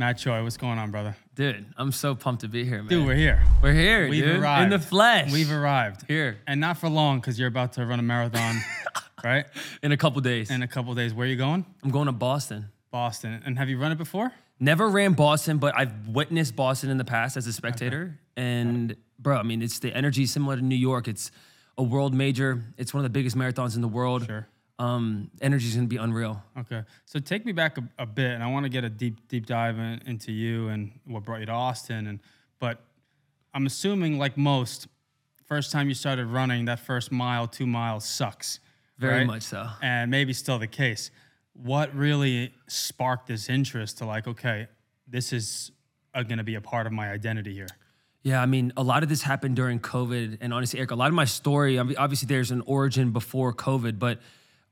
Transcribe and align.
Matt 0.00 0.16
Choi, 0.16 0.42
what's 0.42 0.56
going 0.56 0.78
on, 0.78 0.90
brother? 0.90 1.14
Dude, 1.34 1.66
I'm 1.76 1.92
so 1.92 2.14
pumped 2.14 2.40
to 2.40 2.48
be 2.48 2.64
here, 2.64 2.78
man. 2.78 2.86
Dude, 2.86 3.06
we're 3.06 3.14
here. 3.14 3.42
We're 3.62 3.74
here, 3.74 4.08
We've 4.08 4.24
dude. 4.24 4.40
arrived. 4.40 4.64
In 4.64 4.70
the 4.70 4.78
flesh. 4.78 5.30
We've 5.30 5.52
arrived. 5.52 6.06
Here. 6.08 6.38
And 6.46 6.58
not 6.58 6.78
for 6.78 6.88
long 6.88 7.20
because 7.20 7.38
you're 7.38 7.48
about 7.48 7.74
to 7.74 7.84
run 7.84 7.98
a 7.98 8.02
marathon, 8.02 8.62
right? 9.22 9.44
In 9.82 9.92
a 9.92 9.98
couple 9.98 10.22
days. 10.22 10.50
In 10.50 10.62
a 10.62 10.66
couple 10.66 10.94
days. 10.94 11.12
Where 11.12 11.26
are 11.26 11.28
you 11.28 11.36
going? 11.36 11.66
I'm 11.82 11.90
going 11.90 12.06
to 12.06 12.12
Boston. 12.12 12.70
Boston. 12.90 13.42
And 13.44 13.58
have 13.58 13.68
you 13.68 13.76
run 13.78 13.92
it 13.92 13.98
before? 13.98 14.32
Never 14.58 14.88
ran 14.88 15.12
Boston, 15.12 15.58
but 15.58 15.76
I've 15.76 16.08
witnessed 16.08 16.56
Boston 16.56 16.88
in 16.88 16.96
the 16.96 17.04
past 17.04 17.36
as 17.36 17.46
a 17.46 17.52
spectator. 17.52 18.18
And 18.38 18.96
bro, 19.18 19.36
I 19.36 19.42
mean, 19.42 19.60
it's 19.60 19.80
the 19.80 19.94
energy 19.94 20.24
similar 20.24 20.56
to 20.56 20.62
New 20.62 20.76
York. 20.76 21.08
It's 21.08 21.30
a 21.76 21.82
world 21.82 22.14
major. 22.14 22.64
It's 22.78 22.94
one 22.94 23.04
of 23.04 23.04
the 23.04 23.12
biggest 23.12 23.36
marathons 23.36 23.76
in 23.76 23.82
the 23.82 23.88
world. 23.88 24.24
Sure. 24.24 24.48
Um, 24.80 25.30
energy's 25.42 25.74
gonna 25.74 25.86
be 25.86 25.98
unreal. 25.98 26.42
Okay. 26.58 26.82
So 27.04 27.18
take 27.18 27.44
me 27.44 27.52
back 27.52 27.76
a, 27.76 27.82
a 27.98 28.06
bit, 28.06 28.30
and 28.30 28.42
I 28.42 28.46
want 28.46 28.64
to 28.64 28.70
get 28.70 28.82
a 28.82 28.88
deep, 28.88 29.28
deep 29.28 29.44
dive 29.44 29.78
in, 29.78 30.00
into 30.06 30.32
you 30.32 30.68
and 30.68 30.90
what 31.04 31.22
brought 31.22 31.40
you 31.40 31.46
to 31.46 31.52
Austin. 31.52 32.06
And 32.06 32.20
but 32.58 32.80
I'm 33.52 33.66
assuming, 33.66 34.18
like 34.18 34.38
most, 34.38 34.88
first 35.46 35.70
time 35.70 35.88
you 35.88 35.94
started 35.94 36.26
running, 36.26 36.64
that 36.64 36.80
first 36.80 37.12
mile, 37.12 37.46
two 37.46 37.66
miles 37.66 38.06
sucks. 38.06 38.60
Very 38.98 39.18
right? 39.18 39.26
much 39.26 39.42
so. 39.42 39.66
and 39.82 40.10
maybe 40.10 40.32
still 40.32 40.58
the 40.58 40.66
case. 40.66 41.10
What 41.54 41.94
really 41.94 42.54
sparked 42.68 43.26
this 43.26 43.48
interest 43.48 43.98
to 43.98 44.06
like, 44.06 44.26
okay, 44.26 44.68
this 45.06 45.32
is 45.32 45.72
going 46.14 46.38
to 46.38 46.44
be 46.44 46.54
a 46.54 46.60
part 46.60 46.86
of 46.86 46.92
my 46.92 47.10
identity 47.10 47.52
here? 47.52 47.68
Yeah, 48.22 48.42
I 48.42 48.46
mean, 48.46 48.72
a 48.76 48.82
lot 48.82 49.02
of 49.02 49.08
this 49.08 49.22
happened 49.22 49.56
during 49.56 49.80
COVID, 49.80 50.38
and 50.42 50.52
honestly, 50.52 50.78
Eric, 50.78 50.90
a 50.90 50.94
lot 50.94 51.08
of 51.08 51.14
my 51.14 51.24
story, 51.24 51.78
obviously, 51.78 52.26
there's 52.26 52.50
an 52.50 52.62
origin 52.66 53.10
before 53.12 53.54
COVID, 53.54 53.98
but 53.98 54.20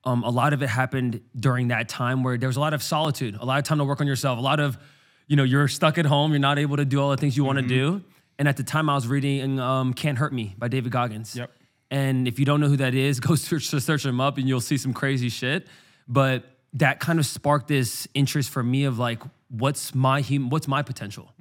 um, 0.04 0.22
a 0.22 0.30
lot 0.30 0.52
of 0.52 0.62
it 0.62 0.68
happened 0.68 1.20
during 1.38 1.68
that 1.68 1.88
time 1.88 2.22
where 2.22 2.38
there 2.38 2.48
was 2.48 2.56
a 2.56 2.60
lot 2.60 2.74
of 2.74 2.82
solitude, 2.82 3.36
a 3.40 3.44
lot 3.44 3.58
of 3.58 3.64
time 3.64 3.78
to 3.78 3.84
work 3.84 4.00
on 4.00 4.06
yourself, 4.06 4.38
a 4.38 4.42
lot 4.42 4.60
of, 4.60 4.78
you 5.26 5.36
know, 5.36 5.42
you're 5.42 5.68
stuck 5.68 5.98
at 5.98 6.06
home, 6.06 6.30
you're 6.32 6.38
not 6.38 6.58
able 6.58 6.76
to 6.76 6.84
do 6.84 7.00
all 7.00 7.10
the 7.10 7.16
things 7.16 7.36
you 7.36 7.44
want 7.44 7.58
to 7.58 7.66
do. 7.66 8.02
And 8.38 8.46
at 8.46 8.56
the 8.56 8.62
time, 8.62 8.88
I 8.88 8.94
was 8.94 9.08
reading 9.08 9.58
um, 9.58 9.92
"Can't 9.92 10.16
Hurt 10.16 10.32
Me" 10.32 10.54
by 10.56 10.68
David 10.68 10.92
Goggins. 10.92 11.34
Yep. 11.34 11.50
And 11.90 12.28
if 12.28 12.38
you 12.38 12.44
don't 12.44 12.60
know 12.60 12.68
who 12.68 12.76
that 12.76 12.94
is, 12.94 13.18
go 13.28 13.34
search 13.34 13.66
search 13.66 14.06
him 14.06 14.20
up, 14.20 14.38
and 14.38 14.48
you'll 14.48 14.60
see 14.60 14.76
some 14.76 14.94
crazy 14.94 15.28
shit. 15.28 15.66
But 16.06 16.44
that 16.74 17.00
kind 17.00 17.18
of 17.18 17.26
sparked 17.26 17.66
this 17.66 18.06
interest 18.14 18.50
for 18.50 18.62
me 18.62 18.84
of 18.84 18.98
like, 18.98 19.22
what's 19.48 19.94
my 19.94 20.22
hum- 20.22 20.50
what's 20.50 20.68
my 20.68 20.82
potential, 20.82 21.32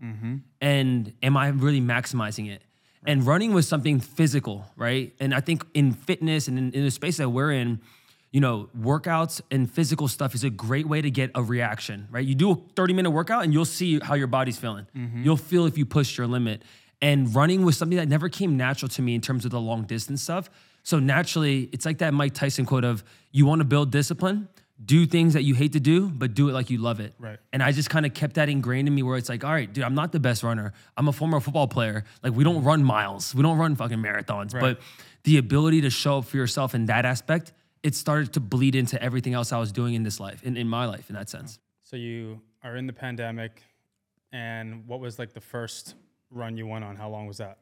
and 0.59 1.13
am 1.21 1.37
I 1.37 1.49
really 1.49 1.81
maximizing 1.81 2.49
it? 2.49 2.63
And 3.05 3.25
running 3.25 3.53
was 3.53 3.67
something 3.67 3.99
physical, 4.01 4.65
right? 4.75 5.13
And 5.19 5.33
I 5.33 5.39
think 5.39 5.65
in 5.73 5.93
fitness 5.93 6.47
and 6.49 6.57
in, 6.57 6.71
in 6.73 6.83
the 6.83 6.91
space 6.91 7.17
that 7.17 7.29
we're 7.29 7.51
in, 7.51 7.79
you 8.31 8.41
know, 8.41 8.69
workouts 8.77 9.41
and 9.51 9.71
physical 9.71 10.07
stuff 10.07 10.35
is 10.35 10.43
a 10.43 10.49
great 10.49 10.87
way 10.87 11.01
to 11.01 11.09
get 11.09 11.31
a 11.33 11.41
reaction, 11.41 12.07
right? 12.11 12.25
You 12.25 12.35
do 12.35 12.51
a 12.51 12.55
30 12.75 12.93
minute 12.93 13.11
workout 13.11 13.43
and 13.43 13.53
you'll 13.53 13.65
see 13.65 13.99
how 13.99 14.15
your 14.15 14.27
body's 14.27 14.57
feeling. 14.57 14.85
Mm-hmm. 14.95 15.23
You'll 15.23 15.37
feel 15.37 15.65
if 15.65 15.77
you 15.77 15.85
push 15.85 16.17
your 16.17 16.27
limit. 16.27 16.63
And 17.01 17.33
running 17.33 17.63
was 17.63 17.77
something 17.77 17.97
that 17.97 18.07
never 18.07 18.27
came 18.27 18.57
natural 18.57 18.89
to 18.89 19.01
me 19.01 19.15
in 19.15 19.21
terms 19.21 19.45
of 19.45 19.51
the 19.51 19.59
long 19.59 19.83
distance 19.83 20.21
stuff. 20.23 20.49
So 20.83 20.99
naturally, 20.99 21.69
it's 21.71 21.85
like 21.85 21.99
that 21.99 22.13
Mike 22.13 22.33
Tyson 22.33 22.65
quote 22.65 22.83
of 22.83 23.03
you 23.31 23.45
want 23.45 23.59
to 23.59 23.65
build 23.65 23.91
discipline, 23.91 24.47
do 24.83 25.05
things 25.05 25.33
that 25.33 25.43
you 25.43 25.53
hate 25.55 25.73
to 25.73 25.79
do, 25.79 26.09
but 26.09 26.33
do 26.33 26.49
it 26.49 26.53
like 26.53 26.69
you 26.69 26.77
love 26.77 26.99
it. 26.99 27.13
Right. 27.19 27.37
And 27.51 27.63
I 27.63 27.71
just 27.71 27.89
kind 27.89 28.05
of 28.05 28.13
kept 28.13 28.35
that 28.35 28.49
ingrained 28.49 28.87
in 28.87 28.95
me 28.95 29.03
where 29.03 29.17
it's 29.17 29.29
like, 29.29 29.43
all 29.43 29.51
right, 29.51 29.71
dude, 29.71 29.83
I'm 29.83 29.95
not 29.95 30.11
the 30.11 30.19
best 30.19 30.43
runner. 30.43 30.73
I'm 30.95 31.07
a 31.07 31.11
former 31.11 31.39
football 31.39 31.67
player. 31.67 32.03
Like, 32.23 32.33
we 32.33 32.43
don't 32.43 32.63
run 32.63 32.83
miles, 32.83 33.33
we 33.33 33.41
don't 33.41 33.57
run 33.57 33.75
fucking 33.75 33.97
marathons. 33.97 34.53
Right. 34.53 34.61
But 34.61 34.79
the 35.23 35.37
ability 35.37 35.81
to 35.81 35.89
show 35.89 36.19
up 36.19 36.25
for 36.25 36.37
yourself 36.37 36.73
in 36.75 36.85
that 36.85 37.05
aspect, 37.05 37.53
it 37.83 37.95
started 37.95 38.33
to 38.33 38.39
bleed 38.39 38.75
into 38.75 39.01
everything 39.01 39.33
else 39.33 39.51
I 39.51 39.59
was 39.59 39.71
doing 39.71 39.93
in 39.93 40.03
this 40.03 40.19
life, 40.19 40.43
in, 40.43 40.57
in 40.57 40.67
my 40.67 40.85
life, 40.85 41.09
in 41.09 41.15
that 41.15 41.29
sense. 41.29 41.59
So 41.83 41.95
you 41.95 42.41
are 42.63 42.75
in 42.75 42.87
the 42.87 42.93
pandemic, 42.93 43.61
and 44.31 44.87
what 44.87 44.99
was 44.99 45.19
like 45.19 45.33
the 45.33 45.41
first 45.41 45.95
run 46.29 46.57
you 46.57 46.67
went 46.67 46.83
on? 46.83 46.95
How 46.95 47.09
long 47.09 47.27
was 47.27 47.37
that? 47.37 47.59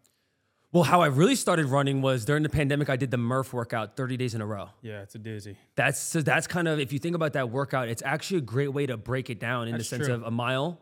Well, 0.72 0.84
how 0.84 1.02
I 1.02 1.08
really 1.08 1.36
started 1.36 1.68
running 1.68 2.02
was 2.02 2.26
during 2.26 2.44
the 2.44 2.50
pandemic, 2.50 2.90
I 2.90 2.98
did 2.98 3.10
the 3.10 3.18
Murph 3.18 3.54
workout 3.54 3.96
30 3.96 4.18
days 4.18 4.36
in 4.36 4.42
a 4.42 4.46
row. 4.46 4.70
Yeah, 4.82 5.04
it's 5.04 5.16
a 5.16 5.20
doozy. 5.20 5.56
That's 5.76 5.98
so 6.00 6.22
that's 6.22 6.48
kind 6.48 6.68
of 6.68 6.80
if 6.82 6.92
you 6.92 7.00
think 7.00 7.16
about 7.16 7.34
that 7.34 7.50
workout, 7.50 7.88
it's 7.88 8.02
actually 8.04 8.40
a 8.40 8.42
great 8.42 8.74
way 8.74 8.86
to 8.86 8.98
break 8.98 9.30
it 9.30 9.40
down 9.40 9.70
in 9.70 9.74
That's 9.74 9.90
the 9.90 9.96
sense 9.96 10.08
true. 10.08 10.16
of 10.16 10.24
a 10.24 10.32
mile, 10.32 10.82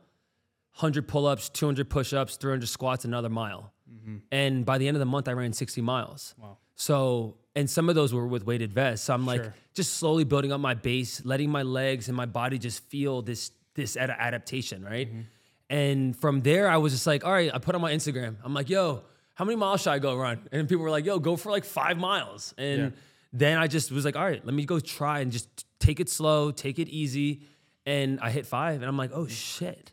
100 0.78 1.08
pull-ups, 1.08 1.50
200 1.50 1.90
push-ups, 1.90 2.38
300 2.38 2.68
squats, 2.68 3.06
another 3.06 3.30
mile. 3.30 3.72
Mm-hmm. 3.94 4.18
And 4.32 4.66
by 4.66 4.80
the 4.80 4.88
end 4.88 4.98
of 4.98 5.00
the 5.00 5.06
month, 5.06 5.28
I 5.28 5.34
ran 5.34 5.54
60 5.54 5.82
miles. 5.82 6.34
Wow. 6.40 6.58
So, 6.76 7.38
and 7.56 7.70
some 7.70 7.90
of 7.90 7.96
those 7.96 8.14
were 8.14 8.28
with 8.28 8.46
weighted 8.46 8.74
vests. 8.74 9.06
So 9.06 9.14
I'm 9.14 9.26
like 9.26 9.42
Sure. 9.44 9.54
just 9.74 9.96
slowly 9.96 10.24
building 10.24 10.52
up 10.52 10.60
my 10.60 10.74
base, 10.74 11.24
letting 11.26 11.50
my 11.50 11.64
legs 11.64 12.08
and 12.08 12.18
my 12.18 12.26
body 12.26 12.58
just 12.58 12.84
feel 12.90 13.22
this 13.22 13.52
this 13.76 13.98
ad- 13.98 14.10
adaptation, 14.12 14.84
right? 14.84 15.08
Mm-hmm. 15.10 15.22
And 15.70 16.16
from 16.16 16.42
there, 16.42 16.70
I 16.70 16.78
was 16.78 16.94
just 16.94 17.08
like, 17.08 17.26
all 17.26 17.32
right, 17.32 17.52
I 17.54 17.58
put 17.58 17.74
on 17.74 17.82
my 17.82 17.92
Instagram. 17.92 18.36
I'm 18.44 18.54
like, 18.54 18.70
yo, 18.70 19.02
how 19.34 19.46
many 19.46 19.56
miles 19.56 19.82
should 19.82 19.90
I 19.92 19.98
go 20.00 20.16
run? 20.16 20.48
And 20.52 20.70
people 20.70 20.84
were 20.84 20.92
like, 20.92 21.06
yo, 21.06 21.18
go 21.18 21.36
for 21.36 21.52
like 21.52 21.66
five 21.66 21.98
miles. 21.98 22.54
And 22.58 22.82
Yeah. 22.82 22.90
then 23.32 23.58
I 23.58 23.66
just 23.68 23.92
was 23.92 24.06
like, 24.06 24.16
all 24.16 24.24
right, 24.24 24.46
let 24.46 24.54
me 24.54 24.66
go 24.66 24.80
try 24.80 25.22
and 25.22 25.32
just 25.32 25.48
take 25.80 26.00
it 26.00 26.10
slow, 26.10 26.52
take 26.52 26.78
it 26.78 26.88
easy. 26.90 27.42
And 27.86 28.20
I 28.20 28.30
hit 28.30 28.46
five, 28.46 28.76
and 28.82 28.86
I'm 28.86 28.96
like, 28.98 29.12
oh 29.14 29.26
shit, 29.28 29.92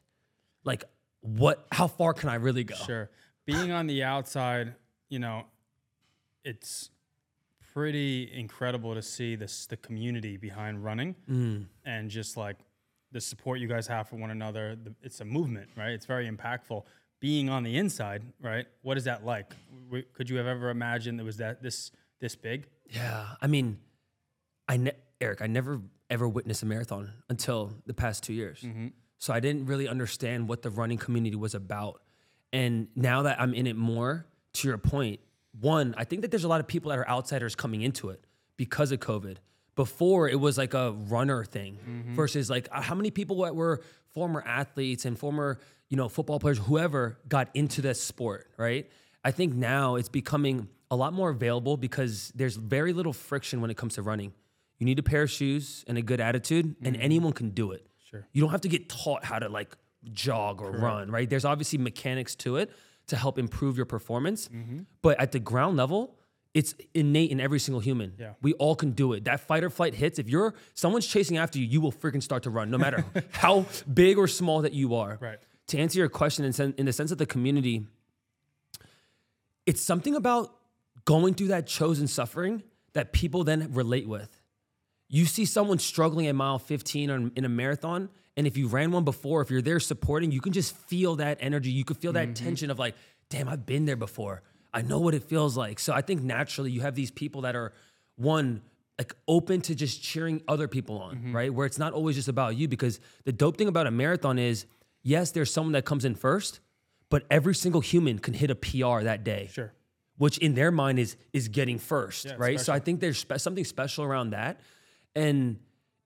like 0.64 0.84
what? 1.22 1.66
How 1.72 1.86
far 1.86 2.12
can 2.14 2.28
I 2.28 2.34
really 2.34 2.64
go? 2.64 2.74
Sure. 2.76 3.08
Being 3.46 3.72
on 3.72 3.86
the 3.86 4.02
outside, 4.04 4.74
you 5.08 5.18
know, 5.18 5.44
it's 6.44 6.90
pretty 7.72 8.30
incredible 8.34 8.94
to 8.94 9.02
see 9.02 9.36
this 9.36 9.66
the 9.66 9.76
community 9.76 10.36
behind 10.36 10.84
running 10.84 11.14
Mm. 11.28 11.66
and 11.84 12.10
just 12.10 12.36
like 12.36 12.56
the 13.12 13.20
support 13.20 13.58
you 13.58 13.66
guys 13.68 13.86
have 13.88 14.08
for 14.08 14.16
one 14.16 14.30
another. 14.30 14.76
The, 14.76 14.94
it's 15.02 15.20
a 15.20 15.24
movement, 15.24 15.68
right? 15.76 15.90
It's 15.90 16.06
very 16.06 16.30
impactful. 16.30 16.84
Being 17.20 17.48
on 17.50 17.62
the 17.64 17.76
inside, 17.76 18.22
right? 18.40 18.66
What 18.82 18.96
is 18.96 19.04
that 19.04 19.24
like? 19.24 19.52
W- 19.86 20.04
Could 20.14 20.30
you 20.30 20.36
have 20.38 20.46
ever 20.46 20.70
imagined 20.70 21.20
it 21.20 21.24
was 21.24 21.36
that 21.38 21.62
this 21.62 21.90
this 22.20 22.34
big? 22.36 22.66
Yeah, 22.88 23.26
I 23.40 23.46
mean, 23.46 23.78
I 24.68 24.76
ne- 24.76 24.96
Eric, 25.20 25.42
I 25.42 25.46
never 25.46 25.80
ever 26.08 26.28
witnessed 26.28 26.62
a 26.62 26.66
marathon 26.66 27.12
until 27.28 27.72
the 27.86 27.94
past 27.94 28.22
two 28.24 28.32
years. 28.32 28.64
So 29.18 29.32
I 29.34 29.40
didn't 29.40 29.66
really 29.66 29.86
understand 29.86 30.48
what 30.48 30.62
the 30.62 30.70
running 30.70 30.98
community 30.98 31.36
was 31.36 31.54
about. 31.54 32.00
And 32.52 32.88
now 32.96 33.22
that 33.22 33.40
I'm 33.40 33.52
in 33.54 33.66
it 33.66 33.76
more, 33.76 34.26
to 34.54 34.68
your 34.68 34.78
point, 34.78 35.20
one, 35.58 35.94
I 35.96 36.04
think 36.04 36.22
that 36.22 36.30
there's 36.30 36.44
a 36.44 36.48
lot 36.48 36.60
of 36.60 36.66
people 36.66 36.90
that 36.90 36.98
are 36.98 37.08
outsiders 37.08 37.54
coming 37.54 37.82
into 37.82 38.10
it 38.10 38.24
because 38.56 38.92
of 38.92 39.00
COVID. 39.00 39.38
Before 39.76 40.28
it 40.28 40.38
was 40.38 40.58
like 40.58 40.74
a 40.74 40.92
runner 40.92 41.44
thing 41.44 41.78
versus 42.14 42.50
like 42.50 42.68
uh, 42.70 42.82
how 42.82 42.94
many 42.94 43.10
people 43.10 43.42
that 43.42 43.56
were 43.56 43.80
former 44.10 44.42
athletes 44.46 45.06
and 45.06 45.18
former, 45.18 45.58
you 45.88 45.96
know, 45.96 46.08
football 46.08 46.38
players, 46.38 46.58
whoever 46.58 47.18
got 47.28 47.48
into 47.54 47.80
this 47.80 48.02
sport, 48.02 48.50
right? 48.58 48.90
I 49.24 49.30
think 49.30 49.54
now 49.54 49.94
it's 49.94 50.08
becoming 50.10 50.68
a 50.90 50.96
lot 50.96 51.12
more 51.14 51.30
available 51.30 51.76
because 51.76 52.30
there's 52.34 52.56
very 52.56 52.92
little 52.92 53.12
friction 53.12 53.60
when 53.62 53.70
it 53.70 53.76
comes 53.76 53.94
to 53.94 54.02
running. 54.02 54.32
You 54.78 54.86
need 54.86 54.98
a 54.98 55.02
pair 55.02 55.22
of 55.22 55.30
shoes 55.30 55.84
and 55.86 55.96
a 55.96 56.02
good 56.02 56.20
attitude, 56.20 56.74
and 56.82 56.96
anyone 56.96 57.32
can 57.32 57.50
do 57.50 57.72
it. 57.72 57.86
Sure. 58.10 58.26
You 58.32 58.42
don't 58.42 58.50
have 58.50 58.62
to 58.62 58.68
get 58.68 58.88
taught 58.88 59.24
how 59.24 59.38
to 59.38 59.48
like 59.48 59.76
jog 60.12 60.60
or 60.60 60.72
run, 60.72 61.10
right? 61.10 61.28
There's 61.28 61.44
obviously 61.44 61.78
mechanics 61.78 62.34
to 62.36 62.56
it 62.56 62.70
to 63.10 63.16
help 63.16 63.38
improve 63.38 63.76
your 63.76 63.86
performance. 63.86 64.48
Mm-hmm. 64.48 64.80
But 65.02 65.20
at 65.20 65.32
the 65.32 65.38
ground 65.38 65.76
level, 65.76 66.16
it's 66.54 66.74
innate 66.94 67.30
in 67.30 67.40
every 67.40 67.60
single 67.60 67.80
human. 67.80 68.14
Yeah. 68.18 68.32
We 68.42 68.54
all 68.54 68.74
can 68.74 68.92
do 68.92 69.12
it. 69.12 69.24
That 69.24 69.40
fight 69.40 69.62
or 69.62 69.70
flight 69.70 69.94
hits. 69.94 70.18
If 70.18 70.28
you're 70.28 70.54
someone's 70.74 71.06
chasing 71.06 71.36
after 71.36 71.58
you, 71.58 71.66
you 71.66 71.80
will 71.80 71.92
freaking 71.92 72.22
start 72.22 72.44
to 72.44 72.50
run, 72.50 72.70
no 72.70 72.78
matter 72.78 73.04
how 73.30 73.66
big 73.92 74.18
or 74.18 74.26
small 74.26 74.62
that 74.62 74.72
you 74.72 74.94
are. 74.96 75.18
Right. 75.20 75.38
To 75.68 75.78
answer 75.78 75.98
your 75.98 76.08
question, 76.08 76.44
in, 76.44 76.52
sen- 76.52 76.74
in 76.78 76.86
the 76.86 76.92
sense 76.92 77.12
of 77.12 77.18
the 77.18 77.26
community, 77.26 77.86
it's 79.66 79.80
something 79.80 80.16
about 80.16 80.52
going 81.04 81.34
through 81.34 81.48
that 81.48 81.66
chosen 81.66 82.08
suffering 82.08 82.62
that 82.94 83.12
people 83.12 83.44
then 83.44 83.72
relate 83.72 84.08
with. 84.08 84.40
You 85.08 85.26
see 85.26 85.44
someone 85.44 85.78
struggling 85.78 86.26
at 86.26 86.34
mile 86.34 86.58
15 86.58 87.10
or 87.10 87.30
in 87.36 87.44
a 87.44 87.48
marathon, 87.48 88.10
and 88.40 88.46
if 88.46 88.56
you 88.56 88.68
ran 88.68 88.90
one 88.90 89.04
before, 89.04 89.42
if 89.42 89.50
you're 89.50 89.60
there 89.60 89.78
supporting, 89.78 90.32
you 90.32 90.40
can 90.40 90.54
just 90.54 90.74
feel 90.74 91.16
that 91.16 91.36
energy. 91.42 91.70
You 91.70 91.84
can 91.84 91.96
feel 91.96 92.14
that 92.14 92.28
mm-hmm. 92.28 92.42
tension 92.42 92.70
of 92.70 92.78
like, 92.78 92.94
damn, 93.28 93.50
I've 93.50 93.66
been 93.66 93.84
there 93.84 93.96
before. 93.96 94.40
I 94.72 94.80
know 94.80 94.98
what 94.98 95.14
it 95.14 95.24
feels 95.24 95.58
like. 95.58 95.78
So 95.78 95.92
I 95.92 96.00
think 96.00 96.22
naturally 96.22 96.70
you 96.70 96.80
have 96.80 96.94
these 96.94 97.10
people 97.10 97.42
that 97.42 97.54
are 97.54 97.74
one 98.16 98.62
like 98.98 99.14
open 99.28 99.60
to 99.60 99.74
just 99.74 100.02
cheering 100.02 100.40
other 100.48 100.68
people 100.68 101.02
on, 101.02 101.16
mm-hmm. 101.16 101.36
right? 101.36 101.52
Where 101.52 101.66
it's 101.66 101.78
not 101.78 101.92
always 101.92 102.16
just 102.16 102.28
about 102.28 102.56
you 102.56 102.66
because 102.66 102.98
the 103.24 103.32
dope 103.32 103.58
thing 103.58 103.68
about 103.68 103.86
a 103.86 103.90
marathon 103.90 104.38
is 104.38 104.64
yes, 105.02 105.32
there's 105.32 105.52
someone 105.52 105.72
that 105.72 105.84
comes 105.84 106.06
in 106.06 106.14
first, 106.14 106.60
but 107.10 107.24
every 107.30 107.54
single 107.54 107.82
human 107.82 108.18
can 108.18 108.32
hit 108.32 108.50
a 108.50 108.54
PR 108.54 109.02
that 109.02 109.22
day 109.22 109.50
Sure. 109.52 109.74
which 110.16 110.38
in 110.38 110.54
their 110.54 110.70
mind 110.70 110.98
is 110.98 111.18
is 111.34 111.48
getting 111.48 111.78
first, 111.78 112.24
Yeah, 112.24 112.36
right? 112.38 112.58
So. 112.58 112.72
I 112.72 112.78
think 112.78 113.00
there's 113.00 113.18
spe- 113.18 113.36
something 113.36 113.66
special 113.66 114.02
around 114.02 114.30
that, 114.30 114.60
and 115.14 115.58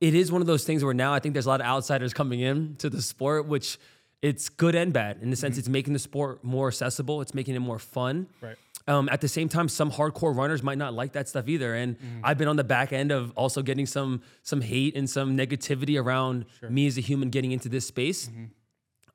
it 0.05 0.15
is 0.15 0.31
one 0.31 0.43
of 0.43 0.47
those 0.47 0.65
things 0.65 0.85
where 0.85 0.93
now 0.93 1.15
I 1.15 1.19
think 1.19 1.33
there's 1.33 1.47
a 1.47 1.49
lot 1.49 1.63
of 1.63 1.67
outsiders 1.67 2.13
coming 2.13 2.41
in 2.41 2.77
to 2.77 2.91
the 2.91 3.01
sport, 3.01 3.47
which 3.47 3.79
it's 4.21 4.51
good 4.51 4.75
and 4.75 4.93
bad 4.93 5.19
in 5.23 5.31
the 5.31 5.37
sense 5.37 5.57
it's 5.57 5.69
making 5.69 5.95
the 5.95 5.99
sport 5.99 6.45
more 6.45 6.69
accessible, 6.69 7.23
it's 7.23 7.33
making 7.33 7.55
it 7.55 7.61
more 7.61 7.79
fun. 7.79 8.27
Right. 8.43 8.57
Um, 8.87 9.09
at 9.11 9.23
the 9.23 9.29
same 9.29 9.49
time, 9.49 9.71
some 9.71 9.91
hardcore 9.91 10.37
runners 10.37 10.63
might 10.63 10.77
not 10.77 10.93
like 10.93 11.13
that 11.13 11.27
stuff 11.27 11.49
either, 11.49 11.75
and 11.75 11.97
I've 12.23 12.37
been 12.37 12.49
on 12.49 12.57
the 12.57 12.65
back 12.65 12.93
end 12.93 13.13
of 13.13 13.33
also 13.35 13.63
getting 13.63 13.87
some 13.87 14.21
some 14.43 14.61
hate 14.61 14.95
and 14.95 15.09
some 15.09 15.39
negativity 15.39 15.99
around 15.99 16.45
me 16.69 16.87
as 16.87 16.99
a 16.99 17.01
human 17.01 17.31
getting 17.31 17.53
into 17.53 17.71
this 17.71 17.87
space. 17.87 18.31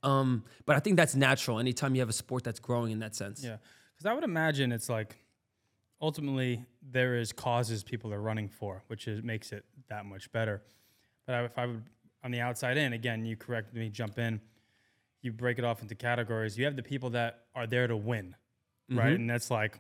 Um, 0.02 0.44
but 0.66 0.76
I 0.76 0.80
think 0.80 0.98
that's 0.98 1.16
natural. 1.16 1.60
Anytime 1.60 1.94
you 1.94 2.02
have 2.02 2.10
a 2.10 2.14
sport 2.14 2.44
that's 2.44 2.60
growing 2.60 2.92
in 2.92 3.00
that 3.00 3.16
sense. 3.16 3.44
Yeah, 3.44 3.58
because 3.94 4.08
I 4.08 4.14
would 4.16 4.24
imagine 4.24 4.72
it's 4.72 4.90
like 4.90 5.18
ultimately 6.02 6.66
there 6.82 7.18
is 7.18 7.32
causes 7.32 7.84
people 7.84 8.12
are 8.12 8.22
running 8.22 8.50
for, 8.50 8.84
which 8.88 9.08
is 9.08 9.22
makes 9.22 9.52
it 9.52 9.66
that 9.90 10.04
much 10.06 10.32
better. 10.32 10.64
But 11.30 11.46
if 11.46 11.60
I 11.60 11.68
would 11.68 11.84
on 12.24 12.32
the 12.32 12.42
outside 12.42 12.76
in 12.76 12.94
again, 12.94 13.24
you 13.24 13.38
correct 13.38 13.72
me, 13.76 13.88
jump 13.90 14.18
in. 14.18 14.42
You 15.22 15.32
break 15.32 15.60
it 15.60 15.64
off 15.64 15.84
into 15.84 15.94
categories. 15.94 16.58
You 16.58 16.66
have 16.66 16.76
the 16.76 16.82
people 16.82 17.12
that 17.12 17.42
are 17.54 17.68
there 17.68 17.86
to 17.86 17.96
win, 17.96 18.36
right? 18.90 19.14
And 19.14 19.30
that's 19.30 19.52
like 19.52 19.80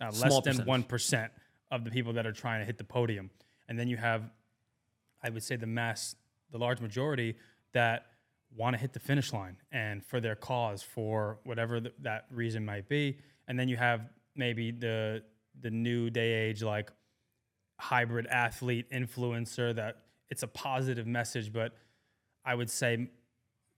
uh, 0.00 0.06
less 0.06 0.22
Mm-hmm. 0.22 0.56
Than 0.58 0.66
one 0.66 0.82
percent 0.82 1.30
of 1.70 1.84
the 1.84 1.90
people 1.90 2.14
that 2.14 2.26
are 2.26 2.32
trying 2.32 2.60
to 2.60 2.66
hit 2.66 2.78
the 2.78 2.84
podium. 2.84 3.30
And 3.68 3.78
then 3.78 3.86
you 3.86 3.96
have, 3.96 4.28
I 5.22 5.30
would 5.30 5.44
say, 5.44 5.54
the 5.54 5.68
mass, 5.68 6.16
the 6.50 6.58
large 6.58 6.80
majority 6.80 7.36
that 7.74 8.06
want 8.56 8.74
to 8.74 8.80
hit 8.80 8.92
the 8.92 9.00
finish 9.00 9.32
line 9.32 9.58
and 9.70 10.04
for 10.04 10.20
their 10.20 10.34
cause, 10.34 10.82
for 10.82 11.38
whatever 11.44 11.80
th- 11.80 11.94
that 12.00 12.26
reason 12.30 12.64
might 12.64 12.88
be. 12.88 13.18
And 13.46 13.56
then 13.56 13.68
you 13.68 13.76
have 13.76 14.10
maybe 14.34 14.72
the 14.72 15.22
the 15.60 15.70
new 15.70 16.10
day 16.10 16.32
age 16.32 16.60
like 16.60 16.90
hybrid 17.78 18.26
athlete 18.26 18.90
influencer 18.90 19.74
that 19.76 20.01
it's 20.32 20.42
a 20.42 20.48
positive 20.48 21.06
message, 21.06 21.52
but 21.52 21.74
I 22.42 22.54
would 22.54 22.70
say 22.70 23.08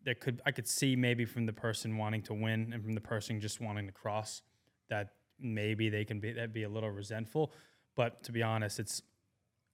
there 0.04 0.14
could 0.14 0.40
I 0.46 0.52
could 0.52 0.68
see 0.68 0.94
maybe 0.94 1.24
from 1.24 1.46
the 1.46 1.52
person 1.52 1.98
wanting 1.98 2.22
to 2.22 2.34
win 2.34 2.72
and 2.72 2.80
from 2.84 2.94
the 2.94 3.00
person 3.00 3.40
just 3.40 3.60
wanting 3.60 3.86
to 3.86 3.92
cross 3.92 4.42
that 4.88 5.06
maybe 5.40 5.88
they 5.88 6.04
can 6.04 6.20
be 6.20 6.32
that 6.32 6.52
be 6.52 6.62
a 6.62 6.68
little 6.68 6.90
resentful. 6.90 7.52
But 7.96 8.22
to 8.24 8.32
be 8.32 8.42
honest, 8.42 8.78
it's 8.78 9.02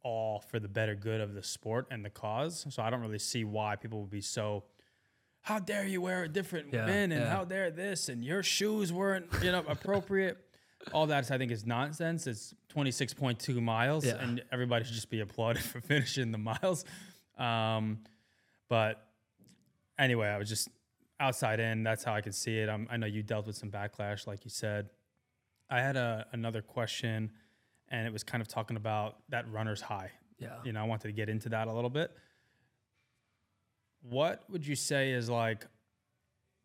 all 0.03 0.41
for 0.41 0.59
the 0.59 0.69
better 0.69 0.94
good 0.94 1.21
of 1.21 1.35
the 1.35 1.43
sport 1.43 1.87
and 1.91 2.03
the 2.03 2.11
cause. 2.11 2.65
So 2.71 2.83
I 2.83 2.88
don't 2.88 3.03
really 3.03 3.19
see 3.19 3.44
why 3.44 3.76
people 3.76 4.00
would 4.00 4.11
be 4.11 4.23
so 4.23 4.65
how 5.43 5.59
dare 5.59 5.87
you 5.87 6.00
wear 6.00 6.25
a 6.25 6.29
different 6.29 6.73
Yeah, 6.73 6.87
bib 6.87 7.12
and 7.12 7.12
yeah. 7.12 7.31
how 7.37 7.44
dare 7.44 7.71
this 7.71 8.09
and 8.09 8.25
your 8.25 8.43
shoes 8.43 8.91
weren't 8.91 9.26
you 9.43 9.53
know 9.53 9.65
appropriate. 9.69 10.38
All 10.93 11.06
that 11.09 11.31
I 11.31 11.38
think 11.38 11.53
is 11.53 11.67
nonsense. 11.67 12.27
It's 12.27 12.55
26.2 12.75 13.61
miles 13.62 14.05
Yeah. 14.06 14.17
and 14.23 14.43
everybody 14.50 14.85
should 14.85 14.94
just 14.94 15.11
be 15.11 15.21
applauded 15.21 15.62
for 15.73 15.81
finishing 15.81 16.32
the 16.32 16.38
miles. 16.38 16.85
Um, 17.38 17.99
but 18.69 19.06
anyway, 19.99 20.29
I 20.29 20.38
was 20.38 20.49
just 20.49 20.69
outside 21.19 21.61
in. 21.61 21.82
That's 21.82 22.03
how 22.05 22.15
I 22.15 22.21
could 22.23 22.35
see 22.35 22.59
it. 22.59 22.69
Um, 22.69 22.87
I 22.91 22.97
know 22.97 23.06
you 23.06 23.23
dealt 23.23 23.47
with 23.47 23.56
some 23.56 23.71
backlash, 23.71 24.27
like 24.27 24.44
you 24.44 24.50
said. 24.50 24.88
I 25.69 25.81
had 25.81 25.97
a, 25.97 26.27
another 26.32 26.62
question, 26.62 27.31
and 27.88 28.06
it 28.06 28.12
was 28.12 28.25
kind 28.25 28.41
of 28.41 28.49
talking 28.49 28.76
about 28.76 29.17
that 29.29 29.50
runner's 29.53 29.81
high. 29.83 30.11
Yeah. 30.38 30.56
You 30.65 30.73
know, 30.73 30.81
I 30.81 30.85
wanted 30.85 31.09
to 31.09 31.12
get 31.12 31.29
into 31.29 31.50
that 31.50 31.69
a 31.69 31.73
little 31.73 31.91
bit. 31.91 32.11
What 34.03 34.44
would 34.49 34.67
you 34.67 34.75
say 34.75 35.12
is 35.12 35.29
like 35.29 35.67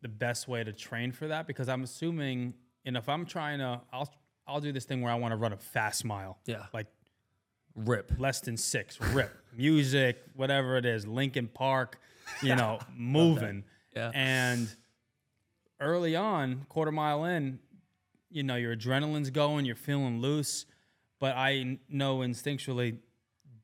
the 0.01 0.07
best 0.07 0.47
way 0.47 0.63
to 0.63 0.71
train 0.71 1.11
for 1.11 1.27
that? 1.27 1.47
Because 1.47 1.67
I'm 1.67 1.83
assuming, 1.83 2.53
you 2.85 2.91
know, 2.91 2.99
if 2.99 3.09
I'm 3.09 3.25
trying 3.25 3.59
to, 3.59 3.81
I'll 3.91 4.09
I'll 4.47 4.61
do 4.61 4.71
this 4.71 4.85
thing 4.85 5.01
where 5.01 5.11
I 5.11 5.15
want 5.15 5.31
to 5.31 5.37
run 5.37 5.53
a 5.53 5.57
fast 5.57 6.05
mile. 6.05 6.37
Yeah. 6.45 6.65
Like 6.73 6.87
Rip. 7.75 8.13
less 8.17 8.41
than 8.41 8.55
six, 8.57 9.01
rip, 9.01 9.31
music, 9.53 10.17
whatever 10.35 10.77
it 10.77 10.85
is, 10.85 11.05
Linkin 11.05 11.47
Park, 11.47 11.99
you 12.41 12.55
know, 12.55 12.79
moving. 12.95 13.63
Yeah. 13.95 14.11
And 14.13 14.69
early 15.79 16.15
on, 16.15 16.65
quarter 16.69 16.91
mile 16.91 17.25
in, 17.25 17.59
you 18.29 18.43
know, 18.43 18.55
your 18.55 18.75
adrenaline's 18.75 19.29
going, 19.29 19.65
you're 19.65 19.75
feeling 19.75 20.21
loose. 20.21 20.65
But 21.19 21.35
i 21.35 21.79
know 21.89 22.19
instinctually, 22.19 22.97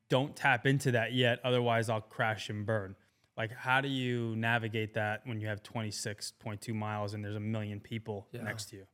don't 0.08 0.34
tap 0.34 0.66
into 0.66 0.90
that 0.92 1.12
yet. 1.12 1.38
Otherwise, 1.44 1.88
I'll 1.88 2.00
crash 2.00 2.50
and 2.50 2.66
burn. 2.66 2.96
Like, 3.36 3.52
how 3.52 3.80
do 3.80 3.88
you 3.88 4.34
navigate 4.36 4.94
that 4.94 5.22
when 5.24 5.40
you 5.40 5.46
have 5.46 5.62
26.2 5.62 6.74
miles 6.74 7.14
and 7.14 7.24
there's 7.24 7.36
a 7.36 7.40
million 7.40 7.80
people 7.80 8.26
next 8.32 8.66
to 8.70 8.76
you? 8.76 8.86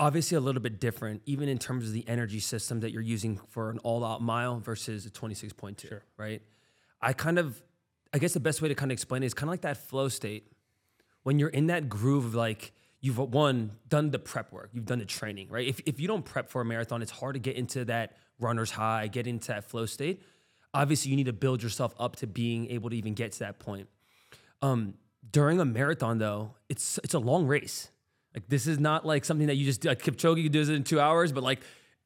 Obviously 0.00 0.36
a 0.36 0.40
little 0.40 0.62
bit 0.62 0.80
different, 0.80 1.20
even 1.26 1.48
in 1.48 1.58
terms 1.58 1.86
of 1.86 1.92
the 1.92 2.08
energy 2.08 2.40
system 2.40 2.80
that 2.80 2.90
you're 2.90 3.02
using 3.02 3.38
for 3.50 3.68
an 3.70 3.78
all-out 3.80 4.22
mile 4.22 4.58
versus 4.58 5.04
a 5.04 5.10
26.2. 5.10 5.88
Sure. 5.88 6.02
Right. 6.16 6.42
I 7.02 7.12
kind 7.12 7.38
of, 7.38 7.62
I 8.12 8.18
guess 8.18 8.32
the 8.32 8.40
best 8.40 8.62
way 8.62 8.68
to 8.68 8.74
kind 8.74 8.90
of 8.90 8.94
explain 8.94 9.22
it 9.22 9.26
is 9.26 9.34
kind 9.34 9.48
of 9.48 9.52
like 9.52 9.60
that 9.60 9.76
flow 9.76 10.08
state. 10.08 10.50
When 11.22 11.38
you're 11.38 11.50
in 11.50 11.66
that 11.66 11.90
groove 11.90 12.24
of 12.24 12.34
like 12.34 12.72
you've 13.02 13.18
one 13.18 13.72
done 13.88 14.10
the 14.10 14.18
prep 14.18 14.52
work, 14.52 14.70
you've 14.72 14.86
done 14.86 15.00
the 15.00 15.04
training, 15.04 15.48
right? 15.50 15.68
If 15.68 15.80
if 15.84 16.00
you 16.00 16.08
don't 16.08 16.24
prep 16.24 16.48
for 16.48 16.62
a 16.62 16.64
marathon, 16.64 17.02
it's 17.02 17.10
hard 17.10 17.34
to 17.34 17.40
get 17.40 17.56
into 17.56 17.84
that 17.84 18.16
runner's 18.38 18.70
high, 18.70 19.06
get 19.06 19.26
into 19.26 19.48
that 19.48 19.64
flow 19.64 19.84
state. 19.84 20.22
Obviously, 20.72 21.10
you 21.10 21.16
need 21.18 21.26
to 21.26 21.34
build 21.34 21.62
yourself 21.62 21.94
up 21.98 22.16
to 22.16 22.26
being 22.26 22.70
able 22.70 22.88
to 22.88 22.96
even 22.96 23.12
get 23.12 23.32
to 23.32 23.40
that 23.40 23.58
point. 23.58 23.88
Um, 24.62 24.94
during 25.30 25.60
a 25.60 25.64
marathon, 25.66 26.16
though, 26.16 26.54
it's 26.70 26.98
it's 27.04 27.12
a 27.12 27.18
long 27.18 27.46
race. 27.46 27.90
Like 28.34 28.48
this 28.48 28.66
is 28.66 28.78
not 28.78 29.04
like 29.04 29.24
something 29.24 29.48
that 29.48 29.56
you 29.56 29.64
just 29.64 29.84
like 29.84 30.02
Kipchoge 30.02 30.50
does 30.50 30.68
it 30.68 30.74
in 30.74 30.84
two 30.84 31.00
hours, 31.00 31.32
but 31.32 31.42
like 31.42 31.60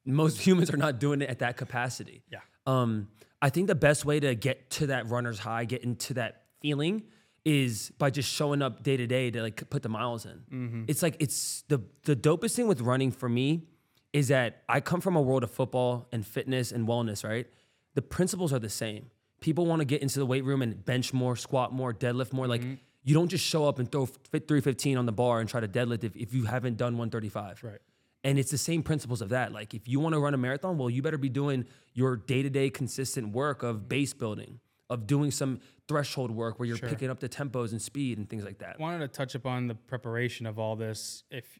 most 0.05 0.39
humans 0.47 0.71
are 0.71 0.77
not 0.77 0.99
doing 0.99 1.21
it 1.21 1.29
at 1.29 1.39
that 1.39 1.57
capacity. 1.57 2.23
Yeah. 2.31 2.39
Um, 2.65 3.09
I 3.41 3.49
think 3.49 3.67
the 3.67 3.75
best 3.75 4.05
way 4.05 4.19
to 4.19 4.33
get 4.33 4.69
to 4.71 4.87
that 4.87 5.07
runner's 5.07 5.39
high, 5.39 5.65
get 5.65 5.83
into 5.83 6.15
that 6.15 6.43
feeling, 6.61 7.03
is 7.43 7.91
by 7.99 8.09
just 8.09 8.31
showing 8.31 8.63
up 8.63 8.81
day 8.81 8.97
to 8.97 9.05
day 9.05 9.29
to 9.29 9.41
like 9.43 9.69
put 9.69 9.83
the 9.83 9.89
miles 9.89 10.25
in. 10.25 10.85
It's 10.87 11.03
like 11.03 11.15
it's 11.19 11.63
the 11.67 11.81
the 12.03 12.15
dopest 12.15 12.55
thing 12.55 12.67
with 12.67 12.81
running 12.81 13.11
for 13.11 13.29
me 13.29 13.67
is 14.13 14.29
that 14.29 14.63
I 14.67 14.79
come 14.79 15.01
from 15.01 15.15
a 15.15 15.21
world 15.21 15.43
of 15.43 15.51
football 15.51 16.07
and 16.11 16.25
fitness 16.25 16.71
and 16.71 16.87
wellness, 16.87 17.23
right? 17.27 17.45
The 17.93 18.01
principles 18.01 18.51
are 18.53 18.59
the 18.59 18.69
same. 18.69 19.11
People 19.41 19.65
want 19.65 19.81
to 19.81 19.85
get 19.85 20.01
into 20.01 20.17
the 20.17 20.25
weight 20.25 20.43
room 20.43 20.61
and 20.61 20.83
bench 20.83 21.13
more, 21.13 21.35
squat 21.35 21.71
more, 21.73 21.93
deadlift 21.93 22.33
more. 22.33 22.47
Like 22.47 22.63
you 23.05 23.13
don't 23.13 23.29
just 23.29 23.45
show 23.45 23.67
up 23.67 23.79
and 23.79 23.89
throw 23.89 24.07
315 24.07 24.97
on 24.97 25.05
the 25.05 25.11
bar 25.11 25.39
and 25.39 25.47
try 25.47 25.61
to 25.61 25.67
deadlift 25.67 26.03
if, 26.03 26.15
if 26.15 26.33
you 26.33 26.45
haven't 26.45 26.75
done 26.75 26.93
135. 26.97 27.63
Right. 27.63 27.77
And 28.23 28.39
it's 28.39 28.49
the 28.49 28.57
same 28.57 28.81
principles 28.81 29.21
of 29.21 29.29
that. 29.29 29.51
Like 29.53 29.75
if 29.75 29.87
you 29.87 29.99
want 29.99 30.13
to 30.13 30.19
run 30.19 30.33
a 30.33 30.37
marathon, 30.37 30.79
well, 30.79 30.89
you 30.89 31.03
better 31.03 31.19
be 31.19 31.29
doing 31.29 31.65
your 31.93 32.17
day-to-day 32.17 32.71
consistent 32.71 33.31
work 33.31 33.61
of 33.61 33.87
base 33.87 34.13
building, 34.13 34.59
of 34.89 35.05
doing 35.05 35.29
some 35.29 35.59
threshold 35.87 36.31
work 36.31 36.59
where 36.59 36.67
you're 36.67 36.79
picking 36.79 37.11
up 37.11 37.19
the 37.19 37.29
tempos 37.29 37.71
and 37.71 37.81
speed 37.81 38.17
and 38.17 38.27
things 38.27 38.43
like 38.43 38.57
that. 38.57 38.77
I 38.79 38.81
wanted 38.81 38.99
to 38.99 39.07
touch 39.07 39.35
upon 39.35 39.67
the 39.67 39.75
preparation 39.75 40.47
of 40.47 40.57
all 40.57 40.75
this. 40.75 41.23
If 41.29 41.59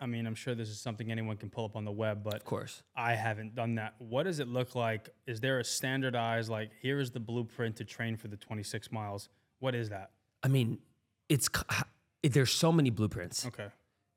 I 0.00 0.06
mean, 0.06 0.26
I'm 0.26 0.34
sure 0.34 0.54
this 0.54 0.68
is 0.68 0.80
something 0.80 1.10
anyone 1.10 1.36
can 1.36 1.50
pull 1.50 1.64
up 1.64 1.74
on 1.76 1.84
the 1.84 1.92
web, 1.92 2.22
but 2.22 2.36
Of 2.36 2.44
course. 2.44 2.82
I 2.96 3.14
haven't 3.14 3.54
done 3.54 3.74
that. 3.74 3.94
What 3.98 4.22
does 4.22 4.38
it 4.38 4.48
look 4.48 4.74
like? 4.74 5.10
Is 5.26 5.40
there 5.40 5.58
a 5.58 5.64
standardized 5.64 6.48
like 6.48 6.70
here 6.80 7.00
is 7.00 7.10
the 7.10 7.20
blueprint 7.20 7.76
to 7.76 7.84
train 7.84 8.16
for 8.16 8.28
the 8.28 8.36
26 8.36 8.90
miles? 8.92 9.28
What 9.58 9.74
is 9.74 9.90
that? 9.90 10.12
I 10.42 10.48
mean, 10.48 10.78
it's 11.28 11.48
it, 12.22 12.32
there's 12.32 12.52
so 12.52 12.72
many 12.72 12.90
blueprints. 12.90 13.46
Okay. 13.46 13.68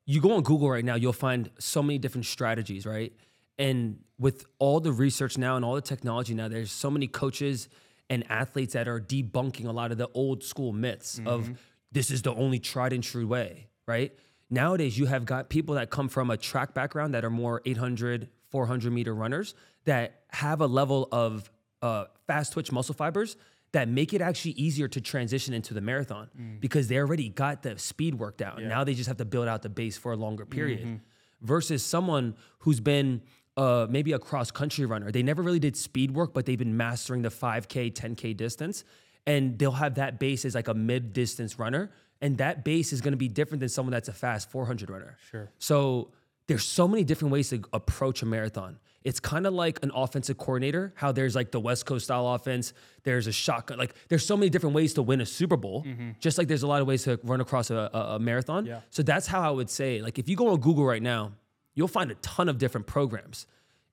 you 0.06 0.20
go 0.20 0.32
on 0.32 0.42
Google 0.42 0.70
right 0.70 0.84
now, 0.84 0.94
you'll 0.94 1.12
find 1.12 1.50
so 1.58 1.82
many 1.82 1.98
different 1.98 2.26
strategies, 2.26 2.86
right? 2.86 3.12
And 3.58 3.98
with 4.18 4.44
all 4.58 4.80
the 4.80 4.92
research 4.92 5.36
now 5.38 5.56
and 5.56 5.64
all 5.64 5.74
the 5.74 5.80
technology 5.80 6.34
now, 6.34 6.48
there's 6.48 6.72
so 6.72 6.90
many 6.90 7.06
coaches 7.06 7.68
and 8.10 8.24
athletes 8.30 8.72
that 8.74 8.88
are 8.88 9.00
debunking 9.00 9.66
a 9.66 9.72
lot 9.72 9.92
of 9.92 9.98
the 9.98 10.08
old 10.14 10.42
school 10.42 10.72
myths 10.72 11.20
of 11.26 11.50
this 11.92 12.10
is 12.10 12.22
the 12.22 12.34
only 12.34 12.58
tried 12.58 12.92
and 12.92 13.02
true 13.04 13.26
way, 13.26 13.68
right? 13.86 14.12
Nowadays, 14.50 14.98
you 14.98 15.06
have 15.06 15.24
got 15.24 15.48
people 15.48 15.74
that 15.76 15.90
come 15.90 16.08
from 16.08 16.30
a 16.30 16.36
track 16.36 16.74
background 16.74 17.14
that 17.14 17.24
are 17.24 17.30
more 17.30 17.62
800, 17.64 18.28
400 18.50 18.92
meter 18.92 19.14
runners 19.14 19.54
that 19.84 20.22
have 20.28 20.60
a 20.60 20.66
level 20.66 21.08
of 21.10 21.50
uh, 21.80 22.04
fast 22.26 22.52
twitch 22.52 22.70
muscle 22.70 22.94
fibers 22.94 23.36
that 23.72 23.88
make 23.88 24.12
it 24.12 24.20
actually 24.20 24.52
easier 24.52 24.86
to 24.88 25.00
transition 25.00 25.54
into 25.54 25.72
the 25.74 25.80
marathon 25.80 26.28
because 26.60 26.88
they 26.88 26.98
already 26.98 27.28
got 27.30 27.62
the 27.62 27.78
speed 27.78 28.14
worked 28.14 28.42
out. 28.42 28.62
Now 28.62 28.84
they 28.84 28.94
just 28.94 29.08
have 29.08 29.16
to 29.18 29.24
build 29.24 29.48
out 29.48 29.62
the 29.62 29.68
base 29.70 29.96
for 29.96 30.12
a 30.12 30.16
longer 30.16 30.44
period. 30.46 31.00
Versus 31.40 31.84
someone 31.84 32.36
who's 32.60 32.80
been 32.80 33.22
uh, 33.56 33.86
maybe 33.90 34.12
a 34.12 34.18
cross 34.18 34.50
country 34.50 34.84
runner. 34.86 35.10
They 35.10 35.22
never 35.22 35.42
really 35.42 35.58
did 35.58 35.76
speed 35.76 36.10
work, 36.12 36.32
but 36.32 36.46
they've 36.46 36.58
been 36.58 36.76
mastering 36.76 37.22
the 37.22 37.30
5K, 37.30 37.92
10K 37.92 38.36
distance. 38.36 38.84
And 39.26 39.58
they'll 39.58 39.72
have 39.72 39.94
that 39.96 40.18
base 40.18 40.44
as 40.44 40.54
like 40.54 40.68
a 40.68 40.74
mid 40.74 41.12
distance 41.12 41.58
runner. 41.58 41.90
And 42.20 42.38
that 42.38 42.64
base 42.64 42.92
is 42.92 43.00
going 43.00 43.12
to 43.12 43.18
be 43.18 43.28
different 43.28 43.60
than 43.60 43.68
someone 43.68 43.92
that's 43.92 44.08
a 44.08 44.12
fast 44.12 44.50
400 44.50 44.88
runner. 44.90 45.16
Sure. 45.30 45.50
So 45.58 46.10
there's 46.46 46.64
so 46.64 46.88
many 46.88 47.04
different 47.04 47.32
ways 47.32 47.50
to 47.50 47.62
approach 47.72 48.22
a 48.22 48.26
marathon. 48.26 48.78
It's 49.04 49.20
kind 49.20 49.46
of 49.46 49.54
like 49.54 49.80
an 49.82 49.90
offensive 49.94 50.38
coordinator, 50.38 50.92
how 50.96 51.12
there's 51.12 51.34
like 51.34 51.50
the 51.50 51.60
West 51.60 51.86
Coast 51.86 52.04
style 52.04 52.28
offense, 52.28 52.72
there's 53.02 53.26
a 53.26 53.32
shotgun, 53.32 53.78
like 53.78 53.94
there's 54.08 54.24
so 54.24 54.36
many 54.36 54.48
different 54.48 54.74
ways 54.74 54.94
to 54.94 55.02
win 55.02 55.20
a 55.20 55.26
Super 55.26 55.56
Bowl, 55.56 55.82
mm-hmm. 55.82 56.10
just 56.20 56.38
like 56.38 56.48
there's 56.48 56.62
a 56.62 56.66
lot 56.66 56.80
of 56.80 56.86
ways 56.86 57.04
to 57.04 57.18
run 57.24 57.40
across 57.40 57.70
a, 57.70 57.90
a, 57.92 57.98
a 57.98 58.18
marathon. 58.18 58.66
Yeah. 58.66 58.80
So 58.90 59.02
that's 59.02 59.26
how 59.26 59.40
I 59.40 59.50
would 59.50 59.70
say, 59.70 60.00
like 60.00 60.18
if 60.18 60.28
you 60.28 60.36
go 60.36 60.48
on 60.48 60.60
Google 60.60 60.84
right 60.84 61.02
now, 61.02 61.32
you'll 61.74 61.88
find 61.88 62.10
a 62.10 62.14
ton 62.16 62.48
of 62.48 62.58
different 62.58 62.86
programs, 62.86 63.46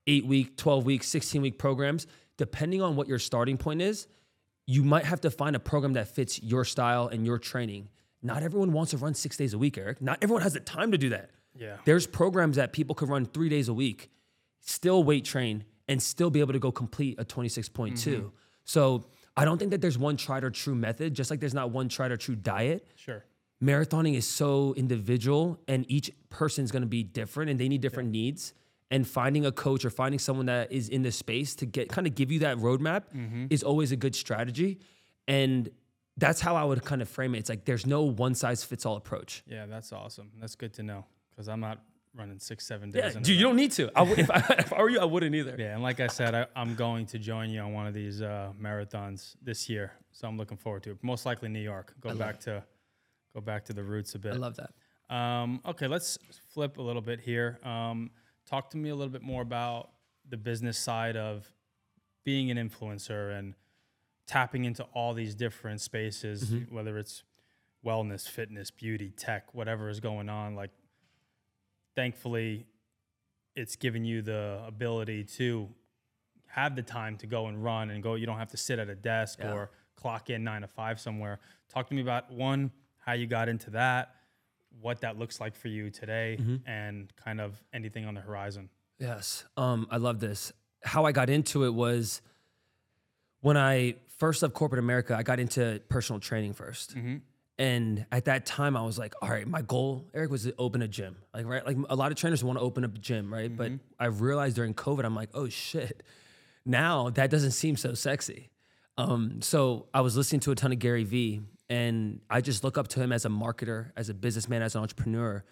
eight 0.06 0.26
week, 0.26 0.56
12 0.56 0.84
week, 0.84 1.02
16 1.02 1.42
week 1.42 1.58
programs. 1.58 2.06
Depending 2.36 2.80
on 2.80 2.96
what 2.96 3.06
your 3.06 3.18
starting 3.18 3.58
point 3.58 3.82
is, 3.82 4.06
you 4.66 4.82
might 4.82 5.04
have 5.04 5.20
to 5.22 5.30
find 5.30 5.56
a 5.56 5.60
program 5.60 5.94
that 5.94 6.08
fits 6.08 6.42
your 6.42 6.64
style 6.64 7.08
and 7.08 7.26
your 7.26 7.38
training. 7.38 7.88
Not 8.22 8.42
everyone 8.42 8.72
wants 8.72 8.92
to 8.92 8.98
run 8.98 9.14
six 9.14 9.36
days 9.36 9.54
a 9.54 9.58
week, 9.58 9.76
Eric. 9.76 10.00
Not 10.00 10.18
everyone 10.22 10.42
has 10.42 10.52
the 10.52 10.60
time 10.60 10.92
to 10.92 10.98
do 10.98 11.08
that. 11.10 11.30
Yeah. 11.54 11.76
There's 11.84 12.06
programs 12.06 12.56
that 12.56 12.72
people 12.72 12.94
could 12.94 13.08
run 13.08 13.26
three 13.26 13.48
days 13.48 13.68
a 13.68 13.74
week, 13.74 14.10
still 14.60 15.02
weight 15.02 15.24
train, 15.24 15.64
and 15.88 16.02
still 16.02 16.30
be 16.30 16.40
able 16.40 16.52
to 16.52 16.58
go 16.58 16.70
complete 16.70 17.18
a 17.18 17.24
26.2. 17.24 17.94
Mm-hmm. 17.94 18.28
So 18.64 19.04
I 19.36 19.44
don't 19.44 19.58
think 19.58 19.72
that 19.72 19.80
there's 19.80 19.98
one 19.98 20.16
tried 20.16 20.44
or 20.44 20.50
true 20.50 20.74
method, 20.74 21.14
just 21.14 21.30
like 21.30 21.40
there's 21.40 21.54
not 21.54 21.70
one 21.70 21.88
tried 21.88 22.12
or 22.12 22.16
true 22.16 22.36
diet. 22.36 22.86
Sure. 22.94 23.24
Marathoning 23.62 24.14
is 24.14 24.26
so 24.26 24.74
individual 24.74 25.60
and 25.68 25.84
each 25.90 26.10
person's 26.30 26.70
gonna 26.70 26.86
be 26.86 27.02
different 27.02 27.50
and 27.50 27.58
they 27.58 27.68
need 27.68 27.80
different 27.80 28.10
needs. 28.10 28.54
And 28.92 29.06
finding 29.06 29.46
a 29.46 29.52
coach 29.52 29.84
or 29.84 29.90
finding 29.90 30.18
someone 30.18 30.46
that 30.46 30.72
is 30.72 30.88
in 30.88 31.02
the 31.02 31.12
space 31.12 31.54
to 31.56 31.66
get 31.66 31.88
kind 31.88 32.08
of 32.08 32.16
give 32.16 32.32
you 32.32 32.40
that 32.40 32.56
roadmap 32.56 33.04
mm-hmm. 33.14 33.46
is 33.48 33.62
always 33.62 33.92
a 33.92 33.96
good 33.96 34.16
strategy. 34.16 34.80
And 35.28 35.70
that's 36.16 36.40
how 36.40 36.56
I 36.56 36.64
would 36.64 36.84
kind 36.84 37.00
of 37.00 37.08
frame 37.08 37.36
it. 37.36 37.38
It's 37.38 37.48
like 37.48 37.64
there's 37.66 37.86
no 37.86 38.02
one 38.02 38.34
size 38.34 38.64
fits 38.64 38.84
all 38.84 38.96
approach. 38.96 39.44
Yeah, 39.46 39.66
that's 39.66 39.92
awesome. 39.92 40.32
That's 40.40 40.56
good 40.56 40.72
to 40.74 40.82
know 40.82 41.04
because 41.30 41.48
I'm 41.48 41.60
not 41.60 41.80
running 42.14 42.38
six, 42.38 42.66
seven 42.66 42.90
days. 42.90 43.14
Yeah, 43.14 43.20
dude, 43.20 43.28
you 43.28 43.42
don't 43.42 43.56
need 43.56 43.72
to. 43.72 43.90
I 43.94 44.02
would, 44.02 44.18
if, 44.18 44.30
I, 44.30 44.38
if 44.58 44.72
I 44.72 44.82
were 44.82 44.88
you, 44.88 45.00
I 45.00 45.04
wouldn't 45.04 45.34
either. 45.34 45.56
Yeah, 45.58 45.74
and 45.74 45.82
like 45.82 46.00
I 46.00 46.06
said, 46.06 46.34
I, 46.34 46.46
I'm 46.56 46.74
going 46.74 47.06
to 47.06 47.18
join 47.18 47.50
you 47.50 47.60
on 47.60 47.72
one 47.72 47.86
of 47.86 47.94
these 47.94 48.22
uh, 48.22 48.52
marathons 48.60 49.36
this 49.42 49.68
year, 49.68 49.92
so 50.12 50.28
I'm 50.28 50.36
looking 50.36 50.56
forward 50.56 50.82
to 50.84 50.92
it. 50.92 50.98
Most 51.02 51.26
likely 51.26 51.48
New 51.48 51.60
York. 51.60 51.94
Go 52.00 52.14
back 52.14 52.40
to, 52.40 52.64
go 53.34 53.40
back 53.40 53.64
to 53.66 53.72
the 53.72 53.82
roots 53.82 54.14
a 54.14 54.18
bit. 54.18 54.34
I 54.34 54.36
love 54.36 54.56
that. 54.56 55.14
Um, 55.14 55.60
okay, 55.66 55.88
let's 55.88 56.18
flip 56.52 56.78
a 56.78 56.82
little 56.82 57.02
bit 57.02 57.20
here. 57.20 57.58
Um, 57.64 58.10
talk 58.48 58.70
to 58.70 58.76
me 58.76 58.90
a 58.90 58.94
little 58.94 59.12
bit 59.12 59.22
more 59.22 59.42
about 59.42 59.90
the 60.28 60.36
business 60.36 60.78
side 60.78 61.16
of 61.16 61.52
being 62.24 62.50
an 62.50 62.56
influencer 62.56 63.36
and 63.36 63.54
tapping 64.26 64.64
into 64.64 64.84
all 64.94 65.12
these 65.12 65.34
different 65.34 65.80
spaces, 65.80 66.54
whether 66.70 66.96
it's 66.98 67.24
wellness, 67.84 68.28
fitness, 68.28 68.70
beauty, 68.70 69.10
tech, 69.10 69.52
whatever 69.54 69.88
is 69.88 69.98
going 69.98 70.28
on. 70.28 70.54
Like, 70.54 70.70
thankfully, 71.94 72.66
it's 73.56 73.76
given 73.76 74.04
you 74.04 74.22
the 74.22 74.62
ability 74.66 75.24
to 75.24 75.68
have 76.46 76.74
the 76.76 76.82
time 76.82 77.16
to 77.18 77.26
go 77.26 77.46
and 77.46 77.62
run 77.62 77.90
and 77.90 78.02
go. 78.02 78.14
You 78.14 78.26
don't 78.26 78.38
have 78.38 78.50
to 78.50 78.56
sit 78.56 78.78
at 78.78 78.88
a 78.88 78.94
desk 78.94 79.38
Yeah. 79.40 79.52
or 79.52 79.70
clock 79.96 80.30
in 80.30 80.42
nine 80.44 80.62
to 80.62 80.68
five 80.68 80.98
somewhere. 81.00 81.38
Talk 81.68 81.88
to 81.88 81.94
me 81.94 82.02
about 82.02 82.30
one, 82.32 82.70
how 82.98 83.12
you 83.12 83.26
got 83.26 83.48
into 83.48 83.70
that, 83.70 84.14
what 84.80 85.00
that 85.02 85.18
looks 85.18 85.40
like 85.40 85.54
for 85.54 85.68
you 85.68 85.90
today, 85.90 86.38
and 86.66 87.12
kind 87.16 87.40
of 87.40 87.62
anything 87.72 88.04
on 88.06 88.14
the 88.14 88.20
horizon. 88.20 88.68
Yes. 88.98 89.44
Um, 89.56 89.86
I 89.90 89.96
love 89.98 90.20
this. 90.20 90.52
How 90.82 91.04
I 91.04 91.12
got 91.12 91.28
into 91.30 91.64
it 91.64 91.74
was 91.74 92.20
when 93.40 93.56
I 93.56 93.96
first 94.18 94.42
left 94.42 94.54
corporate 94.54 94.78
America, 94.78 95.16
I 95.16 95.22
got 95.22 95.38
into 95.40 95.80
personal 95.88 96.20
training 96.20 96.54
1st 96.54 97.20
And 97.60 98.06
at 98.10 98.24
that 98.24 98.46
time, 98.46 98.74
I 98.74 98.82
was 98.82 98.98
like, 98.98 99.12
all 99.20 99.28
right, 99.28 99.46
my 99.46 99.60
goal, 99.60 100.08
Eric, 100.14 100.30
was 100.30 100.44
to 100.44 100.54
open 100.58 100.80
a 100.80 100.88
gym. 100.88 101.16
Like, 101.34 101.44
right? 101.44 101.64
Like 101.64 101.76
a 101.90 101.94
lot 101.94 102.10
of 102.10 102.16
trainers 102.16 102.42
want 102.42 102.58
to 102.58 102.64
open 102.64 102.86
up 102.86 102.94
a 102.94 102.98
gym, 102.98 103.30
right? 103.30 103.54
But 103.54 103.72
I 103.98 104.06
realized 104.06 104.56
during 104.56 104.72
COVID, 104.72 105.04
I'm 105.04 105.14
like, 105.14 105.28
oh 105.34 105.46
shit. 105.50 106.02
Now 106.64 107.10
that 107.10 107.28
doesn't 107.28 107.50
seem 107.50 107.76
so 107.76 107.92
sexy. 107.92 108.48
Um, 108.96 109.42
so 109.42 109.88
I 109.92 110.00
was 110.00 110.16
listening 110.16 110.40
to 110.40 110.52
a 110.52 110.54
ton 110.54 110.72
of 110.72 110.78
Gary 110.78 111.04
Vee, 111.04 111.42
and 111.68 112.22
I 112.30 112.40
just 112.40 112.64
look 112.64 112.78
up 112.78 112.88
to 112.88 113.00
him 113.00 113.12
as 113.12 113.26
a 113.26 113.28
marketer, 113.28 113.90
as 113.94 114.08
a 114.08 114.14
businessman, 114.14 114.62
as 114.62 114.74
an 114.74 114.80
entrepreneur. 114.80 115.44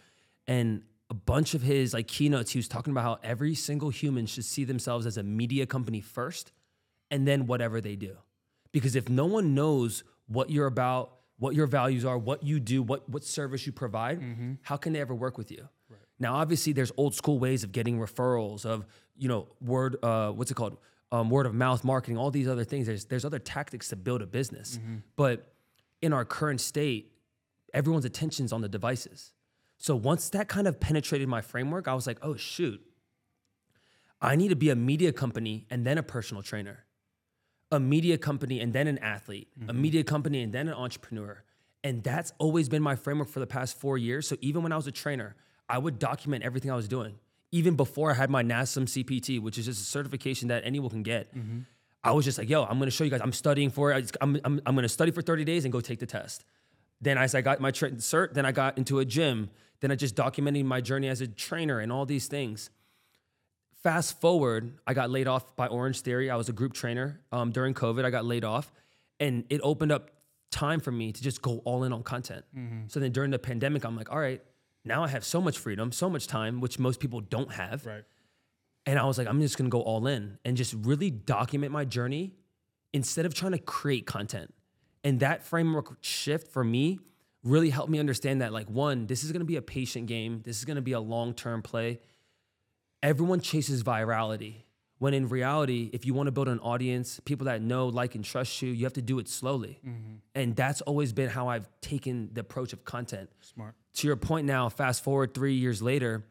And 0.46 0.84
a 1.10 1.14
bunch 1.14 1.52
of 1.52 1.60
his 1.60 1.92
like 1.92 2.08
keynotes, 2.08 2.52
he 2.52 2.58
was 2.58 2.68
talking 2.68 2.90
about 2.90 3.02
how 3.04 3.18
every 3.22 3.54
single 3.54 3.90
human 3.90 4.24
should 4.24 4.46
see 4.46 4.64
themselves 4.64 5.04
as 5.04 5.18
a 5.18 5.22
media 5.22 5.66
company 5.66 6.00
first, 6.00 6.52
and 7.10 7.28
then 7.28 7.46
whatever 7.46 7.82
they 7.82 7.96
do. 7.96 8.16
Because 8.72 8.96
if 8.96 9.10
no 9.10 9.26
one 9.26 9.54
knows 9.54 10.04
what 10.26 10.48
you're 10.48 10.66
about, 10.66 11.17
what 11.38 11.54
your 11.54 11.66
values 11.66 12.04
are, 12.04 12.18
what 12.18 12.42
you 12.42 12.61
do, 12.61 12.83
what 12.83 13.09
what 13.09 13.25
service 13.25 13.66
you 13.66 13.73
provide, 13.73 14.18
how 14.62 14.76
can 14.76 14.92
they 14.92 15.00
ever 15.00 15.14
work 15.14 15.38
with 15.38 15.50
you? 15.50 15.68
Now, 16.18 16.35
obviously, 16.35 16.73
there's 16.73 16.90
old 16.97 17.14
school 17.14 17.38
ways 17.38 17.62
of 17.64 17.71
getting 17.73 17.99
referrals, 17.99 18.66
of 18.66 18.85
you 19.16 19.28
know, 19.28 19.47
word, 19.61 19.97
uh, 20.02 20.30
what's 20.33 20.50
it 20.50 20.54
called, 20.54 20.76
um, 21.12 21.30
word 21.30 21.47
of 21.47 21.54
mouth 21.54 21.85
marketing, 21.85 22.18
all 22.18 22.30
these 22.33 22.49
other 22.49 22.64
things. 22.64 22.87
There's 22.87 23.04
there's 23.07 23.25
other 23.25 23.38
tactics 23.38 23.88
to 23.90 23.97
build 23.97 24.21
a 24.23 24.26
business, 24.26 24.78
but 25.16 25.52
in 26.02 26.12
our 26.12 26.25
current 26.25 26.61
state, 26.61 27.12
everyone's 27.73 28.04
attention's 28.04 28.52
on 28.52 28.61
the 28.61 28.68
devices. 28.68 29.33
So 29.78 29.95
once 29.95 30.28
that 30.30 30.49
kind 30.49 30.66
of 30.66 30.80
penetrated 30.80 31.28
my 31.28 31.40
framework, 31.40 31.87
I 31.87 31.95
was 31.95 32.07
like, 32.07 32.18
oh 32.23 32.35
shoot, 32.37 32.80
I 34.21 34.35
need 34.37 34.49
to 34.49 34.57
be 34.57 34.71
a 34.71 34.76
media 34.76 35.12
company 35.12 35.66
and 35.71 35.87
then 35.87 35.99
a 35.99 36.02
personal 36.02 36.42
trainer, 36.42 36.85
a 37.70 37.78
media 37.78 38.16
company 38.16 38.60
and 38.60 38.72
then 38.72 38.87
an 38.87 38.98
athlete, 38.98 39.48
a 39.56 39.64
mm-hmm. 39.64 39.80
media 39.80 40.04
company 40.04 40.42
and 40.42 40.52
then 40.52 40.68
an 40.68 40.75
entrepreneur. 40.75 41.42
And 41.84 42.02
that's 42.02 42.32
always 42.38 42.68
been 42.68 42.82
my 42.82 42.96
framework 42.96 43.28
for 43.28 43.40
the 43.40 43.46
past 43.46 43.78
four 43.78 43.98
years. 43.98 44.26
So 44.26 44.37
even 44.40 44.62
when 44.62 44.72
I 44.72 44.76
was 44.76 44.87
a 44.87 44.92
trainer, 44.92 45.37
I 45.68 45.78
would 45.78 45.98
document 45.98 46.44
everything 46.44 46.70
I 46.70 46.76
was 46.76 46.88
doing. 46.88 47.18
Even 47.52 47.76
before 47.76 48.10
I 48.10 48.14
had 48.14 48.30
my 48.30 48.42
NASM 48.42 48.84
CPT, 48.84 49.40
which 49.40 49.58
is 49.58 49.66
just 49.66 49.80
a 49.80 49.84
certification 49.84 50.48
that 50.48 50.62
anyone 50.64 50.90
can 50.90 51.02
get, 51.02 51.34
mm-hmm. 51.34 51.60
I 52.02 52.12
was 52.12 52.25
just 52.25 52.38
like, 52.38 52.48
yo, 52.48 52.64
I'm 52.64 52.78
gonna 52.78 52.90
show 52.90 53.04
you 53.04 53.10
guys, 53.10 53.20
I'm 53.22 53.32
studying 53.32 53.70
for 53.70 53.92
it. 53.92 54.10
I'm, 54.20 54.40
I'm, 54.44 54.60
I'm 54.64 54.75
gonna 54.75 54.88
study 54.88 55.10
for 55.10 55.22
30 55.22 55.44
days 55.44 55.64
and 55.64 55.72
go 55.72 55.80
take 55.80 55.98
the 55.98 56.06
test. 56.06 56.44
Then 57.00 57.18
as 57.18 57.34
I 57.34 57.42
got 57.42 57.60
my 57.60 57.70
tra- 57.70 57.92
cert, 57.92 58.34
then 58.34 58.44
I 58.44 58.52
got 58.52 58.78
into 58.78 58.98
a 58.98 59.04
gym. 59.04 59.50
Then 59.80 59.90
I 59.90 59.94
just 59.94 60.16
documenting 60.16 60.64
my 60.64 60.80
journey 60.80 61.08
as 61.08 61.20
a 61.20 61.28
trainer 61.28 61.78
and 61.78 61.92
all 61.92 62.06
these 62.06 62.26
things. 62.26 62.70
Fast 63.82 64.20
forward, 64.20 64.78
I 64.87 64.94
got 64.94 65.11
laid 65.11 65.28
off 65.28 65.54
by 65.54 65.68
Orangetheory. 65.68 66.30
I 66.30 66.37
was 66.37 66.49
a 66.49 66.52
group 66.52 66.73
trainer 66.73 67.20
um, 67.30 67.52
during 67.52 67.75
COVID. 67.75 68.04
I 68.04 68.11
got 68.11 68.25
laid 68.25 68.44
off, 68.44 68.73
and 69.20 69.44
it 69.50 69.61
opened 69.62 69.92
up 69.92 70.11
time 70.50 70.80
for 70.80 70.90
me 70.90 71.12
to 71.12 71.23
just 71.23 71.42
go 71.42 71.58
all 71.64 71.85
in 71.85 71.92
on 71.92 72.02
content. 72.02 72.44
So 72.88 72.99
then 72.99 73.12
during 73.12 73.30
the 73.30 73.38
pandemic, 73.38 73.85
I'm 73.85 73.97
like, 73.97 74.11
all 74.11 74.18
right, 74.18 74.42
now 74.85 75.04
I 75.04 75.08
have 75.08 75.25
so 75.25 75.40
much 75.40 75.58
freedom, 75.58 75.92
so 75.92 76.11
much 76.11 76.26
time, 76.26 76.61
which 76.61 76.78
most 76.78 76.99
people 76.99 77.20
don't 77.20 77.52
have. 77.52 77.87
Right. 77.87 78.04
And 78.87 78.99
I 78.99 79.04
was 79.04 79.18
like, 79.18 79.28
I'm 79.28 79.40
just 79.40 79.58
gonna 79.58 79.70
go 79.70 79.82
all 79.82 80.06
in 80.06 80.38
and 80.44 80.56
just 80.56 80.73
really 80.73 81.11
document 81.11 81.73
my 81.73 81.85
journey 81.85 82.32
instead 82.92 83.26
of 83.26 83.35
trying 83.35 83.52
to 83.52 83.58
create 83.58 84.06
content. 84.06 84.52
And 85.04 85.20
that 85.20 85.44
framework 85.44 85.99
shift 86.00 86.49
for 86.49 86.64
me 86.64 86.99
really 87.44 87.70
helped 87.70 87.90
me 87.90 87.99
understand 87.99 88.40
that, 88.40 88.52
like, 88.52 88.68
one, 88.68 89.06
this 89.06 89.23
is 89.23 89.30
gonna 89.30 89.44
be 89.44 89.56
a 89.56 89.62
patient 89.62 90.06
game, 90.06 90.40
this 90.44 90.58
is 90.58 90.64
gonna 90.64 90.82
be 90.82 90.92
a 90.92 91.00
long 91.00 91.35
term 91.35 91.62
play. 91.62 92.00
Everyone 93.02 93.40
chases 93.40 93.83
virality. 93.83 94.64
When 94.99 95.14
in 95.14 95.28
reality, 95.28 95.90
if 95.93 96.05
you 96.05 96.14
wanna 96.14 96.33
build 96.33 96.49
an 96.49 96.59
audience, 96.59 97.21
people 97.25 97.45
that 97.47 97.62
know, 97.62 97.87
like, 97.87 98.17
and 98.17 98.25
trust 98.25 98.61
you, 98.62 98.73
you 98.73 98.85
have 98.85 98.95
to 98.95 99.02
do 99.02 99.21
it 99.21 99.28
slowly. 99.28 99.78
Mm-hmm. 99.87 100.14
And 100.35 100.57
that's 100.57 100.81
always 100.83 101.12
been 101.12 101.28
how 101.28 101.49
I've 101.49 101.69
taken 101.81 102.31
the 102.33 102.40
approach 102.40 102.73
of 102.73 102.85
content 102.85 103.31
Smart. 103.40 103.75
to 103.95 104.07
your 104.07 104.17
point 104.17 104.47
now, 104.47 104.69
fast 104.69 105.05
forward 105.05 105.35
three 105.35 105.55
years 105.55 105.81
later, 105.81 106.25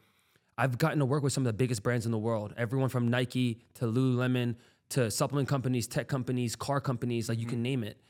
I've 0.57 0.77
gotten 0.77 0.99
to 0.99 1.05
work 1.05 1.23
with 1.23 1.33
some 1.33 1.43
of 1.43 1.47
the 1.47 1.57
biggest 1.57 1.83
brands 1.83 2.05
in 2.05 2.11
the 2.11 2.17
world. 2.17 2.53
Everyone 2.57 2.89
from 2.89 3.09
Nike 3.09 3.61
to 3.75 3.85
Lululemon 3.85 4.55
to 4.89 5.11
supplement 5.11 5.47
companies, 5.47 5.87
tech 5.87 6.07
companies, 6.07 6.55
car 6.55 6.81
companies, 6.81 7.29
like 7.29 7.37
you 7.37 7.45
mm-hmm. 7.45 7.51
can 7.51 7.61
name 7.61 7.83
it. 7.83 8.01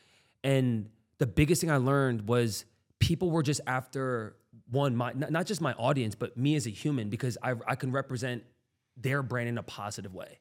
And 0.44 0.90
the 1.18 1.28
biggest 1.28 1.62
thing 1.62 1.72
I 1.72 1.78
learned 1.78 2.28
was 2.28 2.66
people 3.00 3.32
were 3.32 3.44
just 3.44 3.62
after 3.68 4.36
one, 4.70 4.96
my 4.96 5.14
not 5.14 5.46
just 5.46 5.62
my 5.62 5.74
audience, 5.74 6.16
but 6.16 6.38
me 6.38 6.56
as 6.56 6.68
a 6.68 6.70
human, 6.70 7.10
because 7.10 7.38
I, 7.42 7.56
I 7.68 7.76
can 7.76 7.92
represent 7.92 8.44
their 8.96 9.24
brand 9.24 9.50
in 9.50 9.58
a 9.58 9.64
positive 9.64 10.14
way. 10.14 10.40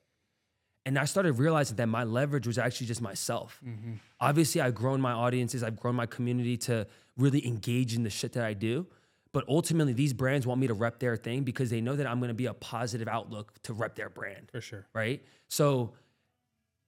And 0.84 0.98
I 0.98 1.04
started 1.04 1.32
realizing 1.32 1.76
that 1.76 1.88
my 1.88 2.04
leverage 2.04 2.46
was 2.46 2.58
actually 2.58 2.86
just 2.86 3.02
myself. 3.02 3.60
Mm-hmm. 3.66 3.94
Obviously, 4.20 4.60
I've 4.60 4.74
grown 4.74 5.00
my 5.00 5.12
audiences, 5.12 5.62
I've 5.62 5.76
grown 5.76 5.96
my 5.96 6.06
community 6.06 6.56
to 6.58 6.86
really 7.16 7.46
engage 7.46 7.94
in 7.94 8.04
the 8.04 8.10
shit 8.10 8.32
that 8.34 8.44
I 8.44 8.54
do. 8.54 8.86
But 9.32 9.44
ultimately, 9.48 9.92
these 9.92 10.12
brands 10.12 10.46
want 10.46 10.60
me 10.60 10.68
to 10.68 10.74
rep 10.74 10.98
their 10.98 11.16
thing 11.16 11.42
because 11.42 11.70
they 11.70 11.80
know 11.80 11.96
that 11.96 12.06
I'm 12.06 12.20
gonna 12.20 12.34
be 12.34 12.46
a 12.46 12.54
positive 12.54 13.08
outlook 13.08 13.52
to 13.64 13.72
rep 13.72 13.96
their 13.96 14.08
brand. 14.08 14.48
For 14.50 14.60
sure. 14.60 14.86
Right. 14.94 15.22
So, 15.48 15.92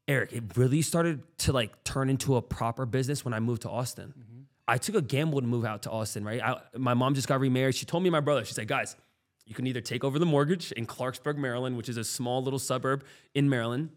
Eric, 0.06 0.32
it 0.32 0.56
really 0.56 0.80
started 0.80 1.22
to 1.38 1.52
like 1.52 1.84
turn 1.84 2.08
into 2.08 2.36
a 2.36 2.42
proper 2.42 2.86
business 2.86 3.24
when 3.24 3.34
I 3.34 3.40
moved 3.40 3.62
to 3.62 3.68
Austin. 3.68 4.14
Mm-hmm. 4.16 4.27
I 4.68 4.76
took 4.76 4.94
a 4.94 5.02
gamble 5.02 5.40
to 5.40 5.46
move 5.46 5.64
out 5.64 5.82
to 5.82 5.90
Austin, 5.90 6.24
right? 6.24 6.42
I, 6.42 6.60
my 6.76 6.92
mom 6.92 7.14
just 7.14 7.26
got 7.26 7.40
remarried. 7.40 7.74
She 7.74 7.86
told 7.86 8.02
me 8.02 8.10
my 8.10 8.20
brother, 8.20 8.44
she 8.44 8.52
said, 8.52 8.68
guys, 8.68 8.96
you 9.46 9.54
can 9.54 9.66
either 9.66 9.80
take 9.80 10.04
over 10.04 10.18
the 10.18 10.26
mortgage 10.26 10.72
in 10.72 10.86
Clarksburg, 10.86 11.38
Maryland, 11.38 11.78
which 11.78 11.88
is 11.88 11.96
a 11.96 12.04
small 12.04 12.42
little 12.42 12.58
suburb 12.58 13.02
in 13.34 13.48
Maryland, 13.48 13.88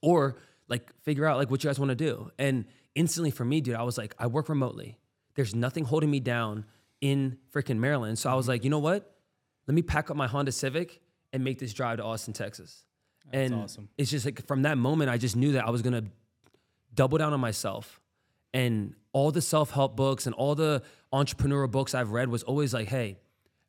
or 0.00 0.38
like 0.68 0.90
figure 1.02 1.26
out 1.26 1.36
like 1.36 1.50
what 1.50 1.62
you 1.62 1.68
guys 1.68 1.78
want 1.78 1.90
to 1.90 1.94
do. 1.94 2.30
And 2.38 2.64
instantly 2.94 3.30
for 3.30 3.44
me, 3.44 3.60
dude, 3.60 3.74
I 3.74 3.82
was 3.82 3.98
like, 3.98 4.14
I 4.18 4.26
work 4.26 4.48
remotely. 4.48 4.98
There's 5.34 5.54
nothing 5.54 5.84
holding 5.84 6.10
me 6.10 6.18
down 6.18 6.64
in 7.02 7.36
freaking 7.52 7.76
Maryland. 7.76 8.18
So 8.18 8.30
I 8.30 8.34
was 8.34 8.44
mm-hmm. 8.44 8.52
like, 8.52 8.64
you 8.64 8.70
know 8.70 8.78
what? 8.78 9.14
Let 9.66 9.74
me 9.74 9.82
pack 9.82 10.10
up 10.10 10.16
my 10.16 10.26
Honda 10.26 10.52
Civic 10.52 11.00
and 11.32 11.44
make 11.44 11.58
this 11.58 11.74
drive 11.74 11.98
to 11.98 12.04
Austin, 12.04 12.32
Texas. 12.32 12.84
and 13.32 13.54
awesome. 13.54 13.88
it's 13.98 14.10
just 14.10 14.24
like 14.24 14.46
from 14.46 14.62
that 14.62 14.78
moment, 14.78 15.10
I 15.10 15.18
just 15.18 15.36
knew 15.36 15.52
that 15.52 15.66
I 15.66 15.70
was 15.70 15.82
gonna 15.82 16.04
double 16.94 17.18
down 17.18 17.32
on 17.32 17.40
myself. 17.40 18.00
And 18.52 18.94
all 19.12 19.30
the 19.30 19.42
self-help 19.42 19.96
books 19.96 20.26
and 20.26 20.34
all 20.34 20.54
the 20.54 20.82
entrepreneurial 21.12 21.70
books 21.70 21.94
I've 21.94 22.10
read 22.10 22.28
was 22.28 22.42
always 22.42 22.74
like, 22.74 22.88
hey, 22.88 23.18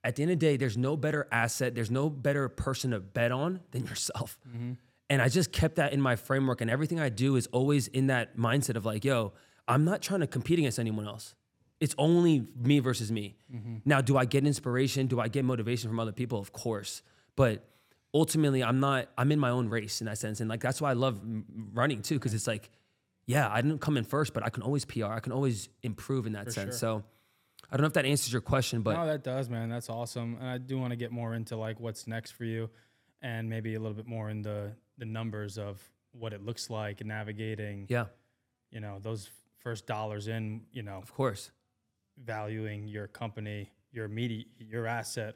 at 0.04 0.16
the 0.16 0.24
end 0.24 0.32
of 0.32 0.40
the 0.40 0.46
day, 0.46 0.58
there's 0.58 0.78
no 0.78 0.98
better 0.98 1.28
asset, 1.32 1.76
there's 1.76 1.92
no 1.92 2.10
better 2.10 2.50
person 2.50 2.92
to 2.92 3.00
bet 3.00 3.32
on 3.32 3.60
than 3.72 3.86
yourself. 3.86 4.40
Mm-hmm. 4.50 4.74
And 5.10 5.22
I 5.22 5.30
just 5.30 5.52
kept 5.52 5.76
that 5.76 5.94
in 5.94 6.02
my 6.02 6.16
framework. 6.16 6.62
And 6.62 6.72
everything 6.72 7.00
I 7.00 7.10
do 7.10 7.36
is 7.36 7.48
always 7.48 7.88
in 7.88 8.08
that 8.08 8.38
mindset 8.38 8.76
of 8.76 8.86
like, 8.86 9.06
yo, 9.06 9.34
I'm 9.68 9.86
not 9.86 10.02
trying 10.02 10.22
to 10.22 10.28
compete 10.28 10.58
against 10.58 10.80
anyone 10.80 11.06
else. 11.06 11.36
It's 11.80 11.94
only 11.98 12.48
me 12.56 12.80
versus 12.80 13.12
me. 13.12 13.36
Mm-hmm. 13.54 13.78
Now, 13.86 14.02
do 14.02 14.18
I 14.18 14.26
get 14.26 14.46
inspiration? 14.46 15.08
Do 15.08 15.20
I 15.20 15.28
get 15.28 15.46
motivation 15.46 15.90
from 15.90 16.00
other 16.00 16.12
people? 16.12 16.40
Of 16.40 16.52
course. 16.54 17.02
But 17.36 17.68
ultimately, 18.14 18.64
I'm 18.64 18.80
not, 18.80 19.10
I'm 19.18 19.32
in 19.32 19.40
my 19.40 19.50
own 19.50 19.70
race 19.70 20.02
in 20.02 20.06
that 20.06 20.18
sense. 20.18 20.40
And 20.40 20.50
like, 20.50 20.62
that's 20.62 20.82
why 20.82 20.92
I 20.92 20.94
love 20.94 21.20
running 21.74 22.02
too, 22.02 22.16
because 22.16 22.34
it's 22.34 22.48
like, 22.48 22.70
yeah, 23.32 23.50
I 23.52 23.62
didn't 23.62 23.80
come 23.82 23.98
in 23.98 24.04
first, 24.04 24.34
but 24.34 24.44
I 24.44 24.50
can 24.50 24.64
always 24.64 24.86
PR. 24.86 25.06
I 25.06 25.20
can 25.20 25.32
always 25.32 25.70
improve 25.84 26.26
in 26.28 26.34
that 26.34 26.52
sense. 26.52 26.80
sure. 26.80 27.00
So 27.00 27.04
I 27.72 27.78
don't 27.78 27.82
know 27.82 27.88
if 27.88 27.94
that 27.94 28.06
answers 28.06 28.32
your 28.34 28.42
question, 28.42 28.82
but 28.82 28.96
No, 28.98 29.06
that 29.06 29.24
does, 29.24 29.50
man. 29.50 29.70
That's 29.70 29.90
awesome. 29.90 30.38
And 30.40 30.48
I 30.50 30.58
do 30.58 30.78
want 30.78 30.92
to 30.92 30.98
get 30.98 31.12
more 31.12 31.34
into 31.36 31.56
like 31.56 31.80
what's 31.80 32.08
next 32.08 32.32
for 32.32 32.44
you, 32.46 32.70
and 33.22 33.50
maybe 33.50 33.76
a 33.76 33.80
little 33.80 33.96
bit 33.96 34.08
more 34.08 34.30
in 34.30 34.42
the 34.42 34.72
the 34.98 35.06
numbers 35.06 35.58
of 35.58 35.80
what 36.12 36.34
it 36.34 36.42
looks 36.44 36.70
like 36.70 37.00
and 37.02 37.08
navigating. 37.08 37.86
yeah, 37.90 38.06
You 38.72 38.82
know, 38.82 39.00
those 39.02 39.30
first 39.60 39.88
dollars 39.88 40.28
in. 40.28 40.64
You 40.72 40.84
know, 40.84 40.98
of 40.98 41.14
course. 41.14 41.52
valuing 42.18 42.88
your 42.88 43.08
company, 43.08 43.72
your 43.92 44.08
media, 44.08 44.44
your 44.60 44.86
asset. 44.88 45.36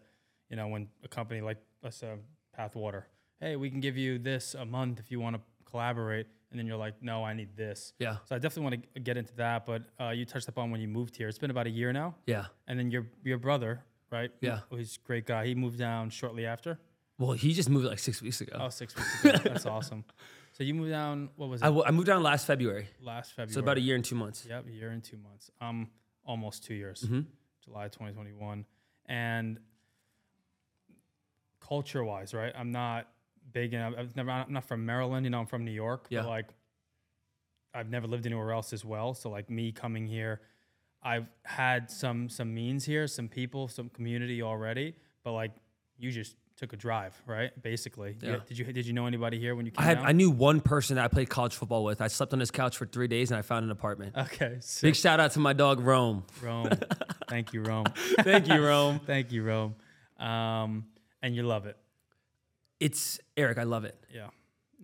You 0.49 0.55
know, 0.57 0.67
when 0.67 0.87
a 1.03 1.07
company 1.07 1.41
like 1.41 1.57
let's 1.81 1.97
say 1.97 2.13
Pathwater, 2.57 3.07
hey, 3.39 3.55
we 3.55 3.69
can 3.69 3.79
give 3.79 3.97
you 3.97 4.19
this 4.19 4.53
a 4.55 4.65
month 4.65 4.99
if 4.99 5.09
you 5.11 5.19
want 5.19 5.35
to 5.37 5.41
collaborate, 5.69 6.27
and 6.55 6.59
then 6.59 6.67
you're 6.67 6.77
like, 6.77 7.03
no, 7.03 7.21
I 7.25 7.33
need 7.33 7.57
this. 7.57 7.91
Yeah. 7.99 8.15
So 8.23 8.35
I 8.35 8.39
definitely 8.39 8.63
want 8.77 8.93
to 8.93 8.99
get 9.01 9.17
into 9.17 9.35
that. 9.35 9.65
But 9.65 9.81
uh, 9.99 10.11
you 10.11 10.23
touched 10.23 10.47
upon 10.47 10.71
when 10.71 10.79
you 10.79 10.87
moved 10.87 11.17
here. 11.17 11.27
It's 11.27 11.37
been 11.37 11.51
about 11.51 11.67
a 11.67 11.69
year 11.69 11.91
now, 11.91 12.15
Yeah. 12.25 12.45
and 12.67 12.79
then 12.79 12.91
your 12.91 13.07
your 13.23 13.37
brother, 13.37 13.83
right? 14.09 14.31
Yeah. 14.39 14.59
He's 14.69 14.95
a 15.03 15.05
great 15.05 15.25
guy. 15.25 15.45
He 15.47 15.53
moved 15.55 15.77
down 15.77 16.09
shortly 16.11 16.45
after. 16.45 16.79
Well, 17.19 17.33
he 17.33 17.51
just 17.53 17.69
moved 17.69 17.85
like 17.85 17.99
six 17.99 18.21
weeks 18.21 18.39
ago. 18.39 18.57
Oh, 18.57 18.69
six 18.69 18.95
weeks 18.95 19.25
ago. 19.25 19.37
That's 19.49 19.65
awesome. 19.65 20.05
So 20.53 20.63
you 20.63 20.73
moved 20.73 20.91
down. 20.91 21.29
What 21.35 21.49
was 21.49 21.61
it? 21.61 21.65
I, 21.65 21.67
w- 21.67 21.83
I 21.85 21.91
moved 21.91 22.07
down 22.07 22.23
last 22.23 22.47
February, 22.47 22.87
last 23.01 23.31
February. 23.31 23.53
so 23.53 23.59
about 23.59 23.75
a 23.77 23.81
year 23.81 23.95
and 23.95 24.05
two 24.05 24.15
months. 24.15 24.45
Yep, 24.49 24.67
a 24.67 24.71
year 24.71 24.89
and 24.91 25.03
two 25.03 25.17
months. 25.17 25.51
Um, 25.59 25.89
almost 26.25 26.63
two 26.63 26.73
years. 26.75 27.01
Mm-hmm. 27.03 27.21
July 27.65 27.85
2021. 27.89 28.65
And 29.07 29.59
culture 31.59 32.03
wise, 32.03 32.33
right? 32.33 32.53
I'm 32.57 32.71
not 32.71 33.07
big 33.51 33.73
in, 33.73 33.81
I've 33.81 34.15
never, 34.15 34.31
I'm 34.31 34.51
not 34.53 34.65
from 34.65 34.85
Maryland, 34.85 35.25
you 35.25 35.29
know, 35.29 35.39
I'm 35.39 35.45
from 35.45 35.65
New 35.65 35.71
York. 35.71 36.07
Yeah. 36.09 36.21
But 36.21 36.29
like, 36.29 36.45
I've 37.73 37.89
never 37.89 38.07
lived 38.07 38.25
anywhere 38.25 38.51
else 38.51 38.71
as 38.73 38.85
well. 38.85 39.13
So 39.13 39.29
like 39.29 39.49
me 39.49 39.71
coming 39.71 40.07
here, 40.07 40.41
I've 41.03 41.27
had 41.43 41.91
some 41.91 42.29
some 42.29 42.53
means 42.53 42.85
here, 42.85 43.05
some 43.07 43.27
people, 43.27 43.67
some 43.67 43.89
community 43.89 44.41
already. 44.41 44.95
But 45.23 45.33
like, 45.33 45.51
you 45.97 46.09
just 46.11 46.35
took 46.57 46.71
a 46.71 46.77
drive, 46.77 47.21
right? 47.27 47.51
Basically. 47.61 48.15
You- 48.21 48.41
did 48.47 48.57
you 48.57 48.65
did 48.65 48.87
you 48.87 48.93
know 48.93 49.05
anybody 49.07 49.37
here 49.39 49.55
when 49.55 49.65
you 49.65 49.73
I 49.77 49.81
came 49.81 49.87
had 49.89 49.97
down? 49.99 50.07
I 50.07 50.11
knew 50.13 50.31
one 50.31 50.61
person 50.61 50.95
that 50.95 51.03
I 51.03 51.07
played 51.09 51.29
college 51.29 51.53
football 51.53 51.83
with. 51.83 52.01
I 52.01 52.07
slept 52.07 52.31
on 52.33 52.39
his 52.39 52.49
couch 52.49 52.77
for 52.77 52.85
three 52.85 53.07
days 53.09 53.29
and 53.29 53.37
I 53.37 53.41
found 53.41 53.65
an 53.65 53.71
apartment. 53.71 54.15
okay. 54.17 54.57
Sick. 54.61 54.81
Big 54.81 54.95
shout 54.95 55.19
out 55.19 55.31
to 55.31 55.39
my 55.39 55.51
dog 55.53 55.81
Rome. 55.81 56.23
Rome. 56.41 56.69
Thank 57.27 57.51
you, 57.53 57.61
Rome. 57.61 57.85
Thank 58.21 58.47
you, 58.47 58.65
Rome. 58.65 58.99
Thank 59.05 59.31
you, 59.33 59.43
Rome. 59.43 59.75
Um, 60.17 60.85
and 61.21 61.35
you 61.35 61.43
love 61.43 61.65
it. 61.65 61.77
It's 62.85 63.19
Eric. 63.35 63.57
I 63.57 63.63
love 63.63 63.85
it. 63.85 63.97
Yeah. 64.13 64.27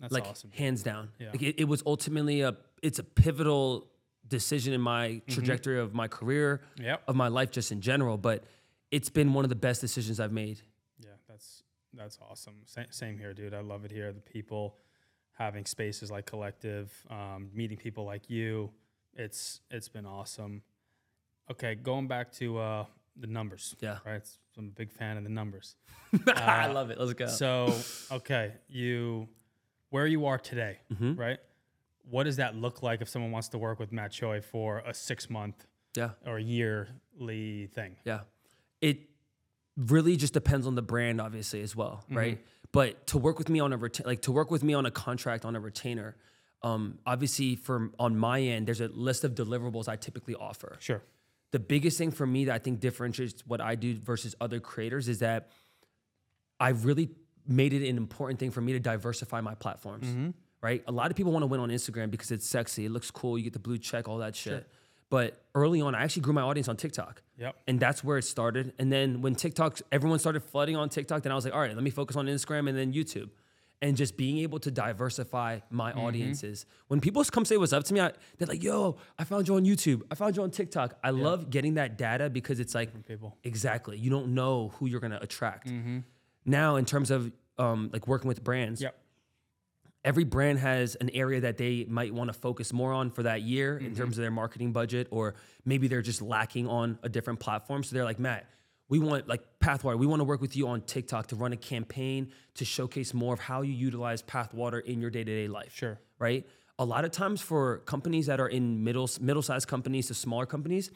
That's 0.00 0.12
like 0.12 0.26
awesome. 0.26 0.50
hands 0.52 0.82
down. 0.82 1.10
Yeah. 1.18 1.30
Like 1.32 1.42
it, 1.42 1.60
it 1.62 1.68
was 1.68 1.82
ultimately 1.86 2.40
a 2.40 2.56
it's 2.82 2.98
a 2.98 3.04
pivotal 3.04 3.86
decision 4.26 4.72
in 4.72 4.80
my 4.80 5.20
trajectory 5.28 5.78
of 5.78 5.94
my 5.94 6.08
career, 6.08 6.62
Yep. 6.80 7.02
of 7.06 7.14
my 7.16 7.28
life 7.28 7.50
just 7.50 7.70
in 7.70 7.80
general. 7.80 8.16
But 8.18 8.44
it's 8.90 9.10
been 9.10 9.32
one 9.34 9.44
of 9.44 9.48
the 9.50 9.60
best 9.68 9.80
decisions 9.80 10.18
I've 10.18 10.32
made. 10.32 10.58
Yeah, 10.98 11.10
that's 11.28 11.62
that's 11.94 12.18
awesome. 12.28 12.54
Same, 12.64 12.86
same 12.90 13.18
here, 13.18 13.32
dude. 13.34 13.54
I 13.54 13.60
love 13.60 13.84
it 13.84 13.92
here. 13.92 14.12
The 14.12 14.20
people 14.20 14.76
having 15.38 15.64
spaces 15.66 16.10
like 16.10 16.26
Collective, 16.26 16.90
um, 17.10 17.50
meeting 17.54 17.76
people 17.76 18.04
like 18.04 18.28
you. 18.28 18.70
It's 19.14 19.60
it's 19.70 19.88
been 19.88 20.06
awesome. 20.06 20.62
Okay, 21.50 21.74
going 21.74 22.08
back 22.08 22.32
to 22.40 22.58
uh, 22.58 22.84
the 23.16 23.26
numbers. 23.26 23.74
Yeah. 23.80 23.98
Right. 24.06 24.22
I'm 24.58 24.66
a 24.66 24.70
big 24.70 24.92
fan 24.92 25.16
of 25.16 25.24
the 25.24 25.30
numbers. 25.30 25.76
I 26.28 26.66
love 26.68 26.90
it. 26.90 26.98
Let's 26.98 27.14
go. 27.14 27.26
So, 27.26 27.74
okay, 28.10 28.52
you 28.68 29.28
where 29.90 30.06
you 30.06 30.26
are 30.26 30.38
today, 30.38 30.78
Mm-hmm. 30.92 31.14
right? 31.16 31.38
What 32.10 32.24
does 32.24 32.36
that 32.36 32.56
look 32.56 32.82
like 32.82 33.00
if 33.00 33.08
someone 33.08 33.30
wants 33.30 33.48
to 33.50 33.58
work 33.58 33.78
with 33.78 33.92
Matt 33.92 34.10
Choi 34.12 34.40
for 34.40 34.78
a 34.86 34.92
six 34.92 35.30
month 35.30 35.66
yeah. 35.96 36.10
or 36.26 36.38
yearly 36.38 37.68
thing? 37.74 37.96
Yeah. 38.04 38.20
It 38.80 38.98
really 39.76 40.16
just 40.16 40.34
depends 40.34 40.66
on 40.66 40.74
the 40.74 40.82
brand, 40.82 41.20
obviously, 41.20 41.62
as 41.62 41.76
well, 41.76 42.04
right? 42.10 42.44
But 42.72 43.06
to 43.08 43.18
work 43.18 43.38
with 43.38 43.48
me 43.48 43.60
on 43.60 43.72
a 43.72 43.78
reta- 43.78 44.04
like 44.06 44.22
to 44.22 44.32
work 44.32 44.50
with 44.50 44.62
me 44.64 44.74
on 44.74 44.86
a 44.86 44.90
contract 44.90 45.44
on 45.44 45.54
a 45.54 45.60
retainer, 45.60 46.16
um, 46.62 46.98
obviously 47.06 47.54
from 47.54 47.94
on 47.98 48.16
my 48.16 48.40
end, 48.40 48.66
there's 48.66 48.80
a 48.80 48.88
list 48.88 49.24
of 49.24 49.34
deliverables 49.34 49.88
I 49.88 49.96
typically 49.96 50.34
offer. 50.34 50.76
Sure. 50.80 51.02
The 51.52 51.60
biggest 51.60 51.96
thing 51.96 52.10
for 52.10 52.26
me 52.26 52.46
that 52.46 52.54
I 52.54 52.58
think 52.58 52.80
differentiates 52.80 53.46
what 53.46 53.60
I 53.60 53.76
do 53.76 53.98
versus 53.98 54.34
other 54.40 54.58
creators 54.58 55.08
is 55.08 55.20
that 55.20 55.50
I've 56.58 56.84
really 56.84 57.10
made 57.46 57.72
it 57.72 57.88
an 57.88 57.96
important 57.96 58.40
thing 58.40 58.50
for 58.50 58.60
me 58.60 58.72
to 58.72 58.80
diversify 58.80 59.40
my 59.40 59.54
platforms. 59.54 60.06
Mm-hmm. 60.06 60.30
Right? 60.62 60.84
A 60.86 60.92
lot 60.92 61.10
of 61.10 61.16
people 61.16 61.32
want 61.32 61.42
to 61.42 61.48
win 61.48 61.58
on 61.58 61.70
Instagram 61.70 62.10
because 62.10 62.30
it's 62.30 62.46
sexy, 62.46 62.84
it 62.86 62.90
looks 62.90 63.10
cool, 63.10 63.36
you 63.36 63.42
get 63.44 63.52
the 63.52 63.58
blue 63.58 63.78
check, 63.78 64.08
all 64.08 64.18
that 64.18 64.36
shit. 64.36 64.68
But 65.10 65.42
early 65.54 65.80
on, 65.82 65.94
I 65.94 66.04
actually 66.04 66.22
grew 66.22 66.32
my 66.32 66.40
audience 66.40 66.68
on 66.68 66.76
TikTok. 66.76 67.20
Yep. 67.36 67.56
And 67.66 67.80
that's 67.80 68.02
where 68.02 68.16
it 68.16 68.22
started. 68.22 68.72
And 68.78 68.90
then 68.90 69.20
when 69.20 69.34
TikTok, 69.34 69.80
everyone 69.90 70.20
started 70.20 70.42
flooding 70.42 70.76
on 70.76 70.88
TikTok, 70.88 71.24
then 71.24 71.32
I 71.32 71.34
was 71.34 71.44
like, 71.44 71.52
all 71.52 71.60
right, 71.60 71.74
let 71.74 71.82
me 71.82 71.90
focus 71.90 72.16
on 72.16 72.26
Instagram 72.28 72.68
and 72.68 72.78
then 72.78 72.92
YouTube. 72.92 73.28
And 73.82 73.96
just 73.96 74.16
being 74.16 74.38
able 74.38 74.60
to 74.60 74.70
diversify 74.70 75.58
my 75.68 75.90
Mm-hmm. 75.90 76.00
audiences. 76.06 76.66
When 76.86 77.00
people 77.00 77.22
come 77.24 77.44
say 77.44 77.56
what's 77.56 77.72
up 77.72 77.82
to 77.84 77.92
me, 77.94 78.00
I, 78.00 78.12
they're 78.38 78.46
like, 78.46 78.62
yo, 78.62 78.96
I 79.18 79.24
found 79.24 79.48
you 79.48 79.56
on 79.56 79.64
YouTube. 79.64 80.02
I 80.10 80.14
found 80.14 80.36
you 80.36 80.42
on 80.44 80.50
TikTok. 80.52 80.96
I 81.02 81.10
love 81.10 81.50
getting 81.50 81.74
that 81.74 81.98
data 81.98 82.30
because 82.30 82.60
it's 82.60 82.74
like, 82.76 82.90
exactly, 83.42 83.98
you 83.98 84.08
don't 84.08 84.28
know 84.34 84.68
who 84.76 84.86
you're 84.86 85.00
gonna 85.00 85.18
attract. 85.20 85.66
Mm-hmm. 85.68 85.98
Now, 86.46 86.76
in 86.76 86.84
terms 86.84 87.10
of 87.10 87.32
um, 87.58 87.90
like 87.92 88.06
working 88.06 88.28
with 88.28 88.42
brands, 88.44 88.80
Yep. 88.80 88.96
every 90.04 90.24
brand 90.24 90.58
has 90.60 90.94
an 90.96 91.10
area 91.10 91.40
that 91.40 91.56
they 91.58 91.84
might 91.88 92.14
want 92.14 92.28
to 92.32 92.38
focus 92.38 92.72
more 92.72 92.92
on 92.92 93.10
for 93.10 93.24
that 93.24 93.42
year 93.42 93.76
Mm-hmm. 93.76 93.86
in 93.86 93.94
terms 93.96 94.16
of 94.16 94.22
their 94.22 94.30
marketing 94.30 94.72
budget, 94.72 95.08
or 95.10 95.34
maybe 95.64 95.88
they're 95.88 96.02
just 96.02 96.22
lacking 96.22 96.66
on 96.68 96.98
a 97.02 97.08
different 97.08 97.40
platform. 97.40 97.82
So 97.82 97.94
they're 97.94 98.04
like, 98.04 98.18
Matt, 98.20 98.46
we 98.88 98.98
want 98.98 99.28
like 99.28 99.42
Pathwater, 99.60 99.98
we 99.98 100.06
want 100.06 100.20
to 100.20 100.24
work 100.24 100.40
with 100.40 100.56
you 100.56 100.68
on 100.68 100.82
TikTok 100.82 101.28
to 101.28 101.36
run 101.36 101.52
a 101.52 101.56
campaign 101.56 102.30
to 102.54 102.64
showcase 102.64 103.14
more 103.14 103.34
of 103.34 103.40
how 103.40 103.62
you 103.62 103.72
utilize 103.72 104.22
Pathwater 104.22 104.78
in 104.84 105.00
your 105.00 105.10
day-to-day 105.10 105.48
life. 105.48 105.74
Sure. 105.74 105.98
Right? 106.18 106.46
A 106.78 106.84
lot 106.84 107.04
of 107.04 107.10
times 107.10 107.40
for 107.40 107.78
companies 107.78 108.26
that 108.26 108.40
are 108.40 108.48
in 108.48 108.82
middle 108.84 109.08
middle-sized 109.20 109.68
companies 109.68 110.08
to 110.08 110.14
smaller 110.14 110.46
companies, 110.46 110.90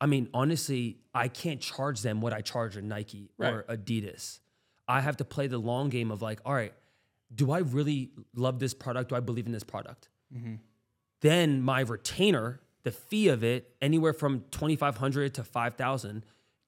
I 0.00 0.06
mean, 0.06 0.28
honestly, 0.34 0.98
I 1.14 1.28
can't 1.28 1.60
charge 1.60 2.02
them 2.02 2.20
what 2.20 2.32
I 2.32 2.40
charge 2.40 2.76
a 2.76 2.82
Nike 2.82 3.30
or 3.38 3.64
Adidas. 3.68 4.40
I 4.86 5.00
have 5.00 5.16
to 5.18 5.24
play 5.24 5.46
the 5.46 5.58
long 5.58 5.88
game 5.88 6.10
of 6.10 6.20
like, 6.20 6.40
all 6.44 6.52
right, 6.52 6.74
do 7.34 7.52
I 7.52 7.58
really 7.58 8.10
love 8.34 8.58
this 8.58 8.74
product? 8.74 9.08
Do 9.08 9.16
I 9.16 9.20
believe 9.20 9.46
in 9.46 9.52
this 9.52 9.64
product? 9.64 10.08
Mm-hmm. 10.34 10.56
Then 11.20 11.62
my 11.62 11.80
retainer, 11.80 12.60
the 12.82 12.90
fee 12.90 13.28
of 13.28 13.42
it, 13.42 13.74
anywhere 13.80 14.12
from 14.12 14.44
twenty 14.50 14.76
five 14.76 14.98
hundred 14.98 15.32
to 15.34 15.44
five 15.44 15.76
thousand, 15.76 16.24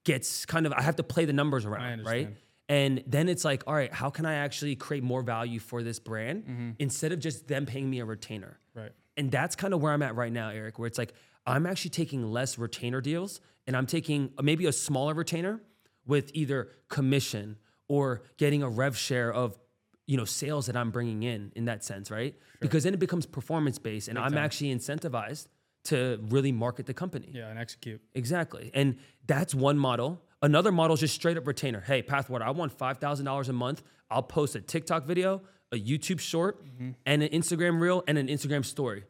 gets 0.07 0.47
kind 0.47 0.64
of. 0.64 0.73
I 0.73 0.81
have 0.81 0.97
to 0.97 1.03
play 1.03 1.27
the 1.27 1.35
numbers 1.35 1.66
around, 1.66 1.83
right? 2.07 2.29
And 2.69 3.05
then 3.07 3.29
it's 3.29 3.45
like, 3.45 3.62
all 3.66 3.75
right, 3.75 3.92
how 3.92 4.09
can 4.11 4.25
I 4.25 4.35
actually 4.37 4.75
create 4.75 5.03
more 5.05 5.23
value 5.23 5.61
for 5.61 5.83
this 5.83 5.99
brand 5.99 6.75
instead 6.79 7.12
of 7.12 7.19
just 7.21 7.47
them 7.47 7.66
paying 7.66 7.90
me 7.90 8.01
a 8.01 8.05
retainer? 8.07 8.59
Right. 8.75 8.92
And 9.19 9.31
that's 9.31 9.55
kind 9.55 9.75
of 9.75 9.81
where 9.83 9.92
I'm 9.92 10.03
at 10.03 10.14
right 10.16 10.33
now, 10.33 10.49
Eric, 10.49 10.79
where 10.79 10.87
it's 10.87 10.99
like 10.99 11.12
I'm 11.47 11.66
actually 11.66 11.90
taking 11.90 12.33
less 12.33 12.57
retainer 12.59 13.01
deals 13.01 13.40
and 13.66 13.77
I'm 13.77 13.87
taking 13.87 14.31
maybe 14.42 14.66
a 14.66 14.73
smaller 14.73 15.14
retainer 15.14 15.61
with 16.07 16.31
either 16.35 16.71
commission 16.88 17.59
or 17.88 18.23
getting 18.37 18.62
a 18.62 18.69
rev 18.69 18.97
share 18.97 19.33
of 19.33 19.59
you 20.07 20.16
know 20.16 20.25
sales 20.25 20.66
that 20.66 20.77
I'm 20.77 20.90
bringing 20.90 21.23
in 21.23 21.53
in 21.55 21.66
that 21.66 21.85
sense, 21.85 22.11
right? 22.11 22.35
Because 22.61 22.85
then 22.85 22.95
it 22.95 23.01
becomes 23.01 23.27
performance 23.27 23.79
based 23.79 24.09
and 24.09 24.19
I'm 24.19 24.37
actually 24.38 24.75
incentivized 24.75 25.47
to 25.87 26.20
really 26.29 26.53
market 26.53 26.87
the 26.87 26.94
company. 26.94 27.31
Yeah, 27.33 27.49
and 27.49 27.59
execute. 27.59 28.01
Exactly. 28.14 28.70
And 28.75 28.99
that's 29.27 29.55
one 29.55 29.79
model. 29.79 30.22
Another 30.42 30.70
model 30.70 30.94
is 30.94 31.01
just 31.01 31.14
straight 31.14 31.37
up 31.37 31.46
retainer. 31.46 31.81
Hey, 31.81 32.03
Pathwater, 32.03 32.44
I 32.44 32.51
want 32.51 32.77
$5,000 32.77 33.49
a 33.49 33.53
month. 33.53 33.83
I'll 34.11 34.22
post 34.22 34.55
a 34.55 34.61
TikTok 34.61 35.07
video, 35.07 35.42
a 35.72 35.77
YouTube 35.77 36.20
short, 36.20 36.64
mm-hmm. 36.64 36.90
and 37.05 37.22
an 37.22 37.31
Instagram 37.31 37.81
reel 37.81 38.05
and 38.07 38.18
an 38.18 38.29
Instagram 38.29 38.64
story. 38.64 39.05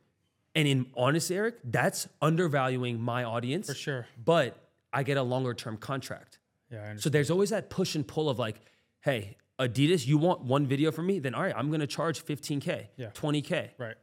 And 0.54 0.66
in 0.66 0.86
honest, 0.96 1.30
Eric, 1.30 1.56
that's 1.64 2.08
undervaluing 2.22 2.98
my 3.00 3.24
audience. 3.24 3.66
For 3.66 3.74
sure. 3.74 4.06
But 4.22 4.56
I 4.92 5.02
get 5.02 5.18
a 5.18 5.22
longer 5.22 5.52
term 5.52 5.76
contract. 5.76 6.38
Yeah, 6.70 6.78
I 6.78 6.80
understand. 6.80 7.02
So 7.02 7.10
there's 7.10 7.30
always 7.30 7.50
that 7.50 7.68
push 7.68 7.94
and 7.94 8.06
pull 8.06 8.30
of 8.30 8.38
like, 8.38 8.56
hey, 9.00 9.36
Adidas, 9.58 10.06
you 10.06 10.16
want 10.18 10.42
one 10.42 10.66
video 10.66 10.90
from 10.90 11.06
me? 11.06 11.18
Then 11.18 11.34
all 11.34 11.42
right, 11.42 11.54
I'm 11.56 11.70
gonna 11.70 11.86
charge 11.86 12.24
15K, 12.24 12.88
Yeah. 12.96 13.10
20K. 13.10 13.70
right. 13.78 13.96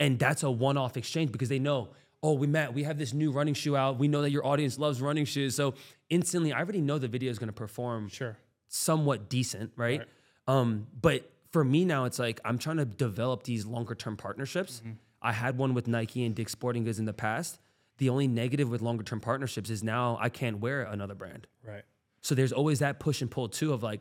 And 0.00 0.18
that's 0.18 0.42
a 0.42 0.50
one 0.50 0.76
off 0.76 0.96
exchange 0.96 1.30
because 1.30 1.48
they 1.48 1.58
know, 1.58 1.90
oh, 2.24 2.32
we 2.32 2.46
met, 2.46 2.72
we 2.72 2.84
have 2.84 2.96
this 2.98 3.12
new 3.12 3.30
running 3.30 3.52
shoe 3.52 3.76
out. 3.76 3.98
We 3.98 4.08
know 4.08 4.22
that 4.22 4.30
your 4.30 4.46
audience 4.46 4.78
loves 4.78 5.02
running 5.02 5.26
shoes. 5.26 5.54
So 5.54 5.74
instantly, 6.08 6.54
I 6.54 6.58
already 6.58 6.80
know 6.80 6.96
the 6.98 7.06
video 7.06 7.30
is 7.30 7.38
going 7.38 7.48
to 7.48 7.52
perform 7.52 8.08
Sure. 8.08 8.38
somewhat 8.66 9.28
decent, 9.28 9.72
right? 9.76 10.02
Um, 10.48 10.86
but 11.00 11.30
for 11.52 11.62
me 11.64 11.84
now, 11.84 12.06
it's 12.06 12.18
like 12.18 12.40
I'm 12.42 12.56
trying 12.58 12.78
to 12.78 12.86
develop 12.86 13.42
these 13.42 13.66
longer 13.66 13.94
term 13.94 14.16
partnerships. 14.16 14.80
I 15.20 15.32
had 15.32 15.58
one 15.58 15.74
with 15.74 15.86
Nike 15.86 16.24
and 16.24 16.34
Dick's 16.34 16.52
Sporting 16.52 16.84
Goods 16.84 16.98
in 16.98 17.04
the 17.04 17.12
past. 17.12 17.60
The 17.98 18.08
only 18.08 18.26
negative 18.26 18.70
with 18.70 18.80
longer 18.80 19.04
term 19.04 19.20
partnerships 19.20 19.68
is 19.68 19.82
now 19.84 20.16
I 20.20 20.30
can't 20.30 20.60
wear 20.60 20.82
another 20.82 21.14
brand. 21.14 21.46
Right. 21.62 21.82
So 22.22 22.34
there's 22.34 22.52
always 22.52 22.78
that 22.78 23.00
push 23.00 23.20
and 23.20 23.30
pull 23.30 23.48
too 23.50 23.74
of 23.74 23.82
like, 23.82 24.00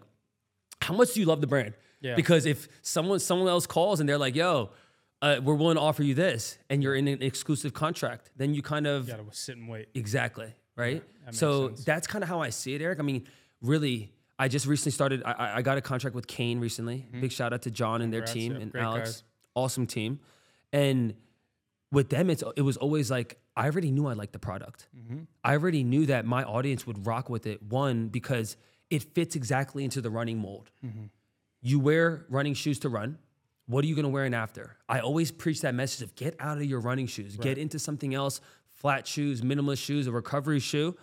how 0.82 0.94
much 0.96 1.14
do 1.14 1.20
you 1.20 1.26
love 1.26 1.42
the 1.42 1.48
brand? 1.48 1.74
Yeah. 2.02 2.16
Because 2.16 2.46
if 2.46 2.68
someone 2.82 3.20
someone 3.20 3.48
else 3.50 3.66
calls 3.68 4.00
and 4.00 4.08
they're 4.10 4.18
like, 4.18 4.36
"Yo, 4.36 4.72
uh, 5.24 5.40
we're 5.44 5.56
willing 5.56 5.76
to 5.76 5.82
offer 5.82 6.04
you 6.04 6.14
this, 6.14 6.58
and 6.70 6.84
you're 6.84 6.94
in 6.96 7.08
an 7.08 7.24
exclusive 7.24 7.74
contract. 7.74 8.30
Then 8.36 8.54
you 8.54 8.62
kind 8.62 8.86
of 8.86 9.08
You 9.08 9.16
gotta 9.16 9.26
sit 9.36 9.58
and 9.58 9.68
wait. 9.70 9.88
Exactly. 9.96 10.54
Right. 10.76 11.02
makes 11.26 11.38
so 11.40 11.68
sense. 11.70 11.84
that's 11.86 12.08
kind 12.08 12.24
of 12.24 12.30
how 12.30 12.42
I 12.42 12.50
see 12.50 12.76
it, 12.76 12.82
Eric. 12.82 13.00
I 13.00 13.04
mean, 13.04 13.26
really, 13.62 14.12
I 14.38 14.48
just 14.48 14.66
recently 14.68 14.92
started. 14.92 15.24
I- 15.26 15.58
I, 15.58 15.62
got 15.62 15.78
a 15.78 15.82
contract 15.82 16.16
with 16.16 16.28
Kane 16.28 16.60
recently. 16.60 17.08
Big 17.22 17.32
shout 17.32 17.54
out 17.54 17.62
to 17.64 17.72
John 17.72 18.02
and 18.02 18.12
their 18.14 18.22
Mm-hmm. 18.24 18.34
Congrats, 18.34 18.34
team 18.34 18.52
yeah, 18.54 18.62
and 18.62 18.76
Alex. 18.76 19.10
guys. 19.12 19.24
Awesome 19.56 19.88
team. 19.88 20.20
And 20.72 21.14
with 21.92 22.10
them, 22.10 22.30
it's 22.30 22.44
it 22.58 22.62
was 22.64 22.76
always 22.78 23.10
like 23.12 23.38
I 23.56 23.66
already 23.66 23.92
knew 23.92 24.08
I 24.08 24.14
liked 24.14 24.34
the 24.34 24.40
product. 24.40 24.88
Mm-hmm. 24.98 25.20
I 25.44 25.54
already 25.54 25.84
knew 25.84 26.08
that 26.08 26.26
my 26.26 26.44
audience 26.44 26.88
would 26.88 27.06
rock 27.06 27.30
with 27.30 27.46
it. 27.46 27.62
One 27.62 28.08
because 28.08 28.58
it 28.90 29.04
fits 29.16 29.36
exactly 29.36 29.84
into 29.84 30.02
the 30.02 30.10
running 30.10 30.40
mold. 30.40 30.72
Mm-hmm. 30.84 31.06
You 31.62 31.80
wear 31.80 32.26
running 32.30 32.56
shoes 32.56 32.80
to 32.80 32.90
run. 32.90 33.20
What 33.66 33.84
are 33.86 33.88
you 33.88 33.96
going 33.96 34.04
to 34.04 34.10
wear 34.10 34.26
in 34.26 34.34
after? 34.34 34.76
I 34.90 35.00
always 35.00 35.32
preach 35.32 35.62
that 35.62 35.74
message 35.74 36.02
of 36.02 36.16
get 36.16 36.36
out 36.40 36.58
of 36.58 36.66
your 36.66 36.80
running 36.80 37.08
shoes, 37.08 37.38
get 37.38 37.58
into 37.58 37.80
something 37.80 38.14
else, 38.14 38.42
flat 38.70 39.08
shoes, 39.08 39.42
minimalist 39.42 39.84
shoes, 39.84 40.08
a 40.08 40.12
recovery 40.12 40.60
shoe. 40.60 40.98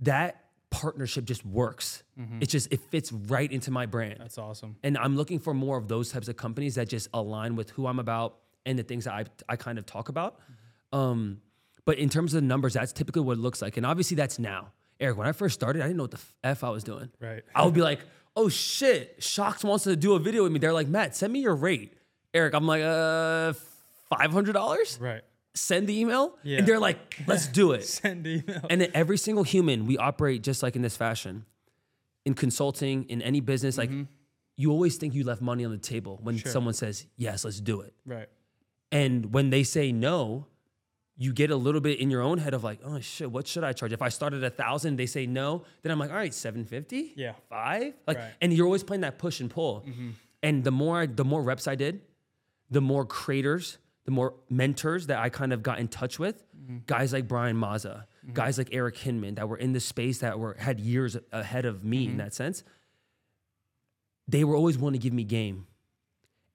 That 0.00 0.44
partnership 0.70 1.24
just 1.24 1.44
works. 1.44 2.04
It 2.40 2.46
just 2.46 2.72
it 2.72 2.80
fits 2.90 3.10
right 3.10 3.50
into 3.50 3.70
my 3.70 3.86
brand. 3.86 4.18
That's 4.20 4.38
awesome. 4.38 4.76
And 4.82 4.98
I'm 4.98 5.16
looking 5.16 5.38
for 5.38 5.54
more 5.54 5.76
of 5.76 5.88
those 5.88 6.12
types 6.12 6.28
of 6.28 6.36
companies 6.36 6.74
that 6.76 6.88
just 6.88 7.08
align 7.14 7.56
with 7.56 7.70
who 7.70 7.86
I'm 7.86 7.98
about 7.98 8.38
and 8.66 8.78
the 8.78 8.82
things 8.82 9.04
that 9.04 9.14
I, 9.14 9.24
I 9.48 9.56
kind 9.56 9.78
of 9.78 9.86
talk 9.86 10.08
about. 10.08 10.38
Um, 10.92 11.40
but 11.84 11.98
in 11.98 12.08
terms 12.08 12.34
of 12.34 12.42
the 12.42 12.46
numbers, 12.46 12.74
that's 12.74 12.92
typically 12.92 13.22
what 13.22 13.38
it 13.38 13.40
looks 13.40 13.62
like. 13.62 13.76
And 13.76 13.86
obviously 13.86 14.14
that's 14.14 14.38
now. 14.38 14.72
Eric, 15.00 15.16
when 15.16 15.26
I 15.26 15.32
first 15.32 15.54
started, 15.54 15.80
I 15.80 15.86
didn't 15.86 15.96
know 15.96 16.04
what 16.04 16.10
the 16.10 16.20
F 16.44 16.62
I 16.64 16.70
was 16.70 16.84
doing. 16.84 17.08
Right. 17.20 17.44
I 17.54 17.64
would 17.64 17.74
be 17.74 17.82
like, 17.82 18.00
oh 18.38 18.48
shit, 18.48 19.16
Shocks 19.18 19.64
wants 19.64 19.84
to 19.84 19.96
do 19.96 20.14
a 20.14 20.18
video 20.20 20.44
with 20.44 20.52
me. 20.52 20.60
They're 20.60 20.72
like, 20.72 20.86
Matt, 20.86 21.16
send 21.16 21.32
me 21.32 21.40
your 21.40 21.56
rate. 21.56 21.92
Eric, 22.32 22.54
I'm 22.54 22.66
like, 22.66 22.82
uh, 22.82 23.52
$500? 24.12 25.00
Right. 25.00 25.22
Send 25.54 25.88
the 25.88 25.98
email. 25.98 26.38
Yeah. 26.44 26.58
And 26.58 26.66
they're 26.66 26.78
like, 26.78 27.18
let's 27.26 27.48
do 27.48 27.72
it. 27.72 27.84
Send 27.86 28.24
email. 28.26 28.60
And 28.70 28.80
then 28.80 28.90
every 28.94 29.18
single 29.18 29.42
human, 29.42 29.86
we 29.86 29.98
operate 29.98 30.42
just 30.42 30.62
like 30.62 30.76
in 30.76 30.82
this 30.82 30.96
fashion. 30.96 31.46
In 32.24 32.34
consulting, 32.34 33.04
in 33.08 33.22
any 33.22 33.40
business, 33.40 33.76
like 33.76 33.90
you 34.56 34.70
always 34.70 34.96
think 34.98 35.14
you 35.14 35.24
left 35.24 35.40
money 35.40 35.64
on 35.64 35.72
the 35.72 35.78
table 35.78 36.20
when 36.22 36.38
someone 36.38 36.74
says, 36.74 37.06
yes, 37.16 37.44
let's 37.44 37.60
do 37.60 37.80
it. 37.80 37.92
right. 38.06 38.28
And 38.92 39.34
when 39.34 39.50
they 39.50 39.64
say 39.64 39.90
no, 39.92 40.46
you 41.20 41.32
get 41.32 41.50
a 41.50 41.56
little 41.56 41.80
bit 41.80 41.98
in 41.98 42.10
your 42.10 42.22
own 42.22 42.38
head 42.38 42.54
of 42.54 42.62
like, 42.62 42.78
oh 42.84 43.00
shit, 43.00 43.30
what 43.30 43.48
should 43.48 43.64
I 43.64 43.72
charge? 43.72 43.92
If 43.92 44.00
I 44.00 44.08
started 44.08 44.44
a 44.44 44.50
thousand, 44.50 44.96
they 44.96 45.06
say 45.06 45.26
no, 45.26 45.64
then 45.82 45.90
I'm 45.90 45.98
like, 45.98 46.10
all 46.10 46.16
right, 46.16 46.32
750? 46.32 47.14
Yeah. 47.16 47.32
Five? 47.50 47.94
Like, 48.06 48.18
Right. 48.18 48.32
and 48.40 48.52
you're 48.52 48.66
always 48.66 48.84
playing 48.84 49.00
that 49.00 49.18
push 49.18 49.40
and 49.40 49.50
pull. 49.50 49.80
Mm-hmm. 49.80 50.10
And 50.44 50.62
the 50.62 50.70
more 50.70 51.00
I, 51.00 51.06
the 51.06 51.24
more 51.24 51.42
reps 51.42 51.66
I 51.66 51.74
did, 51.74 52.02
the 52.70 52.80
more 52.80 53.04
creators, 53.04 53.78
the 54.04 54.12
more 54.12 54.34
mentors 54.48 55.08
that 55.08 55.18
I 55.18 55.28
kind 55.28 55.52
of 55.52 55.60
got 55.60 55.80
in 55.80 55.88
touch 55.88 56.20
with, 56.20 56.44
mm-hmm. 56.56 56.78
guys 56.86 57.12
like 57.12 57.26
Brian 57.26 57.56
Maza, 57.56 58.06
mm-hmm. 58.24 58.34
guys 58.34 58.56
like 58.56 58.68
Eric 58.70 58.96
Hinman 58.96 59.34
that 59.34 59.48
were 59.48 59.56
in 59.56 59.72
the 59.72 59.80
space 59.80 60.18
that 60.18 60.38
were 60.38 60.54
had 60.56 60.78
years 60.78 61.16
ahead 61.32 61.64
of 61.64 61.82
me 61.82 62.06
in 62.06 62.18
that 62.18 62.32
sense. 62.32 62.62
They 64.28 64.44
were 64.44 64.54
always 64.54 64.78
willing 64.78 64.92
to 64.92 65.00
give 65.00 65.12
me 65.12 65.24
game. 65.24 65.66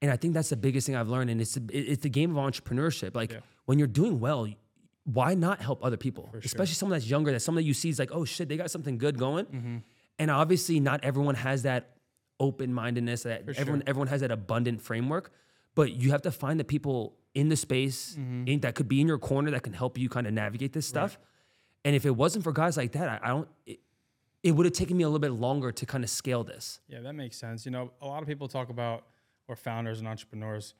And 0.00 0.10
I 0.10 0.16
think 0.16 0.32
that's 0.32 0.48
the 0.48 0.56
biggest 0.56 0.86
thing 0.86 0.96
I've 0.96 1.08
learned. 1.08 1.28
And 1.28 1.40
it's, 1.40 1.58
it's 1.70 2.02
the 2.02 2.08
game 2.08 2.34
of 2.34 2.42
entrepreneurship. 2.42 3.14
Like 3.14 3.32
Yeah. 3.32 3.40
When 3.66 3.78
you're 3.78 3.88
doing 3.88 4.20
well, 4.20 4.48
why 5.04 5.34
not 5.34 5.60
help 5.60 5.84
other 5.84 5.96
people? 5.96 6.30
Especially 6.42 6.74
someone 6.74 6.98
that's 6.98 7.08
younger, 7.08 7.32
that 7.32 7.40
someone 7.40 7.62
that 7.62 7.66
you 7.66 7.74
see 7.74 7.88
is 7.88 7.98
like, 7.98 8.10
oh 8.12 8.24
shit, 8.24 8.48
they 8.48 8.56
got 8.56 8.70
something 8.70 8.98
good 8.98 9.18
going. 9.18 9.46
Mm-hmm. 9.46 9.76
And 10.18 10.30
obviously, 10.30 10.80
not 10.80 11.04
everyone 11.04 11.34
has 11.34 11.62
that 11.62 11.90
open 12.40 12.72
mindedness, 12.72 13.24
that 13.24 13.42
everyone, 13.56 13.82
everyone 13.86 14.08
has 14.08 14.20
that 14.20 14.30
abundant 14.30 14.80
framework. 14.80 15.30
But 15.74 15.92
you 15.92 16.12
have 16.12 16.22
to 16.22 16.30
find 16.30 16.58
the 16.58 16.64
people 16.64 17.16
in 17.34 17.48
the 17.48 17.56
space 17.56 18.16
Mm-hmm. 18.18 18.48
in, 18.48 18.60
that 18.60 18.76
could 18.76 18.88
be 18.88 19.00
in 19.00 19.08
your 19.08 19.18
corner 19.18 19.50
that 19.50 19.62
can 19.62 19.72
help 19.72 19.98
you 19.98 20.08
kind 20.08 20.26
of 20.26 20.32
navigate 20.32 20.72
this 20.72 20.86
stuff. 20.86 21.18
And 21.84 21.96
if 21.96 22.06
it 22.06 22.14
wasn't 22.16 22.44
for 22.44 22.52
guys 22.52 22.76
like 22.76 22.92
that, 22.92 23.08
I, 23.08 23.18
I 23.22 23.28
don't, 23.28 23.48
it, 23.66 23.80
it 24.42 24.52
would 24.52 24.66
have 24.66 24.72
taken 24.72 24.96
me 24.96 25.02
a 25.02 25.08
little 25.08 25.18
bit 25.18 25.32
longer 25.32 25.72
to 25.72 25.86
kind 25.86 26.04
of 26.04 26.10
scale 26.10 26.44
this. 26.44 26.80
Yeah, 26.86 27.00
that 27.00 27.14
makes 27.14 27.36
sense. 27.36 27.66
You 27.66 27.72
know, 27.72 27.92
a 28.00 28.06
lot 28.06 28.22
of 28.22 28.28
people 28.28 28.46
talk 28.46 28.68
about, 28.70 29.04
or 29.48 29.56
founders 29.56 29.98
and 29.98 30.08
entrepreneurs, 30.08 30.74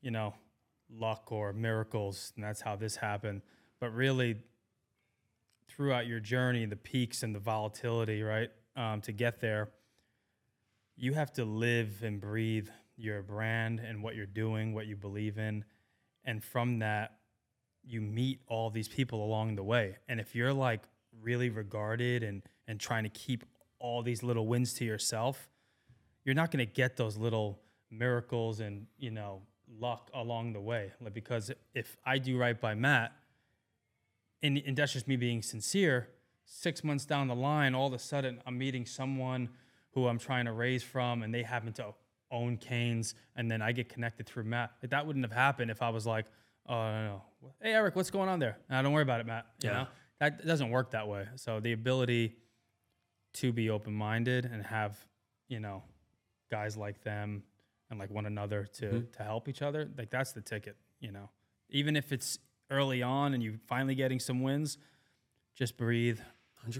you 0.00 0.10
know, 0.10 0.34
luck 0.90 1.30
or 1.32 1.52
miracles, 1.52 2.32
and 2.36 2.44
that's 2.44 2.60
how 2.60 2.76
this 2.76 2.96
happened. 2.96 3.42
But 3.80 3.94
really, 3.94 4.36
throughout 5.68 6.06
your 6.06 6.20
journey, 6.20 6.66
the 6.66 6.76
peaks 6.76 7.22
and 7.22 7.34
the 7.34 7.38
volatility, 7.38 8.22
right, 8.22 8.50
um, 8.76 9.00
to 9.02 9.12
get 9.12 9.40
there, 9.40 9.70
you 10.96 11.14
have 11.14 11.32
to 11.34 11.44
live 11.44 12.02
and 12.02 12.20
breathe 12.20 12.68
your 12.96 13.22
brand 13.22 13.80
and 13.80 14.02
what 14.02 14.16
you're 14.16 14.26
doing, 14.26 14.74
what 14.74 14.86
you 14.86 14.96
believe 14.96 15.38
in. 15.38 15.64
And 16.24 16.42
from 16.42 16.80
that, 16.80 17.18
you 17.84 18.00
meet 18.00 18.40
all 18.48 18.70
these 18.70 18.88
people 18.88 19.24
along 19.24 19.54
the 19.54 19.62
way. 19.62 19.96
And 20.08 20.20
if 20.20 20.34
you're 20.34 20.52
like 20.52 20.82
really 21.22 21.50
regarded 21.50 22.22
and 22.22 22.42
and 22.66 22.78
trying 22.78 23.04
to 23.04 23.10
keep 23.10 23.44
all 23.78 24.02
these 24.02 24.22
little 24.22 24.46
wins 24.46 24.74
to 24.74 24.84
yourself, 24.84 25.48
you're 26.24 26.34
not 26.34 26.50
going 26.50 26.64
to 26.64 26.70
get 26.70 26.96
those 26.96 27.16
little 27.16 27.60
miracles 27.90 28.60
and 28.60 28.86
you 28.98 29.10
know 29.10 29.40
luck 29.78 30.10
along 30.14 30.52
the 30.52 30.60
way. 30.60 30.92
Like 31.00 31.14
because 31.14 31.50
if 31.74 31.96
I 32.04 32.18
do 32.18 32.38
right 32.38 32.58
by 32.60 32.74
Matt, 32.74 33.12
and, 34.42 34.62
and 34.66 34.76
that's 34.76 34.92
just 34.92 35.08
me 35.08 35.16
being 35.16 35.42
sincere. 35.42 36.08
Six 36.44 36.82
months 36.82 37.04
down 37.04 37.28
the 37.28 37.34
line, 37.34 37.74
all 37.74 37.88
of 37.88 37.92
a 37.92 37.98
sudden, 37.98 38.40
I'm 38.46 38.56
meeting 38.56 38.86
someone 38.86 39.50
who 39.92 40.06
I'm 40.06 40.18
trying 40.18 40.46
to 40.46 40.52
raise 40.52 40.82
from, 40.82 41.22
and 41.22 41.34
they 41.34 41.42
happen 41.42 41.72
to 41.74 41.92
own 42.30 42.56
Canes, 42.56 43.14
and 43.36 43.50
then 43.50 43.60
I 43.60 43.72
get 43.72 43.88
connected 43.88 44.26
through 44.26 44.44
Matt. 44.44 44.70
Like, 44.82 44.90
that 44.90 45.06
wouldn't 45.06 45.24
have 45.24 45.32
happened 45.32 45.70
if 45.70 45.82
I 45.82 45.90
was 45.90 46.06
like, 46.06 46.26
"Oh 46.66 46.72
no, 46.74 47.22
no. 47.42 47.54
hey 47.60 47.72
Eric, 47.72 47.96
what's 47.96 48.10
going 48.10 48.28
on 48.28 48.38
there?" 48.38 48.56
Nah, 48.70 48.80
don't 48.82 48.92
worry 48.92 49.02
about 49.02 49.20
it, 49.20 49.26
Matt. 49.26 49.46
You 49.62 49.68
Yeah. 49.70 49.72
know 49.74 49.88
that 50.20 50.46
doesn't 50.46 50.70
work 50.70 50.92
that 50.92 51.06
way. 51.08 51.26
So 51.36 51.60
the 51.60 51.72
ability 51.72 52.36
to 53.34 53.52
be 53.52 53.70
open-minded 53.70 54.46
and 54.46 54.64
have, 54.64 54.98
you 55.48 55.60
know, 55.60 55.82
guys 56.50 56.76
like 56.76 57.02
them 57.02 57.42
and 57.90 57.98
like 57.98 58.10
one 58.10 58.26
another 58.26 58.64
to 58.64 58.86
mm-hmm. 58.86 59.12
to 59.16 59.22
help 59.22 59.48
each 59.48 59.62
other, 59.62 59.88
like 59.96 60.10
that's 60.10 60.32
the 60.32 60.40
ticket. 60.40 60.76
You 61.00 61.12
know, 61.12 61.30
even 61.70 61.96
if 61.96 62.12
it's 62.12 62.38
early 62.70 63.02
on 63.02 63.34
and 63.34 63.42
you're 63.42 63.54
finally 63.66 63.94
getting 63.94 64.20
some 64.20 64.42
wins, 64.42 64.78
just 65.54 65.76
breathe. 65.76 66.20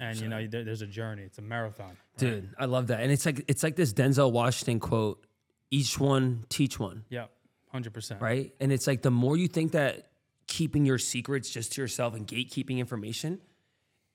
And 0.01 0.21
you 0.21 0.29
know, 0.29 0.47
there, 0.47 0.65
there's 0.65 0.83
a 0.83 0.87
journey. 0.87 1.23
It's 1.23 1.39
a 1.39 1.43
marathon. 1.43 1.97
Dude, 2.19 2.51
I 2.59 2.67
love 2.67 2.89
that. 2.89 3.01
And 3.01 3.13
it's 3.13 3.25
like 3.25 3.45
it's 3.49 3.63
like 3.63 3.77
this 3.77 3.93
Denzel 3.93 4.33
Washington 4.33 4.81
quote, 4.81 5.25
each 5.71 5.99
one 5.99 6.45
teach 6.49 6.79
one. 6.79 7.05
Yeah, 7.09 7.27
hundred 7.71 7.95
percent. 7.95 8.21
right? 8.21 8.53
And 8.61 8.73
it's 8.73 8.87
like 8.87 9.03
the 9.03 9.11
more 9.11 9.37
you 9.37 9.49
think 9.49 9.73
that 9.73 10.09
keeping 10.47 10.85
your 10.85 10.99
secrets 10.99 11.49
just 11.49 11.73
to 11.75 11.81
yourself 11.81 12.15
and 12.15 12.27
gatekeeping 12.27 12.79
information, 12.79 13.41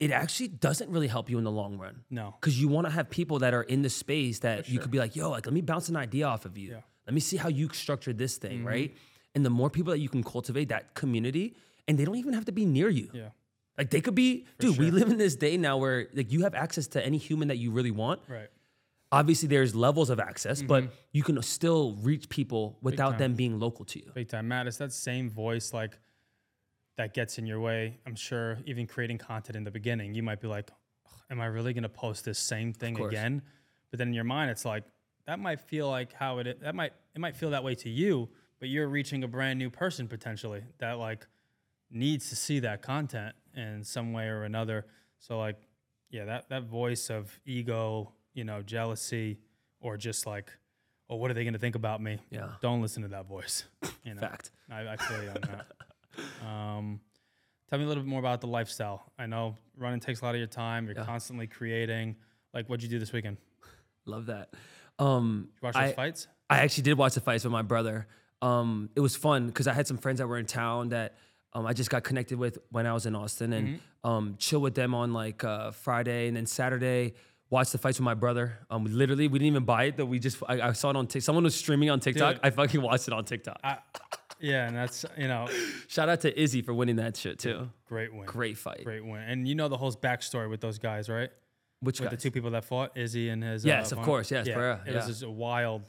it 0.04 0.12
actually 0.12 0.50
doesn't 0.50 0.89
really 0.89 1.08
help 1.08 1.30
you 1.30 1.38
in 1.38 1.44
the 1.44 1.52
long 1.52 1.78
run. 1.78 2.04
No. 2.10 2.36
Because 2.39 2.60
you 2.60 2.68
want 2.68 2.88
to 2.88 2.94
have 2.94 3.10
people 3.10 3.39
that 3.39 3.54
are 3.54 3.63
in 3.63 3.82
the 3.82 3.89
space 3.89 4.39
that 4.39 4.68
you 4.68 4.80
could 4.80 4.92
be 4.92 5.00
like, 5.00 5.16
yo, 5.16 5.30
like, 5.30 5.46
let 5.46 5.54
me 5.54 5.62
bounce 5.62 5.89
an 5.89 5.96
idea 5.96 6.26
off 6.26 6.46
of 6.46 6.58
you. 6.58 6.70
Yeah. 6.70 6.76
Mm-hmm. 6.78 7.08
Let 7.08 7.13
me 7.13 7.20
see 7.20 7.38
how 7.38 7.50
you 7.50 7.70
structured 7.74 8.18
this 8.18 8.38
thing, 8.38 8.63
right? 8.63 8.96
And 9.36 9.46
the 9.46 9.50
more 9.50 9.70
people 9.70 9.92
that 9.92 10.00
you 10.00 10.10
can 10.10 10.24
cultivate 10.24 10.70
that 10.70 10.94
community, 10.94 11.56
and 11.88 11.98
they 11.98 12.06
don't 12.06 12.18
even 12.18 12.34
have 12.34 12.46
to 12.46 12.52
be 12.52 12.66
near 12.66 12.89
you. 12.89 13.10
Yeah. 13.13 13.30
Like 13.78 13.89
they 13.89 14.02
could 14.02 14.16
be, 14.16 14.46
dude, 14.60 14.78
we 14.78 14.92
live 14.92 15.10
in 15.10 15.18
this 15.18 15.36
day 15.36 15.58
now 15.58 15.78
where 15.78 16.08
like 16.13 16.32
you 16.32 16.44
have 16.44 16.54
access 16.54 16.88
to 16.89 17.06
any 17.06 17.18
human 17.18 17.48
that 17.48 17.58
you 17.58 17.72
really 17.72 17.92
want 17.92 18.22
Right. 18.28 18.50
obviously 19.12 19.48
there's 19.48 19.74
levels 19.76 20.10
of 20.10 20.20
access, 20.20 20.62
but 20.62 20.84
you 21.12 21.24
can 21.24 21.42
still 21.42 21.94
reach 22.02 22.30
people 22.30 22.78
without 22.82 23.18
them 23.18 23.34
being 23.34 23.60
local 23.60 23.86
to 23.86 24.00
you. 24.00 24.12
Big 24.13 24.30
time, 24.30 24.48
Matt. 24.48 24.68
It's 24.68 24.78
that 24.78 24.94
same 24.94 25.30
voice 25.30 25.74
like 25.74 25.98
that 26.97 27.13
gets 27.13 27.38
in 27.38 27.45
your 27.45 27.60
way. 27.60 27.97
I'm 28.06 28.15
sure 28.15 28.58
even 28.65 28.88
creating 28.88 29.17
content 29.17 29.56
in 29.56 29.63
the 29.63 29.71
beginning, 29.71 30.13
you 30.13 30.23
might 30.23 30.39
be 30.39 30.47
like, 30.47 30.71
"Am 31.29 31.41
I 31.41 31.45
really 31.45 31.73
gonna 31.73 31.89
post 31.89 32.25
this 32.25 32.39
same 32.39 32.73
thing 32.73 32.99
again?" 33.01 33.41
But 33.89 33.99
then 33.99 34.10
in 34.10 34.13
your 34.13 34.23
mind, 34.23 34.51
it's 34.51 34.65
like 34.65 34.84
that 35.25 35.39
might 35.39 35.62
feel 35.62 35.89
like 35.89 36.13
how 36.13 36.39
it. 36.39 36.62
That 36.62 36.75
might 36.75 36.93
it 37.15 37.21
might 37.21 37.36
feel 37.36 37.51
that 37.51 37.63
way 37.63 37.75
to 37.75 37.89
you, 37.89 38.29
but 38.60 38.69
you're 38.69 38.88
reaching 38.88 39.23
a 39.23 39.27
brand 39.27 39.60
new 39.60 39.69
person 39.69 40.08
potentially 40.08 40.63
that 40.79 40.93
like 40.93 41.27
needs 41.89 42.29
to 42.29 42.36
see 42.36 42.60
that 42.60 42.82
content 42.82 43.36
in 43.56 43.84
some 43.84 44.13
way 44.13 44.27
or 44.27 44.43
another. 44.43 44.86
So 45.19 45.38
like, 45.38 45.58
yeah, 46.10 46.25
that 46.25 46.49
that 46.49 46.63
voice 46.63 47.10
of 47.10 47.39
ego, 47.45 48.12
you 48.34 48.43
know, 48.43 48.62
jealousy, 48.62 49.39
or 49.79 49.97
just 49.97 50.25
like, 50.25 50.51
oh, 51.10 51.15
what 51.15 51.32
are 51.32 51.34
they 51.34 51.45
gonna 51.45 51.58
think 51.58 51.75
about 51.75 52.01
me? 52.01 52.19
Yeah. 52.29 52.49
Don't 52.62 52.82
listen 52.82 53.03
to 53.03 53.10
that 53.10 53.25
voice. 53.25 53.63
You 54.06 54.15
know, 54.15 54.19
Fact. 54.19 54.51
I, 54.69 54.86
I 54.86 54.97
feel 54.97 55.23
you 55.23 55.29
on 55.29 55.38
that. 55.43 55.67
Um, 56.45 56.99
tell 57.69 57.80
me 57.80 57.86
a 57.86 57.88
little 57.88 58.04
bit 58.04 58.10
more 58.10 58.19
about 58.19 58.41
the 58.41 58.47
lifestyle. 58.47 59.12
I 59.17 59.26
know 59.26 59.56
running 59.78 59.99
takes 59.99 60.21
a 60.21 60.26
lot 60.26 60.36
of 60.36 60.39
your 60.39 60.47
time. 60.47 60.86
You're 60.86 61.04
constantly 61.04 61.47
creating. 61.47 62.15
Like, 62.54 62.67
what'd 62.67 62.84
you 62.84 62.89
do 62.89 62.99
this 62.99 63.12
weekend? 63.12 63.38
Love 64.06 64.28
that. 64.28 64.54
Um, 64.99 65.49
You 65.54 65.60
watch 65.67 65.73
those 65.73 65.84
I, 65.84 65.93
fights? 65.93 66.28
I 66.49 66.58
actually 66.60 66.84
did 66.84 66.97
watch 66.97 67.15
the 67.15 67.21
fights 67.21 67.43
with 67.43 67.54
my 67.54 67.62
brother. 67.63 68.08
Um, 68.41 68.89
it 68.95 68.99
was 68.99 69.15
fun 69.15 69.47
because 69.47 69.67
I 69.67 69.73
had 69.73 69.88
some 69.88 69.97
friends 69.97 70.19
that 70.19 70.28
were 70.28 70.38
in 70.38 70.45
town 70.45 70.89
that 70.89 71.15
um, 71.54 71.65
I 71.65 71.73
just 71.73 71.89
got 71.89 72.04
connected 72.04 72.38
with 72.38 72.58
when 72.69 72.86
I 72.86 72.93
was 72.93 73.06
in 73.06 73.15
Austin 73.15 73.54
and 73.54 73.80
um, 74.04 74.36
chill 74.38 74.60
with 74.60 74.76
them 74.76 74.93
on 74.93 75.13
like 75.13 75.43
uh, 75.43 75.71
Friday 75.71 76.28
and 76.28 76.36
then 76.36 76.45
Saturday. 76.45 77.13
Watch 77.49 77.71
the 77.71 77.78
fights 77.78 77.99
with 77.99 78.06
my 78.06 78.15
brother. 78.15 78.60
Um, 78.69 78.86
literally, 78.86 79.28
we 79.28 79.38
didn't 79.39 79.52
even 79.52 79.63
buy 79.63 79.86
it 79.86 79.97
though. 79.97 80.06
We 80.06 80.19
just 80.19 80.41
I, 80.49 80.60
I 80.62 80.71
saw 80.73 80.89
it 80.89 80.95
on 80.95 81.06
TikTok. 81.08 81.26
Someone 81.26 81.43
was 81.43 81.56
streaming 81.56 81.89
on 81.89 81.99
TikTok. 81.99 82.36
Dude. 82.36 82.41
I 82.43 82.49
fucking 82.49 82.82
watched 82.82 83.08
it 83.08 83.13
on 83.13 83.23
TikTok. 83.26 83.60
I, 83.63 83.78
Yeah, 84.39 84.67
and 84.67 84.76
that's 84.76 85.06
you 85.17 85.28
know 85.28 85.48
Shout 85.88 86.10
out 86.10 86.22
to 86.22 86.39
Izzy 86.41 86.62
for 86.62 86.74
winning 86.74 86.98
that 86.98 87.15
shit 87.15 87.39
too. 87.39 87.69
great 87.88 88.13
win. 88.13 88.26
Great 88.26 88.58
fight. 88.58 88.84
Great 88.84 89.06
win. 89.06 89.22
And 89.22 89.48
you 89.48 89.56
know 89.56 89.67
the 89.69 89.78
whole 89.78 89.91
backstory 89.93 90.50
with 90.50 90.62
those 90.62 90.80
guys, 90.80 91.10
right? 91.10 91.30
Which 91.82 92.00
With 92.00 92.10
guys? 92.10 92.17
the 92.19 92.24
two 92.24 92.32
people 92.32 92.52
that 92.52 92.63
fought, 92.65 92.98
Izzy 92.98 93.30
and 93.30 93.43
his. 93.43 93.65
Yes, 93.65 93.91
uh, 93.91 93.98
of 93.98 94.04
course, 94.04 94.32
yes, 94.32 94.48
Yeah, 94.48 94.56
Pereira, 94.56 94.82
it 94.88 94.96
was 94.96 95.08
just 95.08 95.24
a 95.24 95.30
wild, 95.30 95.84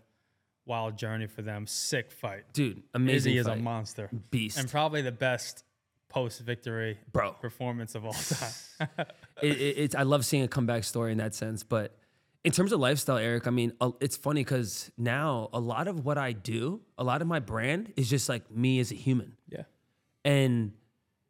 wild 0.67 0.97
journey 0.97 1.29
for 1.29 1.43
them. 1.43 1.67
Sick 1.69 2.11
fight. 2.11 2.45
Dude, 2.53 2.83
amazing 2.95 3.33
Izzy 3.33 3.39
is 3.39 3.47
a 3.47 3.55
monster. 3.57 4.11
beast. 4.31 4.59
and 4.59 4.69
probably 4.69 5.03
the 5.03 5.13
best 5.13 5.63
post 6.09 6.41
victory 6.41 6.99
Bro. 7.13 7.33
performance 7.41 7.95
of 7.95 8.05
all 8.05 8.13
time. 8.13 8.89
it, 9.43 9.53
it, 9.61 9.79
it's 9.79 9.95
I 9.95 10.03
love 10.03 10.25
seeing 10.25 10.43
a 10.43 10.49
comeback 10.49 10.83
story 10.85 11.13
in 11.13 11.19
that 11.19 11.35
sense. 11.35 11.63
But 11.63 11.97
in 12.45 12.53
terms 12.53 12.73
of 12.73 12.81
lifestyle, 12.81 13.17
Eric, 13.19 13.47
I 13.47 13.51
mean, 13.51 13.73
it's 14.01 14.17
funny 14.17 14.43
because 14.45 14.91
now 14.99 15.49
a 15.53 15.61
lot 15.61 15.89
of 15.89 16.05
what 16.05 16.19
I 16.19 16.33
do, 16.33 16.83
a 16.99 17.05
lot 17.05 17.23
of 17.23 17.27
my 17.29 17.41
brand 17.41 17.93
is 17.97 18.09
just 18.11 18.29
like 18.29 18.51
me 18.51 18.81
as 18.81 18.93
a 18.93 18.95
human, 18.95 19.37
yeah. 19.49 19.63
and 20.25 20.73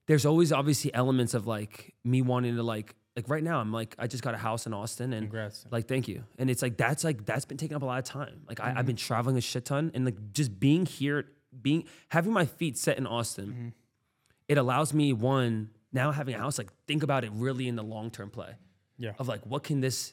there's 0.06 0.26
always 0.26 0.52
obviously 0.52 0.92
elements 0.92 1.32
of 1.34 1.46
like 1.46 1.94
me 2.04 2.20
wanting 2.20 2.56
to 2.56 2.62
like 2.62 2.94
like 3.16 3.28
right 3.28 3.42
now 3.44 3.60
I'm 3.60 3.72
like 3.72 3.94
I 3.98 4.06
just 4.06 4.22
got 4.22 4.34
a 4.34 4.38
house 4.38 4.66
in 4.66 4.74
Austin 4.74 5.12
and 5.14 5.28
Congrats. 5.28 5.64
like 5.70 5.86
thank 5.88 6.08
you 6.08 6.24
and 6.38 6.50
it's 6.50 6.60
like 6.62 6.76
that's 6.76 7.04
like 7.04 7.24
that's 7.24 7.44
been 7.46 7.56
taking 7.56 7.76
up 7.76 7.82
a 7.82 7.86
lot 7.86 7.98
of 8.00 8.04
time 8.04 8.42
like 8.48 8.60
I, 8.60 8.68
Mm-hmm. 8.70 8.78
I've 8.78 8.86
been 8.86 8.96
traveling 8.96 9.36
a 9.38 9.40
shit 9.40 9.64
ton 9.64 9.92
and 9.94 10.04
like 10.04 10.32
just 10.32 10.58
being 10.60 10.84
here 10.84 11.24
being 11.62 11.84
having 12.08 12.32
my 12.32 12.44
feet 12.44 12.76
set 12.76 12.98
in 12.98 13.06
Austin 13.06 13.46
Mm-hmm. 13.46 13.68
it 14.48 14.58
allows 14.58 14.92
me 14.92 15.12
one 15.14 15.70
now 15.92 16.10
having 16.10 16.34
a 16.34 16.38
house 16.38 16.58
like 16.58 16.70
think 16.88 17.02
about 17.04 17.24
it 17.24 17.30
really 17.32 17.66
in 17.68 17.76
the 17.76 17.84
long 17.84 18.10
term 18.10 18.28
play 18.30 18.56
Yeah. 18.98 19.12
of 19.18 19.26
like 19.28 19.46
what 19.46 19.62
can 19.62 19.80
this 19.80 20.12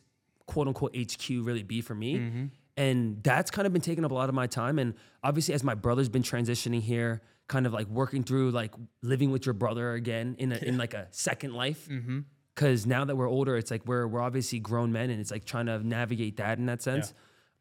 quote 0.52 0.68
unquote 0.68 0.94
HQ 0.96 1.26
really 1.48 1.64
be 1.64 1.80
for 1.82 1.96
me. 1.96 2.12
Mm-hmm. 2.16 2.46
and 2.78 3.24
that's 3.24 3.50
kind 3.56 3.66
of 3.68 3.72
been 3.74 3.82
taking 3.90 4.04
up 4.06 4.12
a 4.12 4.14
lot 4.22 4.30
of 4.30 4.36
my 4.36 4.48
time. 4.48 4.80
And 4.80 4.94
obviously 5.24 5.54
as 5.54 5.64
my 5.64 5.76
brother's 5.86 6.10
been 6.10 6.24
transitioning 6.34 6.82
here 6.82 7.22
kind 7.48 7.66
of 7.68 7.74
like 7.74 7.88
working 7.88 8.24
through 8.24 8.52
like 8.52 8.74
living 9.02 9.30
with 9.32 9.46
your 9.46 9.54
brother 9.54 9.94
again 9.94 10.36
in 10.40 10.52
a, 10.52 10.58
in 10.70 10.78
like 10.78 10.94
a 10.94 11.08
second 11.12 11.54
life. 11.64 11.82
Mm-hmm. 11.90 12.20
because 12.56 12.86
now 12.86 13.04
that 13.08 13.16
we're 13.20 13.30
older 13.38 13.54
it's 13.62 13.72
like 13.72 13.84
we're 13.92 14.08
we're 14.12 14.22
obviously 14.30 14.60
grown 14.60 14.90
men 14.92 15.10
and 15.12 15.20
it's 15.22 15.32
like 15.36 15.46
trying 15.54 15.68
to 15.72 15.76
navigate 15.98 16.36
that 16.38 16.58
in 16.60 16.66
that 16.72 16.82
sense. 16.82 17.14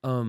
Um 0.02 0.28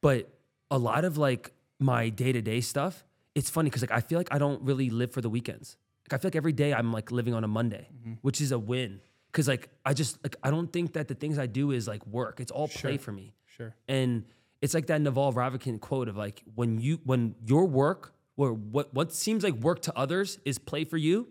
but 0.00 0.22
a 0.70 0.78
lot 0.78 1.04
of 1.04 1.18
like 1.18 1.52
my 1.78 2.08
day-to-day 2.22 2.60
stuff 2.60 3.04
it's 3.34 3.50
funny 3.50 3.68
because 3.68 3.82
like 3.86 3.96
i 4.00 4.00
feel 4.08 4.18
like 4.22 4.32
i 4.36 4.38
don't 4.44 4.60
really 4.70 4.88
live 5.00 5.10
for 5.12 5.20
the 5.26 5.30
weekends. 5.36 5.76
Like 6.04 6.12
i 6.14 6.16
feel 6.20 6.28
like 6.30 6.36
every 6.36 6.52
day 6.62 6.70
i'm 6.78 6.92
like 6.98 7.10
living 7.10 7.34
on 7.38 7.42
a 7.44 7.48
monday 7.58 7.84
which 8.26 8.40
is 8.40 8.52
a 8.52 8.58
win 8.72 9.00
because 9.34 9.48
like 9.48 9.68
i 9.84 9.92
just 9.92 10.22
like 10.22 10.36
i 10.44 10.50
don't 10.50 10.72
think 10.72 10.92
that 10.92 11.08
the 11.08 11.14
things 11.14 11.38
i 11.38 11.46
do 11.46 11.72
is 11.72 11.88
like 11.88 12.06
work 12.06 12.38
it's 12.38 12.52
all 12.52 12.68
play 12.68 12.96
for 12.96 13.10
me 13.12 13.34
Sure. 13.56 13.74
and 13.88 14.24
it's 14.62 14.72
like 14.72 14.86
that 14.86 15.00
Naval 15.00 15.32
Ravikant 15.32 15.80
quote 15.80 16.08
of 16.08 16.16
like 16.16 16.42
when 16.54 16.78
you 16.80 16.98
when 17.04 17.34
your 17.44 17.66
work 17.66 18.14
or 18.36 18.52
what 18.54 18.94
what 18.94 19.12
seems 19.12 19.44
like 19.44 19.54
work 19.56 19.82
to 19.82 19.92
others 19.96 20.38
is 20.46 20.58
play 20.58 20.84
for 20.84 20.96
you, 20.96 21.28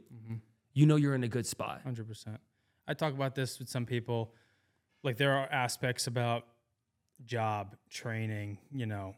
you 0.73 0.85
know 0.85 0.95
you're 0.97 1.15
in 1.15 1.23
a 1.23 1.27
good 1.27 1.47
spot. 1.47 1.81
Hundred 1.83 2.07
percent. 2.07 2.39
I 2.87 2.93
talk 2.93 3.13
about 3.13 3.33
this 3.33 3.57
with 3.59 3.69
some 3.69 3.85
people. 3.87 4.33
Like 5.01 5.17
there 5.17 5.33
are 5.33 5.47
aspects 5.51 6.05
about 6.05 6.45
job 7.25 7.75
training, 7.89 8.59
you 8.71 8.85
know, 8.85 9.15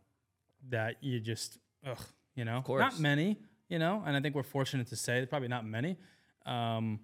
that 0.69 0.95
you 1.01 1.19
just, 1.19 1.57
ugh, 1.85 1.97
you 2.35 2.45
know, 2.45 2.61
course. 2.61 2.79
not 2.79 2.99
many, 2.99 3.37
you 3.69 3.79
know, 3.79 4.01
and 4.05 4.15
I 4.15 4.21
think 4.21 4.33
we're 4.33 4.43
fortunate 4.43 4.87
to 4.87 4.95
say 4.95 5.25
probably 5.25 5.49
not 5.49 5.65
many. 5.65 5.97
Um, 6.45 7.01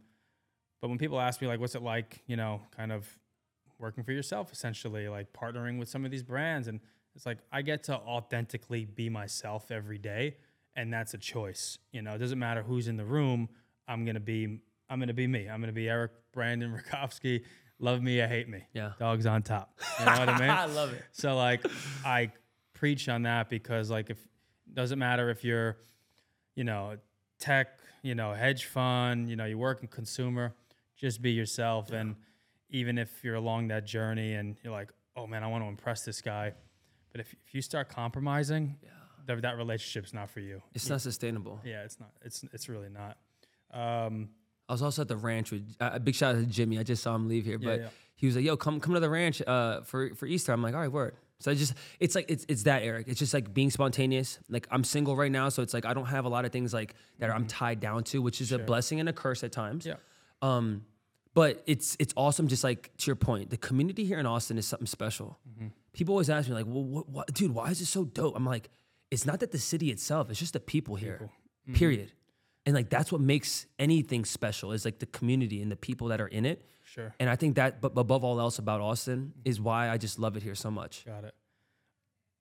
but 0.82 0.90
when 0.90 0.98
people 0.98 1.20
ask 1.20 1.42
me 1.42 1.48
like, 1.48 1.60
what's 1.60 1.76
it 1.76 1.84
like, 1.84 2.22
you 2.28 2.36
know, 2.36 2.62
kind 2.76 2.92
of 2.92 3.08
working 3.80 4.04
for 4.04 4.12
yourself, 4.12 4.52
essentially, 4.52 5.08
like 5.08 5.32
partnering 5.34 5.80
with 5.80 5.90
some 5.90 6.06
of 6.06 6.12
these 6.12 6.24
brands, 6.24 6.68
and 6.68 6.80
it's 7.16 7.26
like 7.26 7.38
I 7.52 7.62
get 7.62 7.84
to 7.84 7.96
authentically 7.96 8.86
be 8.86 9.10
myself 9.10 9.72
every 9.72 9.98
day, 9.98 10.38
and 10.76 10.92
that's 10.92 11.14
a 11.14 11.18
choice. 11.18 11.78
You 11.92 12.02
know, 12.02 12.14
it 12.14 12.18
doesn't 12.18 12.40
matter 12.40 12.64
who's 12.64 12.88
in 12.88 12.98
the 12.98 13.06
room. 13.06 13.50
I'm 13.88 14.06
gonna 14.06 14.20
be, 14.20 14.60
I'm 14.90 15.00
gonna 15.00 15.14
be 15.14 15.28
me. 15.28 15.48
I'm 15.48 15.60
gonna 15.60 15.72
be 15.72 15.90
Eric 15.90 16.12
Brandon 16.34 16.78
Rakofsky. 16.92 17.44
Love 17.80 18.02
me 18.02 18.20
or 18.22 18.28
hate 18.28 18.48
me. 18.48 18.64
Yeah. 18.74 18.92
Dogs 19.00 19.26
on 19.26 19.42
top. 19.42 19.80
You 20.00 20.06
know 20.06 20.20
what 20.20 20.30
I 20.30 20.40
mean? 20.40 20.50
I 20.50 20.66
love 20.66 20.94
it. 20.94 21.04
So 21.12 21.36
like 21.36 21.66
I 22.06 22.32
preach 22.74 23.10
on 23.10 23.24
that 23.24 23.50
because 23.50 23.90
like 23.90 24.10
if 24.10 24.18
doesn't 24.74 25.00
matter 25.00 25.30
if 25.30 25.44
you're, 25.44 25.78
you 26.56 26.64
know, 26.64 26.98
tech, 27.40 27.80
you 28.04 28.16
know, 28.16 28.34
hedge 28.34 28.66
fund, 28.66 29.30
you 29.30 29.36
know, 29.36 29.46
you 29.46 29.58
work 29.58 29.82
in 29.82 29.88
consumer, 29.88 30.54
just 31.02 31.22
be 31.22 31.32
yourself. 31.32 31.92
And 31.92 32.16
even 32.70 32.98
if 32.98 33.24
you're 33.24 33.36
along 33.36 33.68
that 33.70 33.86
journey 33.86 34.36
and 34.36 34.56
you're 34.64 34.72
like, 34.72 34.92
oh 35.18 35.28
man, 35.28 35.44
I 35.44 35.48
want 35.48 35.64
to 35.64 35.68
impress 35.68 36.06
this 36.06 36.22
guy. 36.22 36.54
But 37.12 37.22
if, 37.22 37.34
if 37.46 37.54
you 37.54 37.62
start 37.62 37.90
compromising, 37.90 38.78
that, 39.26 39.42
that 39.42 39.58
relationship's 39.58 40.14
not 40.14 40.30
for 40.30 40.40
you. 40.40 40.62
It's 40.74 40.90
not 40.90 41.02
sustainable. 41.02 41.60
Yeah, 41.66 41.84
it's 41.84 42.00
not. 42.00 42.12
It's 42.24 42.46
it's 42.54 42.70
really 42.70 42.90
not. 42.90 43.18
Um, 43.74 44.30
I 44.70 44.74
was 44.74 44.82
also 44.82 45.02
at 45.02 45.08
the 45.08 45.18
ranch 45.18 45.52
with 45.52 45.76
uh, 45.82 45.92
a 45.94 46.00
big 46.00 46.16
shout 46.16 46.36
out 46.36 46.40
to 46.40 46.46
Jimmy. 46.46 46.80
I 46.80 46.84
just 46.84 47.04
saw 47.04 47.16
him 47.16 47.28
leave 47.28 47.44
here, 47.44 47.60
but 47.60 47.82
yeah. 47.82 47.88
he 48.16 48.26
was 48.26 48.36
like, 48.36 48.46
"Yo, 48.46 48.56
come 48.56 48.80
come 48.80 48.94
to 48.94 49.00
the 49.00 49.10
ranch 49.10 49.42
uh, 49.46 49.82
for 49.82 50.16
for 50.16 50.26
Easter." 50.26 50.54
I'm 50.54 50.62
like, 50.62 50.74
"All 50.74 50.80
right, 50.80 50.92
word." 50.92 51.16
So 51.40 51.52
I 51.52 51.56
just 51.56 51.74
it's 52.00 52.16
like 52.16 52.30
it's 52.30 52.46
it's 52.48 52.64
that 52.64 52.84
Eric. 52.84 53.08
It's 53.10 53.20
just 53.20 53.34
like 53.34 53.54
being 53.54 53.70
spontaneous. 53.70 54.40
Like 54.48 54.68
I'm 54.72 54.84
single 54.84 55.16
right 55.16 55.32
now, 55.32 55.50
so 55.50 55.62
it's 55.62 55.74
like 55.74 55.86
I 55.86 55.94
don't 55.94 56.06
have 56.06 56.26
a 56.26 56.30
lot 56.30 56.46
of 56.46 56.52
things 56.52 56.74
like 56.74 56.96
that 57.20 57.30
I'm 57.32 57.48
tied 57.48 57.80
down 57.80 58.04
to, 58.06 58.22
which 58.22 58.40
is 58.40 58.52
a 58.52 58.60
blessing 58.60 59.00
and 59.00 59.10
a 59.10 59.14
curse 59.14 59.44
at 59.44 59.52
times. 59.52 59.86
yeah. 59.86 59.96
Um, 60.42 60.86
but 61.34 61.64
it's 61.66 61.96
it's 62.00 62.14
awesome. 62.18 62.48
Just 62.48 62.64
like 62.64 62.92
to 62.98 63.08
your 63.08 63.16
point, 63.16 63.50
the 63.50 63.58
community 63.58 64.06
here 64.06 64.20
in 64.20 64.26
Austin 64.26 64.58
is 64.58 64.68
something 64.68 64.88
special. 64.88 65.40
Mm-hmm. 65.50 65.68
People 65.94 66.14
always 66.14 66.30
ask 66.30 66.50
me 66.50 66.56
like, 66.56 66.66
"Well, 66.68 66.84
what, 66.84 67.10
what, 67.10 67.34
dude? 67.34 67.54
Why 67.54 67.70
is 67.70 67.82
it 67.82 67.86
so 67.86 68.06
dope?" 68.06 68.36
I'm 68.36 68.46
like, 68.46 68.70
it's 69.10 69.26
not 69.26 69.40
that 69.40 69.52
the 69.52 69.60
city 69.60 69.92
itself; 69.92 70.30
it's 70.30 70.40
just 70.40 70.54
the 70.54 70.60
people 70.60 70.96
here. 70.96 71.30
Mm-hmm. 71.68 71.74
Period. 71.74 72.12
And 72.66 72.76
like 72.76 72.90
that's 72.90 73.12
what 73.12 73.22
makes 73.22 73.66
anything 73.80 74.26
special 74.26 74.72
is 74.72 74.86
like 74.86 75.00
the 75.00 75.08
community 75.08 75.62
and 75.62 75.72
the 75.72 75.76
people 75.76 76.10
that 76.10 76.22
are 76.22 76.28
in 76.28 76.46
it. 76.46 76.66
Sure. 76.84 77.16
And 77.20 77.30
I 77.30 77.36
think 77.36 77.56
that, 77.56 77.82
but 77.82 77.94
above 77.96 78.24
all 78.24 78.40
else 78.40 78.60
about 78.60 78.82
Austin 78.82 79.20
mm-hmm. 79.20 79.50
is 79.50 79.60
why 79.60 79.90
I 79.90 79.98
just 79.98 80.20
love 80.20 80.36
it 80.36 80.44
here 80.44 80.56
so 80.56 80.70
much. 80.70 81.06
Got 81.06 81.24
it. 81.24 81.34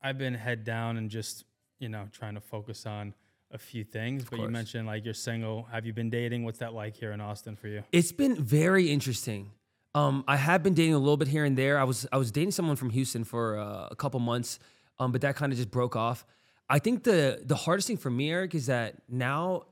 I've 0.03 0.18
been 0.18 0.35
head 0.35 0.64
down 0.64 0.96
and 0.96 1.11
just, 1.11 1.44
you 1.79 1.88
know, 1.88 2.09
trying 2.11 2.35
to 2.35 2.40
focus 2.40 2.85
on 2.85 3.14
a 3.50 3.58
few 3.58 3.84
things. 3.84 4.24
but 4.24 4.38
you 4.38 4.48
mentioned 4.48 4.86
like 4.86 5.04
you're 5.04 5.14
single. 5.14 5.64
Have 5.72 5.84
you 5.86 5.92
been 5.92 6.10
dating? 6.10 6.44
What's 6.44 6.58
that 6.58 6.72
like 6.72 6.96
here 6.96 7.12
in 7.12 7.20
Austin 7.20 7.56
for 7.56 7.68
you? 7.68 7.82
It's 7.92 8.12
been 8.12 8.36
very 8.36 8.90
interesting. 8.90 9.50
Um, 9.94 10.24
I 10.28 10.36
have 10.36 10.62
been 10.62 10.74
dating 10.74 10.94
a 10.94 10.98
little 10.98 11.16
bit 11.16 11.28
here 11.28 11.44
and 11.44 11.56
there. 11.58 11.78
I 11.78 11.84
was 11.84 12.06
I 12.12 12.16
was 12.16 12.30
dating 12.30 12.52
someone 12.52 12.76
from 12.76 12.90
Houston 12.90 13.24
for 13.24 13.58
uh, 13.58 13.88
a 13.90 13.96
couple 13.96 14.20
months, 14.20 14.58
um, 15.00 15.10
but 15.10 15.20
that 15.22 15.34
kind 15.36 15.52
of 15.52 15.56
just 15.58 15.70
broke 15.70 15.96
off. 15.96 16.24
I 16.68 16.78
think 16.78 17.02
the 17.02 17.42
the 17.44 17.56
hardest 17.56 17.88
thing 17.88 17.96
for 17.96 18.10
me, 18.10 18.30
Eric, 18.30 18.54
is 18.54 18.66
that 18.66 18.94
now 19.08 19.64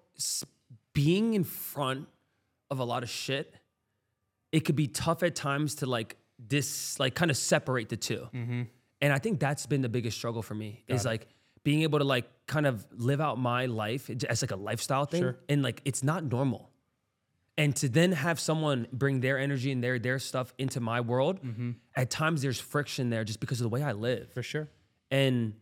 being 0.92 1.34
in 1.34 1.44
front 1.44 2.08
of 2.70 2.80
a 2.80 2.84
lot 2.84 3.02
of 3.04 3.08
shit, 3.08 3.54
it 4.50 4.60
could 4.60 4.74
be 4.76 4.88
tough 4.88 5.22
at 5.22 5.36
times 5.36 5.76
to 5.76 5.86
like 5.86 6.16
this 6.38 6.98
like 6.98 7.14
kind 7.14 7.30
of 7.30 7.36
separate 7.36 7.88
the 7.88 7.96
2 7.96 8.28
And 9.00 9.12
I 9.12 9.18
think 9.18 9.38
that's 9.40 9.66
been 9.66 9.82
the 9.82 9.88
biggest 9.88 10.16
struggle 10.16 10.42
for 10.42 10.54
me 10.54 10.82
is 10.88 11.04
like 11.04 11.28
being 11.64 11.82
able 11.82 11.98
to 12.00 12.04
like 12.04 12.28
kind 12.48 12.66
of 12.66 12.84
live 12.96 13.20
out 13.20 13.38
my 13.38 13.66
life 13.66 14.10
as 14.28 14.42
like 14.42 14.50
a 14.50 14.56
lifestyle 14.56 15.04
thing, 15.06 15.22
Sure. 15.22 15.36
and 15.48 15.62
like 15.62 15.80
it's 15.84 16.02
not 16.02 16.24
normal 16.24 16.70
and 17.56 17.74
to 17.76 17.88
then 17.88 18.12
have 18.12 18.38
someone 18.38 18.86
bring 18.92 19.20
their 19.20 19.38
energy 19.38 19.70
and 19.72 19.82
their 19.82 19.98
their 19.98 20.18
stuff 20.18 20.52
into 20.58 20.80
my 20.80 21.00
world 21.00 21.40
at 21.96 22.08
times 22.10 22.42
there's 22.42 22.60
friction 22.60 23.10
there 23.10 23.24
just 23.24 23.40
because 23.40 23.60
of 23.60 23.64
the 23.64 23.68
way 23.76 23.82
i 23.82 23.92
live 23.92 24.28
For 24.32 24.42
sure. 24.42 24.68
and 25.10 25.54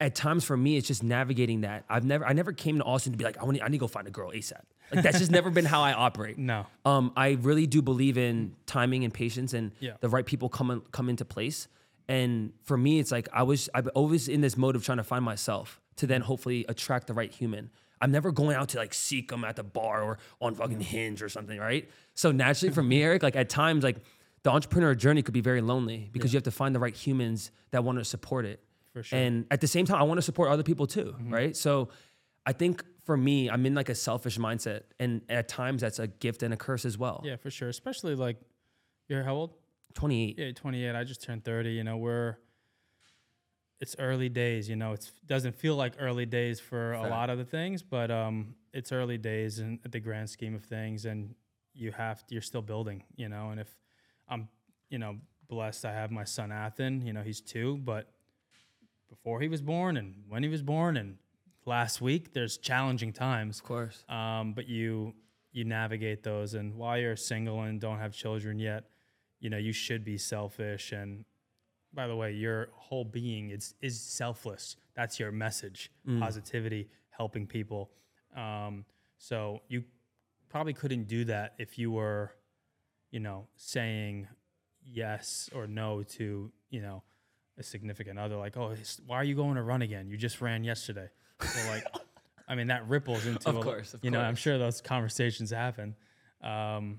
at 0.00 0.14
times 0.14 0.44
for 0.44 0.56
me 0.56 0.76
it's 0.76 0.86
just 0.86 1.02
navigating 1.02 1.62
that 1.62 1.84
i've 1.88 2.04
never 2.04 2.26
i 2.26 2.32
never 2.32 2.52
came 2.52 2.78
to 2.78 2.84
austin 2.84 3.12
to 3.12 3.18
be 3.18 3.24
like 3.24 3.38
i, 3.38 3.44
want 3.44 3.56
to, 3.56 3.64
I 3.64 3.68
need 3.68 3.78
to 3.78 3.80
go 3.80 3.86
find 3.88 4.06
a 4.06 4.10
girl 4.10 4.30
asap 4.32 4.60
like 4.92 5.02
that's 5.04 5.18
just 5.18 5.30
never 5.30 5.50
been 5.50 5.64
how 5.64 5.80
i 5.82 5.92
operate 5.92 6.36
No. 6.38 6.66
um, 6.84 7.12
I 7.16 7.38
really 7.40 7.66
do 7.66 7.80
believe 7.80 8.18
in 8.18 8.54
timing 8.66 9.04
and 9.04 9.12
patience 9.14 9.54
and 9.54 9.72
Yeah. 9.80 9.94
the 10.00 10.08
right 10.08 10.26
people 10.26 10.48
come 10.48 10.70
in, 10.70 10.80
come 10.92 11.08
into 11.08 11.24
place. 11.24 11.68
And 12.08 12.52
for 12.64 12.76
me, 12.76 12.98
it's 12.98 13.12
like 13.12 13.28
I 13.32 13.44
was 13.44 13.68
I've 13.72 13.86
always 13.94 14.26
in 14.26 14.40
this 14.40 14.56
mode 14.56 14.74
of 14.74 14.84
trying 14.84 14.98
to 14.98 15.04
find 15.04 15.24
myself 15.24 15.80
to 16.00 16.06
then 16.06 16.22
hopefully 16.22 16.64
attract 16.68 17.06
the 17.06 17.14
right 17.14 17.32
human. 17.32 17.70
I'm 18.00 18.10
never 18.10 18.32
going 18.32 18.56
out 18.56 18.70
to 18.70 18.78
like 18.78 18.94
seek 18.94 19.30
them 19.30 19.44
at 19.44 19.56
the 19.56 19.62
bar 19.62 20.02
or 20.02 20.18
on 20.40 20.54
fucking 20.54 20.80
Hinge 20.80 21.22
or 21.22 21.28
something, 21.28 21.58
right? 21.58 21.88
So 22.14 22.32
naturally 22.32 22.72
for 22.72 22.82
me, 22.82 23.02
Eric, 23.08 23.22
like 23.22 23.36
at 23.36 23.50
times, 23.50 23.84
like 23.84 23.98
the 24.42 24.50
entrepreneur 24.50 24.94
journey 24.94 25.22
could 25.22 25.34
be 25.34 25.42
very 25.42 25.60
lonely 25.60 26.08
because 26.12 26.32
you 26.32 26.38
have 26.38 26.44
to 26.44 26.50
find 26.50 26.74
the 26.74 26.78
right 26.78 26.96
humans 26.96 27.50
that 27.72 27.84
want 27.84 27.98
to 27.98 28.04
support 28.04 28.46
it. 28.46 28.64
For 28.94 29.02
sure. 29.02 29.18
And 29.18 29.46
at 29.50 29.60
the 29.60 29.66
same 29.66 29.84
time, 29.84 30.00
I 30.00 30.02
want 30.04 30.18
to 30.18 30.22
support 30.22 30.50
other 30.50 30.62
people 30.62 30.86
too, 30.86 31.14
mm-hmm. 31.16 31.32
right? 31.32 31.56
So 31.56 31.90
I 32.46 32.52
think 32.52 32.82
for 33.04 33.16
me, 33.16 33.50
I'm 33.50 33.66
in 33.66 33.74
like 33.74 33.90
a 33.90 33.94
selfish 33.94 34.38
mindset, 34.38 34.82
and 34.98 35.20
at 35.28 35.48
times 35.48 35.82
that's 35.82 35.98
a 35.98 36.06
gift 36.06 36.42
and 36.42 36.54
a 36.54 36.56
curse 36.56 36.84
as 36.84 36.96
well. 36.96 37.22
Yeah, 37.24 37.36
for 37.36 37.50
sure. 37.50 37.68
Especially 37.68 38.14
like 38.14 38.36
you're 39.08 39.22
how 39.22 39.34
old? 39.34 39.54
28. 39.94 40.38
Yeah, 40.38 40.52
28. 40.52 40.94
I 40.94 41.04
just 41.04 41.22
turned 41.22 41.44
30. 41.44 41.70
You 41.70 41.84
know, 41.84 41.98
we're 41.98 42.36
it's 43.80 43.96
early 43.98 44.28
days. 44.28 44.68
You 44.68 44.76
know, 44.76 44.92
it 44.92 45.10
doesn't 45.26 45.54
feel 45.56 45.76
like 45.76 45.94
early 45.98 46.26
days 46.26 46.60
for 46.60 46.92
a 46.92 47.08
lot 47.08 47.30
of 47.30 47.38
the 47.38 47.44
things, 47.44 47.82
but 47.82 48.10
um, 48.10 48.54
it's 48.72 48.92
early 48.92 49.18
days 49.18 49.58
in 49.58 49.78
the 49.88 50.00
grand 50.00 50.28
scheme 50.30 50.54
of 50.54 50.64
things, 50.64 51.04
and 51.06 51.34
you 51.74 51.92
have 51.92 52.26
to, 52.26 52.34
you're 52.34 52.42
still 52.42 52.62
building. 52.62 53.02
You 53.16 53.28
know, 53.28 53.50
and 53.50 53.60
if 53.60 53.68
I'm, 54.28 54.48
you 54.90 54.98
know, 54.98 55.16
blessed, 55.48 55.84
I 55.84 55.92
have 55.92 56.10
my 56.10 56.24
son 56.24 56.52
Athen. 56.52 57.06
You 57.06 57.12
know, 57.12 57.22
he's 57.22 57.40
two, 57.40 57.78
but 57.78 58.08
before 59.08 59.40
he 59.40 59.48
was 59.48 59.60
born 59.60 59.96
and 59.96 60.14
when 60.28 60.42
he 60.42 60.48
was 60.48 60.62
born 60.62 60.96
and 60.96 61.16
last 61.66 62.00
week. 62.00 62.32
There's 62.32 62.58
challenging 62.58 63.12
times, 63.12 63.58
Of 63.58 63.64
course. 63.64 64.04
um, 64.08 64.52
but 64.54 64.68
you 64.68 65.14
you 65.52 65.64
navigate 65.64 66.22
those. 66.22 66.54
And 66.54 66.76
while 66.76 66.96
you're 66.98 67.16
single 67.16 67.62
and 67.62 67.80
don't 67.80 67.98
have 67.98 68.12
children 68.12 68.58
yet, 68.58 68.84
you 69.40 69.50
know 69.50 69.56
you 69.58 69.72
should 69.72 70.04
be 70.04 70.16
selfish. 70.18 70.92
And 70.92 71.24
by 71.92 72.06
the 72.06 72.16
way, 72.16 72.32
your 72.32 72.68
whole 72.74 73.04
being 73.04 73.50
is 73.50 73.74
is 73.80 74.00
selfless. 74.00 74.76
That's 74.94 75.18
your 75.18 75.32
message: 75.32 75.90
positivity, 76.18 76.88
helping 77.10 77.46
people. 77.46 77.90
Um, 78.36 78.84
so 79.18 79.60
you 79.68 79.84
probably 80.48 80.72
couldn't 80.72 81.08
do 81.08 81.24
that 81.26 81.54
if 81.58 81.78
you 81.78 81.90
were, 81.90 82.32
you 83.10 83.20
know, 83.20 83.46
saying 83.56 84.28
yes 84.84 85.50
or 85.54 85.66
no 85.66 86.02
to 86.02 86.50
you 86.70 86.80
know 86.80 87.02
a 87.58 87.62
significant 87.62 88.18
other. 88.18 88.36
Like, 88.36 88.56
oh, 88.56 88.74
why 89.06 89.16
are 89.16 89.24
you 89.24 89.34
going 89.34 89.56
to 89.56 89.62
run 89.62 89.82
again? 89.82 90.08
You 90.08 90.16
just 90.16 90.40
ran 90.40 90.64
yesterday. 90.64 91.08
So 91.42 91.68
like. 91.70 91.84
I 92.48 92.56
mean, 92.56 92.66
that 92.66 92.88
ripples 92.88 93.26
into, 93.26 93.48
Of 93.48 93.58
a- 93.58 93.62
course, 93.62 93.94
of 93.94 94.02
you 94.04 94.10
know, 94.10 94.20
I'm 94.20 94.34
sure 94.34 94.58
those 94.58 94.80
conversations 94.80 95.52
happen. 95.52 95.94
Um, 96.42 96.98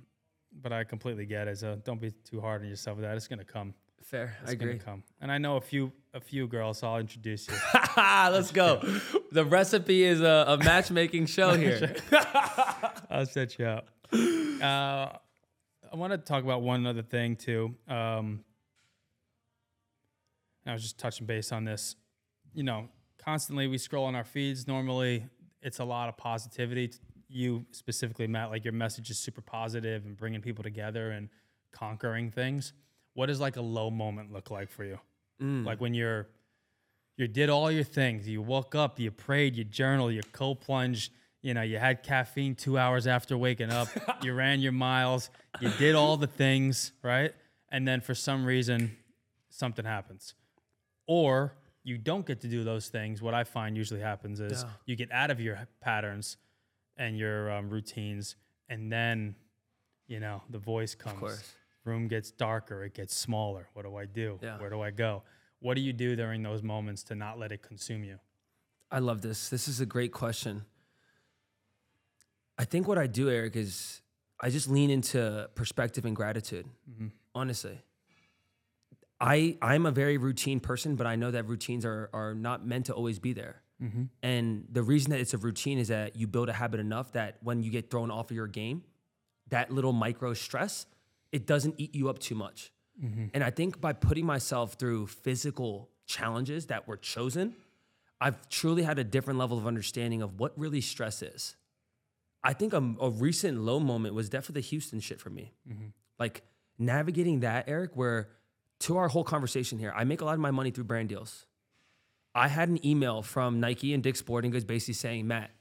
but 0.62 0.72
I 0.72 0.86
completely 0.86 1.26
get 1.26 1.50
it. 1.50 1.58
So 1.58 1.76
don't 1.84 2.00
be 2.00 2.12
too 2.12 2.40
hard 2.40 2.62
on 2.62 2.70
yourself 2.70 2.96
with 2.96 3.04
that. 3.04 3.18
It's 3.18 3.28
gonna 3.28 3.44
come. 3.44 3.74
Fair. 4.04 4.36
It's 4.42 4.50
I 4.52 4.54
agree. 4.54 4.78
come. 4.78 5.04
And 5.22 5.32
I 5.32 5.38
know 5.38 5.58
a 5.58 5.62
few 5.62 5.92
a 6.14 6.20
few 6.20 6.48
girls. 6.48 6.80
So 6.80 6.88
I'll 6.88 7.00
introduce 7.00 7.48
you. 7.48 7.54
Let's 7.98 8.52
go. 8.52 8.82
The 9.32 9.46
recipe 9.46 10.04
is 10.04 10.22
a, 10.22 10.46
a 10.48 10.58
matchmaking 10.58 11.28
show 11.28 11.54
here. 11.58 11.96
I'll 13.10 13.26
set 13.26 13.58
you 13.58 13.66
up. 13.66 13.90
Uh, 14.14 15.18
I 15.92 15.96
want 15.96 16.12
to 16.12 16.18
talk 16.18 16.44
about 16.44 16.62
one 16.62 16.86
other 16.86 17.02
thing 17.02 17.36
too. 17.36 17.76
Um, 17.88 18.44
I 20.66 20.74
was 20.74 20.82
just 20.82 20.98
touching 20.98 21.26
base 21.26 21.52
on 21.52 21.66
this. 21.66 21.96
You 22.54 22.64
know, 22.64 22.90
constantly 23.18 23.68
we 23.68 23.78
scroll 23.78 24.06
on 24.06 24.16
our 24.16 24.24
feeds. 24.24 24.68
Normally, 24.68 25.26
it's 25.62 25.80
a 25.80 25.86
lot 25.86 26.10
of 26.10 26.18
positivity. 26.18 26.92
You 27.30 27.66
specifically, 27.72 28.28
Matt, 28.28 28.50
like 28.52 28.66
your 28.66 28.74
message 28.74 29.10
is 29.10 29.18
super 29.18 29.42
positive 29.42 30.06
and 30.06 30.18
bringing 30.18 30.42
people 30.42 30.64
together 30.64 31.12
and 31.12 31.30
conquering 31.72 32.32
things. 32.32 32.74
What 33.14 33.26
does 33.28 33.40
like 33.40 33.58
a 33.58 33.62
low 33.62 33.90
moment 33.90 34.32
look 34.32 34.50
like 34.52 34.70
for 34.70 34.84
you? 34.84 35.00
Like 35.40 35.82
when 35.82 35.94
you're 35.96 36.28
you 37.18 37.28
did 37.28 37.50
all 37.50 37.72
your 37.72 37.84
things. 37.84 38.28
You 38.28 38.42
woke 38.42 38.74
up, 38.76 39.00
you 39.00 39.12
prayed, 39.12 39.56
you 39.56 39.64
journal, 39.64 40.12
you 40.12 40.22
cold 40.32 40.62
plunged, 40.62 41.12
you 41.42 41.54
know, 41.54 41.62
you 41.62 41.78
had 41.78 42.04
caffeine 42.04 42.56
two 42.56 42.78
hours 42.78 43.06
after 43.06 43.38
waking 43.38 43.70
up, 43.72 43.88
you 44.24 44.34
ran 44.34 44.60
your 44.60 44.72
miles, 44.72 45.30
you 45.60 45.70
did 45.78 45.94
all 45.96 46.16
the 46.18 46.28
things, 46.28 46.94
right? 47.04 47.34
And 47.70 47.88
then 47.88 48.02
for 48.02 48.16
some 48.16 48.46
reason, 48.46 48.96
something 49.50 49.86
happens. 49.86 50.34
Or 51.08 51.54
you 51.84 51.98
don't 51.98 52.26
get 52.26 52.42
to 52.42 52.48
do 52.48 52.64
those 52.64 52.88
things. 52.90 53.22
What 53.22 53.34
I 53.34 53.44
find 53.44 53.76
usually 53.76 54.02
happens 54.02 54.40
is 54.40 54.64
Yeah. 54.64 54.70
you 54.86 54.96
get 54.96 55.12
out 55.12 55.32
of 55.32 55.40
your 55.42 55.68
patterns 55.82 56.38
and 56.98 57.18
your 57.18 57.52
um, 57.52 57.70
routines, 57.70 58.36
and 58.70 58.92
then, 58.92 59.36
you 60.08 60.20
know, 60.20 60.42
the 60.50 60.60
voice 60.60 60.94
comes. 60.96 61.54
Room 61.84 62.08
gets 62.08 62.32
darker, 62.32 62.84
it 62.84 62.94
gets 62.94 63.16
smaller. 63.16 63.68
What 63.74 63.86
do 63.86 63.96
I 63.96 64.06
do? 64.06 64.40
Yeah. 64.42 64.60
Where 64.60 64.70
do 64.70 64.82
I 64.82 64.92
go? 64.92 65.24
What 65.60 65.76
do 65.76 65.82
you 65.82 65.94
do 65.94 66.16
during 66.16 66.44
those 66.44 66.64
moments 66.64 67.04
to 67.04 67.16
not 67.16 67.40
let 67.40 67.52
it 67.52 67.62
consume 67.62 68.04
you? 68.04 68.20
I 68.92 69.00
love 69.00 69.22
this. 69.22 69.50
This 69.50 69.68
is 69.68 69.80
a 69.80 69.86
great 69.86 70.12
question. 70.12 70.66
I 72.58 72.66
think 72.66 72.88
what 72.88 72.98
I 72.98 73.08
do, 73.08 73.30
Eric, 73.30 73.56
is 73.56 74.02
I 74.40 74.50
just 74.50 74.70
lean 74.70 74.90
into 74.90 75.50
perspective 75.56 76.06
and 76.06 76.16
gratitude. 76.16 76.66
Mm-hmm. 76.90 77.08
Honestly, 77.34 77.80
I 79.20 79.58
I'm 79.62 79.86
a 79.86 79.92
very 79.92 80.18
routine 80.18 80.60
person, 80.60 80.96
but 80.96 81.08
I 81.08 81.16
know 81.16 81.32
that 81.32 81.48
routines 81.48 81.86
are 81.86 82.10
are 82.12 82.36
not 82.36 82.66
meant 82.66 82.88
to 82.88 82.94
always 82.94 83.20
be 83.20 83.34
there. 83.34 83.62
Mm-hmm. 83.82 84.04
And 84.22 84.68
the 84.72 84.84
reason 84.84 85.12
that 85.12 85.20
it's 85.20 85.34
a 85.34 85.38
routine 85.38 85.80
is 85.80 85.88
that 85.88 86.16
you 86.16 86.28
build 86.28 86.50
a 86.50 86.54
habit 86.54 86.80
enough 86.80 87.14
that 87.14 87.38
when 87.42 87.64
you 87.64 87.72
get 87.72 87.90
thrown 87.90 88.12
off 88.12 88.30
of 88.30 88.36
your 88.36 88.48
game, 88.48 88.84
that 89.50 89.72
little 89.72 89.94
micro 89.94 90.34
stress, 90.34 90.86
it 91.32 91.48
doesn't 91.48 91.76
eat 91.78 91.96
you 91.96 92.10
up 92.10 92.20
too 92.20 92.36
much. 92.36 92.72
Mm-hmm. 93.04 93.28
And 93.34 93.44
I 93.44 93.50
think 93.50 93.80
by 93.80 93.94
putting 93.94 94.26
myself 94.26 94.74
through 94.74 95.08
physical 95.08 95.90
challenges 96.06 96.68
that 96.68 96.88
were 96.88 96.98
chosen, 96.98 97.56
I've 98.20 98.50
truly 98.50 98.84
had 98.84 99.00
a 99.00 99.04
different 99.04 99.40
level 99.40 99.58
of 99.58 99.66
understanding 99.66 100.22
of 100.22 100.40
what 100.40 100.58
really 100.58 100.82
stress 100.82 101.22
is. 101.22 101.56
I 102.44 102.54
think 102.54 102.74
a, 102.74 102.96
a 103.00 103.10
recent 103.10 103.60
low 103.60 103.80
moment 103.80 104.14
was 104.14 104.30
definitely 104.30 104.62
the 104.62 104.68
Houston 104.68 105.00
shit 105.00 105.20
for 105.20 105.30
me. 105.30 105.54
Mm-hmm. 105.70 105.88
Like 106.20 106.44
navigating 106.78 107.42
that, 107.42 107.66
Eric, 107.68 107.92
where 107.96 108.30
to 108.82 108.98
our 108.98 109.08
whole 109.08 109.24
conversation 109.24 109.80
here, 109.80 109.94
I 109.96 110.04
make 110.04 110.22
a 110.22 110.26
lot 110.26 110.34
of 110.34 110.40
my 110.40 110.52
money 110.52 110.72
through 110.72 110.86
brand 110.86 111.10
deals. 111.10 111.46
I 112.34 112.48
had 112.48 112.70
an 112.70 112.86
email 112.86 113.22
from 113.22 113.60
Nike 113.60 113.94
and 113.94 114.02
Dick's 114.02 114.20
Sporting 114.20 114.52
Goods 114.52 114.66
basically 114.66 114.94
saying, 114.96 115.28
Matt, 115.28 115.52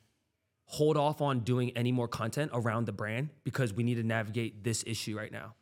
hold 0.66 0.96
off 0.96 1.20
on 1.20 1.40
doing 1.40 1.70
any 1.76 1.92
more 1.92 2.08
content 2.08 2.50
around 2.54 2.86
the 2.86 2.92
brand 2.92 3.30
because 3.44 3.74
we 3.74 3.82
need 3.82 3.96
to 3.96 4.04
navigate 4.04 4.62
this 4.62 4.84
issue 4.86 5.16
right 5.16 5.32
now. 5.32 5.54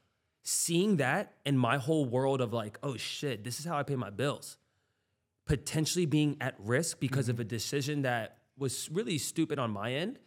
Seeing 0.43 0.97
that 0.97 1.35
and 1.45 1.59
my 1.59 1.79
whole 1.79 2.05
world 2.05 2.41
of 2.41 2.53
like, 2.53 2.79
oh 2.83 2.97
shit, 2.97 3.45
this 3.45 3.59
is 3.61 3.67
how 3.67 3.77
I 3.77 3.83
pay 3.83 3.97
my 3.97 4.11
bills 4.11 4.57
potentially 5.49 6.07
being 6.07 6.37
at 6.41 6.55
risk 6.59 7.01
because 7.01 7.29
of 7.29 7.37
mm-hmm. 7.37 7.43
a 7.43 7.45
decision 7.45 8.03
that 8.03 8.37
was 8.57 8.89
really 8.93 9.19
stupid 9.19 9.59
on 9.59 9.71
my 9.71 9.95
end. 9.95 10.19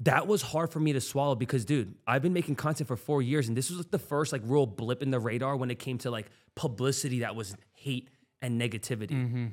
That 0.00 0.26
was 0.26 0.42
hard 0.42 0.70
for 0.70 0.80
me 0.80 0.92
to 0.94 1.00
swallow 1.00 1.34
because, 1.34 1.64
dude, 1.64 1.94
I've 2.06 2.22
been 2.22 2.32
making 2.32 2.56
content 2.56 2.88
for 2.88 2.96
four 2.96 3.22
years, 3.22 3.48
and 3.48 3.56
this 3.56 3.70
was 3.70 3.78
like 3.78 3.90
the 3.90 3.98
first 3.98 4.32
like 4.32 4.42
real 4.44 4.66
blip 4.66 5.02
in 5.02 5.10
the 5.10 5.20
radar 5.20 5.56
when 5.56 5.70
it 5.70 5.78
came 5.78 5.98
to 5.98 6.10
like 6.10 6.30
publicity 6.54 7.20
that 7.20 7.36
was 7.36 7.54
hate 7.72 8.08
and 8.42 8.60
negativity. 8.60 9.10
Mm-hmm. 9.10 9.46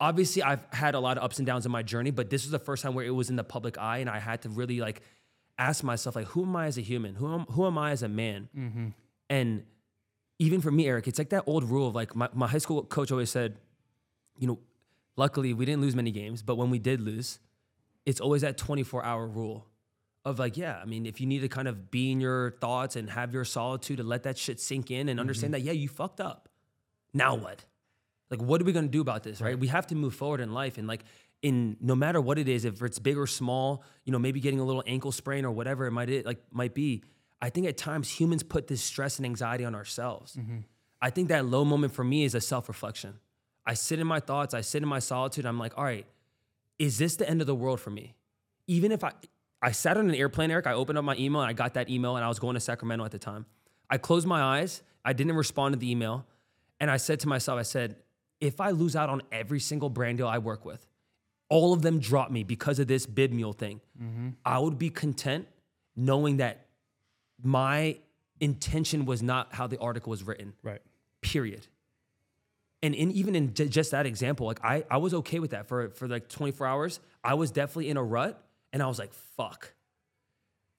Obviously, 0.00 0.42
I've 0.42 0.66
had 0.72 0.96
a 0.96 1.00
lot 1.00 1.16
of 1.16 1.22
ups 1.22 1.38
and 1.38 1.46
downs 1.46 1.64
in 1.64 1.72
my 1.72 1.82
journey, 1.82 2.10
but 2.10 2.28
this 2.28 2.42
was 2.42 2.50
the 2.50 2.58
first 2.58 2.82
time 2.82 2.94
where 2.94 3.04
it 3.04 3.10
was 3.10 3.30
in 3.30 3.36
the 3.36 3.44
public 3.44 3.78
eye, 3.78 3.98
and 3.98 4.10
I 4.10 4.18
had 4.18 4.42
to 4.42 4.48
really 4.48 4.80
like 4.80 5.00
ask 5.58 5.84
myself, 5.84 6.16
like, 6.16 6.26
who 6.28 6.42
am 6.42 6.56
I 6.56 6.66
as 6.66 6.78
a 6.78 6.80
human? 6.80 7.14
Who 7.14 7.32
am, 7.32 7.40
who 7.46 7.66
am 7.66 7.78
I 7.78 7.90
as 7.92 8.02
a 8.02 8.08
man? 8.08 8.48
Mm-hmm. 8.56 8.88
And 9.30 9.64
even 10.38 10.60
for 10.60 10.70
me, 10.70 10.86
Eric, 10.86 11.06
it's 11.08 11.18
like 11.18 11.30
that 11.30 11.44
old 11.46 11.64
rule 11.64 11.88
of 11.88 11.94
like 11.94 12.14
my, 12.16 12.28
my 12.32 12.46
high 12.46 12.58
school 12.58 12.82
coach 12.82 13.10
always 13.10 13.30
said, 13.30 13.56
you 14.38 14.46
know, 14.46 14.58
luckily 15.16 15.54
we 15.54 15.64
didn't 15.64 15.82
lose 15.82 15.94
many 15.94 16.10
games, 16.10 16.42
but 16.42 16.56
when 16.56 16.70
we 16.70 16.78
did 16.78 17.00
lose, 17.00 17.38
it's 18.04 18.20
always 18.20 18.42
that 18.42 18.58
24 18.58 19.04
hour 19.04 19.26
rule 19.26 19.66
of 20.24 20.38
like, 20.38 20.56
yeah, 20.56 20.78
I 20.80 20.86
mean, 20.86 21.06
if 21.06 21.20
you 21.20 21.26
need 21.26 21.40
to 21.40 21.48
kind 21.48 21.68
of 21.68 21.90
be 21.90 22.10
in 22.10 22.20
your 22.20 22.52
thoughts 22.60 22.96
and 22.96 23.08
have 23.10 23.32
your 23.32 23.44
solitude 23.44 23.98
to 23.98 24.02
let 24.02 24.24
that 24.24 24.38
shit 24.38 24.60
sink 24.60 24.90
in 24.90 25.08
and 25.08 25.20
understand 25.20 25.54
mm-hmm. 25.54 25.64
that, 25.64 25.72
yeah, 25.72 25.78
you 25.78 25.88
fucked 25.88 26.20
up. 26.20 26.48
Now 27.12 27.36
what? 27.36 27.64
Like, 28.30 28.42
what 28.42 28.60
are 28.60 28.64
we 28.64 28.72
gonna 28.72 28.88
do 28.88 29.00
about 29.00 29.22
this, 29.22 29.40
right? 29.40 29.58
We 29.58 29.68
have 29.68 29.86
to 29.88 29.94
move 29.94 30.14
forward 30.14 30.40
in 30.40 30.52
life. 30.52 30.78
And 30.78 30.88
like, 30.88 31.04
in 31.44 31.76
no 31.78 31.94
matter 31.94 32.22
what 32.22 32.38
it 32.38 32.48
is, 32.48 32.64
if 32.64 32.80
it's 32.80 32.98
big 32.98 33.18
or 33.18 33.26
small, 33.26 33.84
you 34.04 34.12
know, 34.12 34.18
maybe 34.18 34.40
getting 34.40 34.60
a 34.60 34.64
little 34.64 34.82
ankle 34.86 35.12
sprain 35.12 35.44
or 35.44 35.50
whatever 35.50 35.86
it 35.86 35.90
might 35.90 36.08
it 36.08 36.24
like 36.24 36.38
might 36.50 36.72
be. 36.72 37.04
I 37.40 37.50
think 37.50 37.66
at 37.66 37.76
times 37.76 38.10
humans 38.10 38.42
put 38.42 38.66
this 38.66 38.80
stress 38.80 39.18
and 39.18 39.26
anxiety 39.26 39.66
on 39.66 39.74
ourselves. 39.74 40.36
Mm-hmm. 40.36 40.60
I 41.02 41.10
think 41.10 41.28
that 41.28 41.44
low 41.44 41.66
moment 41.66 41.92
for 41.92 42.02
me 42.02 42.24
is 42.24 42.34
a 42.34 42.40
self 42.40 42.66
reflection. 42.66 43.18
I 43.66 43.74
sit 43.74 43.98
in 43.98 44.06
my 44.06 44.20
thoughts, 44.20 44.54
I 44.54 44.62
sit 44.62 44.82
in 44.82 44.88
my 44.88 45.00
solitude. 45.00 45.44
I'm 45.44 45.58
like, 45.58 45.76
all 45.76 45.84
right, 45.84 46.06
is 46.78 46.96
this 46.96 47.16
the 47.16 47.28
end 47.28 47.42
of 47.42 47.46
the 47.46 47.54
world 47.54 47.78
for 47.78 47.90
me? 47.90 48.14
Even 48.66 48.90
if 48.90 49.04
I, 49.04 49.12
I 49.60 49.72
sat 49.72 49.98
on 49.98 50.08
an 50.08 50.14
airplane, 50.14 50.50
Eric, 50.50 50.66
I 50.66 50.72
opened 50.72 50.96
up 50.96 51.04
my 51.04 51.16
email 51.16 51.42
and 51.42 51.50
I 51.50 51.52
got 51.52 51.74
that 51.74 51.90
email 51.90 52.16
and 52.16 52.24
I 52.24 52.28
was 52.28 52.38
going 52.38 52.54
to 52.54 52.60
Sacramento 52.60 53.04
at 53.04 53.10
the 53.10 53.18
time. 53.18 53.44
I 53.90 53.98
closed 53.98 54.26
my 54.26 54.40
eyes, 54.40 54.82
I 55.04 55.12
didn't 55.12 55.36
respond 55.36 55.74
to 55.74 55.78
the 55.78 55.90
email. 55.90 56.24
And 56.80 56.90
I 56.90 56.96
said 56.96 57.20
to 57.20 57.28
myself, 57.28 57.58
I 57.58 57.62
said, 57.62 57.96
if 58.40 58.62
I 58.62 58.70
lose 58.70 58.96
out 58.96 59.10
on 59.10 59.20
every 59.30 59.60
single 59.60 59.90
brand 59.90 60.18
deal 60.18 60.26
I 60.26 60.38
work 60.38 60.64
with, 60.64 60.86
all 61.54 61.72
of 61.72 61.82
them 61.82 62.00
drop 62.00 62.32
me 62.32 62.42
because 62.42 62.80
of 62.80 62.88
this 62.88 63.06
bib 63.06 63.32
mule 63.32 63.52
thing, 63.52 63.80
mm-hmm. 64.02 64.30
I 64.44 64.58
would 64.58 64.76
be 64.76 64.90
content 64.90 65.46
knowing 65.94 66.38
that 66.38 66.66
my 67.40 67.96
intention 68.40 69.04
was 69.04 69.22
not 69.22 69.54
how 69.54 69.68
the 69.68 69.78
article 69.78 70.10
was 70.10 70.24
written 70.24 70.54
Right. 70.64 70.82
period. 71.20 71.68
And 72.82 72.92
in, 72.92 73.12
even 73.12 73.36
in 73.36 73.54
j- 73.54 73.68
just 73.68 73.92
that 73.92 74.04
example, 74.04 74.48
like 74.48 74.64
I, 74.64 74.84
I 74.90 74.96
was 74.96 75.14
okay 75.14 75.38
with 75.38 75.52
that 75.52 75.68
for, 75.68 75.90
for 75.90 76.08
like 76.08 76.28
24 76.28 76.66
hours. 76.66 76.98
I 77.22 77.34
was 77.34 77.52
definitely 77.52 77.88
in 77.88 77.98
a 77.98 78.02
rut 78.02 78.44
and 78.72 78.82
I 78.82 78.88
was 78.88 78.98
like, 78.98 79.12
fuck. 79.36 79.74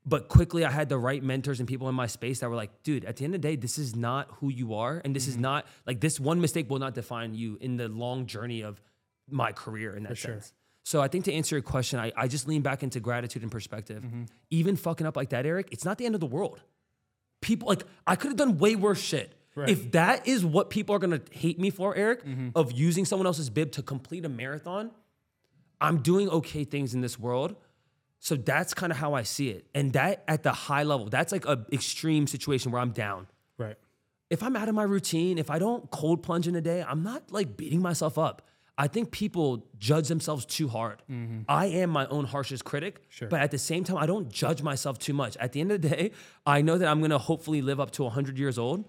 But 0.06 0.28
quickly 0.28 0.66
I 0.66 0.72
had 0.72 0.90
the 0.90 0.98
right 0.98 1.24
mentors 1.24 1.62
and 1.62 1.70
people 1.70 1.88
in 1.88 1.96
my 1.96 2.08
space 2.08 2.42
that 2.42 2.50
were 2.50 2.56
like, 2.58 2.84
dude, 2.84 3.06
at 3.06 3.16
the 3.16 3.24
end 3.24 3.34
of 3.34 3.42
the 3.42 3.48
day, 3.48 3.56
this 3.56 3.78
is 3.78 3.96
not 3.96 4.28
who 4.42 4.50
you 4.50 4.74
are. 4.74 5.02
And 5.06 5.16
this 5.16 5.30
is 5.30 5.36
mm-hmm. 5.36 5.44
not 5.44 5.68
like 5.88 6.02
this 6.02 6.20
one 6.20 6.42
mistake 6.42 6.70
will 6.70 6.80
not 6.80 6.96
define 6.96 7.34
you 7.34 7.58
in 7.62 7.78
the 7.78 7.88
long 7.88 8.26
journey 8.26 8.62
of 8.62 8.82
my 9.30 9.54
career 9.54 9.96
in 9.96 10.04
that 10.04 10.18
sure. 10.18 10.34
sense. 10.34 10.52
So 10.86 11.02
I 11.02 11.10
think 11.10 11.26
to 11.26 11.34
answer 11.34 11.56
your 11.56 11.64
question, 11.64 12.00
I, 12.00 12.14
I 12.16 12.28
just 12.30 12.48
lean 12.48 12.62
back 12.62 12.84
into 12.84 13.02
gratitude 13.02 13.42
and 13.42 13.52
perspective. 13.52 14.04
Mm-hmm. 14.04 14.24
Even 14.52 14.78
fucking 14.78 15.06
up 15.06 15.18
like 15.18 15.30
that, 15.30 15.46
Eric, 15.46 15.68
it's 15.72 15.84
not 15.84 15.98
the 15.98 16.06
end 16.06 16.16
of 16.16 16.22
the 16.22 16.28
world 16.28 16.62
people 17.46 17.68
like 17.68 17.84
I 18.08 18.16
could 18.16 18.30
have 18.30 18.38
done 18.38 18.58
way 18.58 18.76
worse 18.76 19.02
shit. 19.02 19.34
Right. 19.56 19.70
If 19.70 19.92
that 19.92 20.28
is 20.28 20.44
what 20.44 20.70
people 20.70 20.96
are 20.96 21.00
gonna 21.00 21.22
hate 21.32 21.60
me 21.60 21.70
for, 21.70 21.96
Eric, 21.96 22.26
mm-hmm. 22.26 22.50
of 22.56 22.74
using 22.74 23.06
someone 23.06 23.26
else's 23.26 23.50
bib 23.50 23.72
to 23.74 23.84
complete 23.84 24.26
a 24.26 24.30
marathon, 24.30 24.92
I'm 25.80 26.00
doing 26.00 26.28
okay 26.30 26.66
things 26.66 26.94
in 26.94 27.02
this 27.02 27.18
world. 27.18 27.56
So 28.20 28.36
that's 28.36 28.74
kind 28.74 28.92
of 28.92 28.98
how 28.98 29.14
I 29.14 29.22
see 29.22 29.50
it. 29.50 29.68
And 29.76 29.94
that 29.94 30.24
at 30.28 30.44
the 30.44 30.52
high 30.52 30.84
level, 30.84 31.10
that's 31.10 31.32
like 31.32 31.46
a 31.46 31.66
extreme 31.72 32.28
situation 32.28 32.72
where 32.72 32.82
I'm 32.82 32.92
down. 32.92 33.28
Right. 33.58 33.76
If 34.30 34.42
I'm 34.42 34.56
out 34.56 34.68
of 34.68 34.76
my 34.76 34.84
routine, 34.84 35.38
if 35.38 35.52
I 35.52 35.60
don't 35.60 35.90
cold 35.92 36.24
plunge 36.24 36.48
in 36.48 36.56
a 36.56 36.62
day, 36.62 36.84
I'm 36.86 37.04
not 37.04 37.32
like 37.32 37.56
beating 37.56 37.82
myself 37.82 38.18
up. 38.18 38.42
I 38.78 38.88
think 38.88 39.12
people 39.12 39.66
judge 39.78 40.10
themselves 40.10 40.46
too 40.46 40.68
hard. 40.68 41.02
Mm-hmm. 41.10 41.42
I 41.48 41.68
am 41.68 41.90
my 41.90 42.08
own 42.08 42.26
harshest 42.26 42.66
critic, 42.66 43.02
Sure. 43.10 43.30
but 43.30 43.40
at 43.40 43.52
the 43.52 43.58
same 43.58 43.84
time, 43.86 43.98
I 43.98 44.06
don't 44.06 44.30
judge 44.30 44.62
myself 44.62 45.00
too 45.00 45.14
much. 45.14 45.38
At 45.38 45.54
the 45.54 45.62
end 45.62 45.72
of 45.72 45.82
the 45.82 45.90
day, 45.90 46.12
I 46.46 46.62
know 46.62 46.78
that 46.78 46.88
I'm 46.88 47.00
gonna 47.02 47.18
hopefully 47.18 47.62
live 47.62 47.80
up 47.80 47.92
to 47.92 48.04
100 48.04 48.38
years 48.38 48.58
old. 48.58 48.84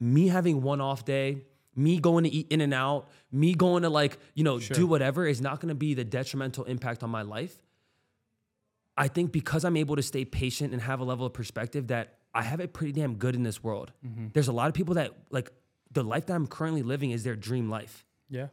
Me 0.00 0.28
having 0.28 0.62
one 0.62 0.80
off 0.80 1.04
day, 1.04 1.42
me 1.76 1.98
going 2.00 2.24
to 2.24 2.30
eat 2.30 2.46
in 2.50 2.60
and 2.60 2.74
out, 2.74 3.08
me 3.30 3.54
going 3.54 3.82
to 3.82 3.88
like, 3.88 4.18
you 4.34 4.44
know, 4.44 4.58
do 4.58 4.86
whatever 4.86 5.26
is 5.26 5.40
not 5.40 5.60
gonna 5.60 5.74
be 5.74 5.94
the 5.94 6.04
detrimental 6.04 6.64
impact 6.64 7.02
on 7.02 7.10
my 7.10 7.22
life. 7.22 7.62
I 8.96 9.08
think 9.08 9.32
because 9.32 9.64
I'm 9.64 9.76
able 9.76 9.96
to 9.96 10.02
stay 10.02 10.24
patient 10.24 10.72
and 10.72 10.82
have 10.82 11.00
a 11.00 11.04
level 11.04 11.24
of 11.26 11.32
perspective 11.32 11.88
that 11.88 12.14
I 12.34 12.42
have 12.42 12.60
it 12.60 12.72
pretty 12.72 12.92
damn 12.92 13.14
good 13.16 13.34
in 13.34 13.42
this 13.42 13.62
world. 13.62 13.92
Mm-hmm. 14.06 14.28
There's 14.32 14.48
a 14.48 14.52
lot 14.52 14.68
of 14.68 14.74
people 14.74 14.94
that 14.94 15.12
like 15.30 15.50
the 15.90 16.02
life 16.02 16.26
that 16.26 16.34
I'm 16.34 16.46
currently 16.46 16.82
living 16.82 17.10
is 17.10 17.24
their 17.24 17.36
dream 17.36 17.68
life. 17.70 18.04
Yeah. 18.30 18.48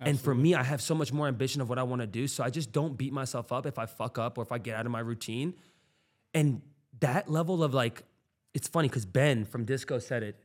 And 0.00 0.18
for 0.18 0.34
me, 0.34 0.54
I 0.54 0.62
have 0.62 0.80
so 0.80 0.94
much 0.94 1.12
more 1.12 1.28
ambition 1.28 1.60
of 1.60 1.68
what 1.68 1.78
I 1.78 1.82
want 1.82 2.00
to 2.00 2.06
do. 2.06 2.26
So 2.26 2.42
I 2.42 2.50
just 2.50 2.72
don't 2.72 2.96
beat 2.96 3.12
myself 3.12 3.52
up 3.52 3.66
if 3.66 3.78
I 3.78 3.86
fuck 3.86 4.18
up 4.18 4.38
or 4.38 4.42
if 4.42 4.50
I 4.50 4.58
get 4.58 4.74
out 4.74 4.86
of 4.86 4.92
my 4.92 5.00
routine. 5.00 5.54
And 6.32 6.62
that 7.00 7.30
level 7.30 7.62
of 7.62 7.74
like, 7.74 8.04
it's 8.54 8.66
funny 8.66 8.88
because 8.88 9.04
Ben 9.04 9.44
from 9.44 9.64
Disco 9.64 9.98
said 9.98 10.22
it. 10.22 10.42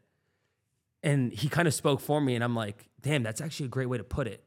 And 1.04 1.32
he 1.32 1.48
kind 1.48 1.68
of 1.68 1.74
spoke 1.74 2.02
for 2.02 2.20
me. 2.20 2.36
And 2.36 2.44
I'm 2.44 2.56
like, 2.56 2.90
damn, 3.02 3.24
that's 3.24 3.40
actually 3.40 3.68
a 3.68 3.70
great 3.70 3.88
way 3.88 3.98
to 3.98 4.04
put 4.04 4.28
it. 4.28 4.44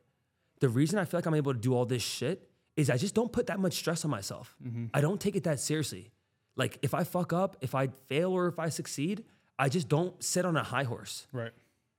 The 0.61 0.69
reason 0.69 0.99
I 0.99 1.05
feel 1.05 1.19
like 1.19 1.27
I'm 1.27 1.35
able 1.35 1.55
to 1.55 1.59
do 1.59 1.75
all 1.75 1.87
this 1.87 2.03
shit 2.03 2.51
is 2.77 2.91
I 2.91 2.97
just 2.97 3.15
don't 3.15 3.33
put 3.33 3.47
that 3.47 3.59
much 3.59 3.75
stress 3.75 4.05
on 4.05 4.11
myself. 4.11 4.57
Mm-hmm. 4.65 4.87
I 4.93 5.01
don't 5.01 5.21
take 5.21 5.37
it 5.37 5.45
that 5.45 5.61
seriously. 5.61 6.11
Like 6.57 6.79
if 6.83 6.93
I 6.93 7.05
fuck 7.05 7.33
up, 7.33 7.57
if 7.61 7.75
I 7.75 7.89
fail 8.09 8.33
or 8.33 8.49
if 8.49 8.59
I 8.59 8.69
succeed, 8.69 9.25
I 9.59 9.69
just 9.69 9.89
don't 9.89 10.23
sit 10.23 10.45
on 10.45 10.57
a 10.57 10.63
high 10.63 10.85
horse. 10.85 11.27
Right. 11.33 11.53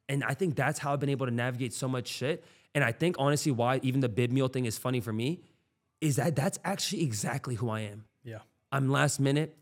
And 0.08 0.24
I 0.24 0.34
think 0.34 0.56
that's 0.56 0.80
how 0.80 0.94
I've 0.94 1.00
been 1.00 1.10
able 1.10 1.26
to 1.26 1.32
navigate 1.32 1.74
so 1.74 1.88
much 1.88 2.08
shit. 2.08 2.44
And 2.80 2.86
I 2.86 2.94
think 2.94 3.18
honestly, 3.20 3.52
why 3.52 3.82
even 3.84 4.00
the 4.00 4.08
bib 4.08 4.32
mule 4.32 4.48
thing 4.48 4.64
is 4.64 4.78
funny 4.78 5.02
for 5.02 5.12
me 5.12 5.42
is 6.00 6.16
that 6.16 6.34
that's 6.34 6.58
actually 6.64 7.04
exactly 7.04 7.56
who 7.56 7.70
I 7.70 7.82
am. 7.82 8.06
Yeah. 8.24 8.38
I'm 8.72 8.90
last 8.90 9.20
minute. 9.20 9.58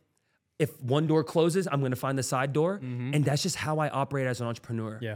If 0.60 0.80
one 0.84 1.08
door 1.08 1.24
closes, 1.24 1.68
I'm 1.68 1.82
gonna 1.82 1.96
find 1.96 2.16
the 2.16 2.22
side 2.22 2.54
door. 2.54 2.76
And 2.76 3.26
that's 3.26 3.42
just 3.42 3.56
how 3.56 3.80
I 3.80 3.90
operate 3.90 4.28
as 4.28 4.40
an 4.40 4.46
entrepreneur. 4.46 4.92
Mm-hmm. 4.92 5.04
Yeah. 5.04 5.16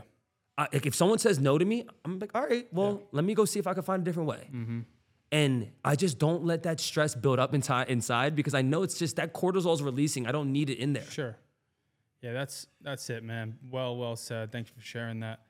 I, 0.58 0.68
like 0.74 0.88
if 0.88 0.96
someone 0.96 1.20
says 1.20 1.38
no 1.38 1.60
to 1.60 1.64
me, 1.64 1.86
I'm 2.04 2.18
like, 2.18 2.32
all 2.34 2.42
right, 2.42 2.66
well, 2.72 3.04
let 3.12 3.24
me 3.24 3.36
go 3.36 3.46
see 3.46 3.60
if 3.60 3.68
I 3.68 3.76
can 3.76 3.84
find 3.84 4.02
a 4.02 4.04
different 4.04 4.30
way. 4.30 4.50
Mm-hmm. 4.52 4.80
And 5.32 5.72
I 5.86 5.96
just 5.96 6.18
don't 6.18 6.44
let 6.44 6.64
that 6.64 6.80
stress 6.80 7.14
build 7.14 7.38
up 7.38 7.54
inside, 7.54 7.88
inside 7.88 8.36
because 8.36 8.56
I 8.56 8.64
know 8.64 8.82
it's 8.82 8.98
just 8.98 9.18
that 9.18 9.32
cortisol 9.32 9.76
is 9.76 9.84
releasing. 9.84 10.26
I 10.26 10.32
don't 10.32 10.52
need 10.52 10.72
it 10.72 10.80
in 10.80 10.94
there. 10.94 11.06
Sure. 11.06 11.38
Yeah, 12.24 12.34
that's 12.34 12.66
that's 12.82 13.08
it, 13.12 13.24
man. 13.24 13.60
Well, 13.70 13.96
well 13.96 14.16
said. 14.16 14.52
Thank 14.52 14.70
you 14.70 14.74
for 14.76 14.82
sharing 14.82 15.20
that. 15.20 15.42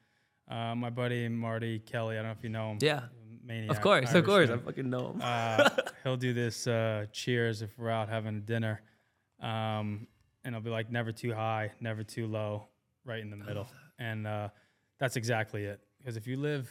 Uh, 0.51 0.75
my 0.75 0.89
buddy 0.89 1.27
Marty 1.29 1.79
Kelly, 1.79 2.15
I 2.17 2.21
don't 2.21 2.25
know 2.25 2.31
if 2.37 2.43
you 2.43 2.49
know 2.49 2.71
him. 2.71 2.77
Yeah. 2.81 3.01
Maniac, 3.43 3.71
Of 3.71 3.81
course, 3.81 4.13
of 4.13 4.23
course. 4.25 4.49
I 4.49 4.57
fucking 4.57 4.89
know 4.89 5.11
'em. 5.15 5.21
uh, 5.23 5.69
he'll 6.03 6.17
do 6.17 6.33
this 6.33 6.67
uh, 6.67 7.05
cheers 7.11 7.61
if 7.61 7.77
we're 7.79 7.89
out 7.89 8.07
having 8.09 8.41
dinner, 8.41 8.81
um, 9.39 10.07
and 10.43 10.53
it'll 10.55 10.61
be 10.63 10.69
like 10.69 10.91
never 10.91 11.11
too 11.11 11.33
high, 11.33 11.71
never 11.79 12.03
too 12.03 12.27
low, 12.27 12.67
right 13.03 13.19
in 13.19 13.29
the 13.31 13.35
middle, 13.37 13.67
and 13.97 14.27
uh, 14.27 14.49
that's 14.99 15.15
exactly 15.15 15.63
it. 15.65 15.79
Because 15.97 16.17
if 16.17 16.27
you 16.27 16.37
live 16.37 16.69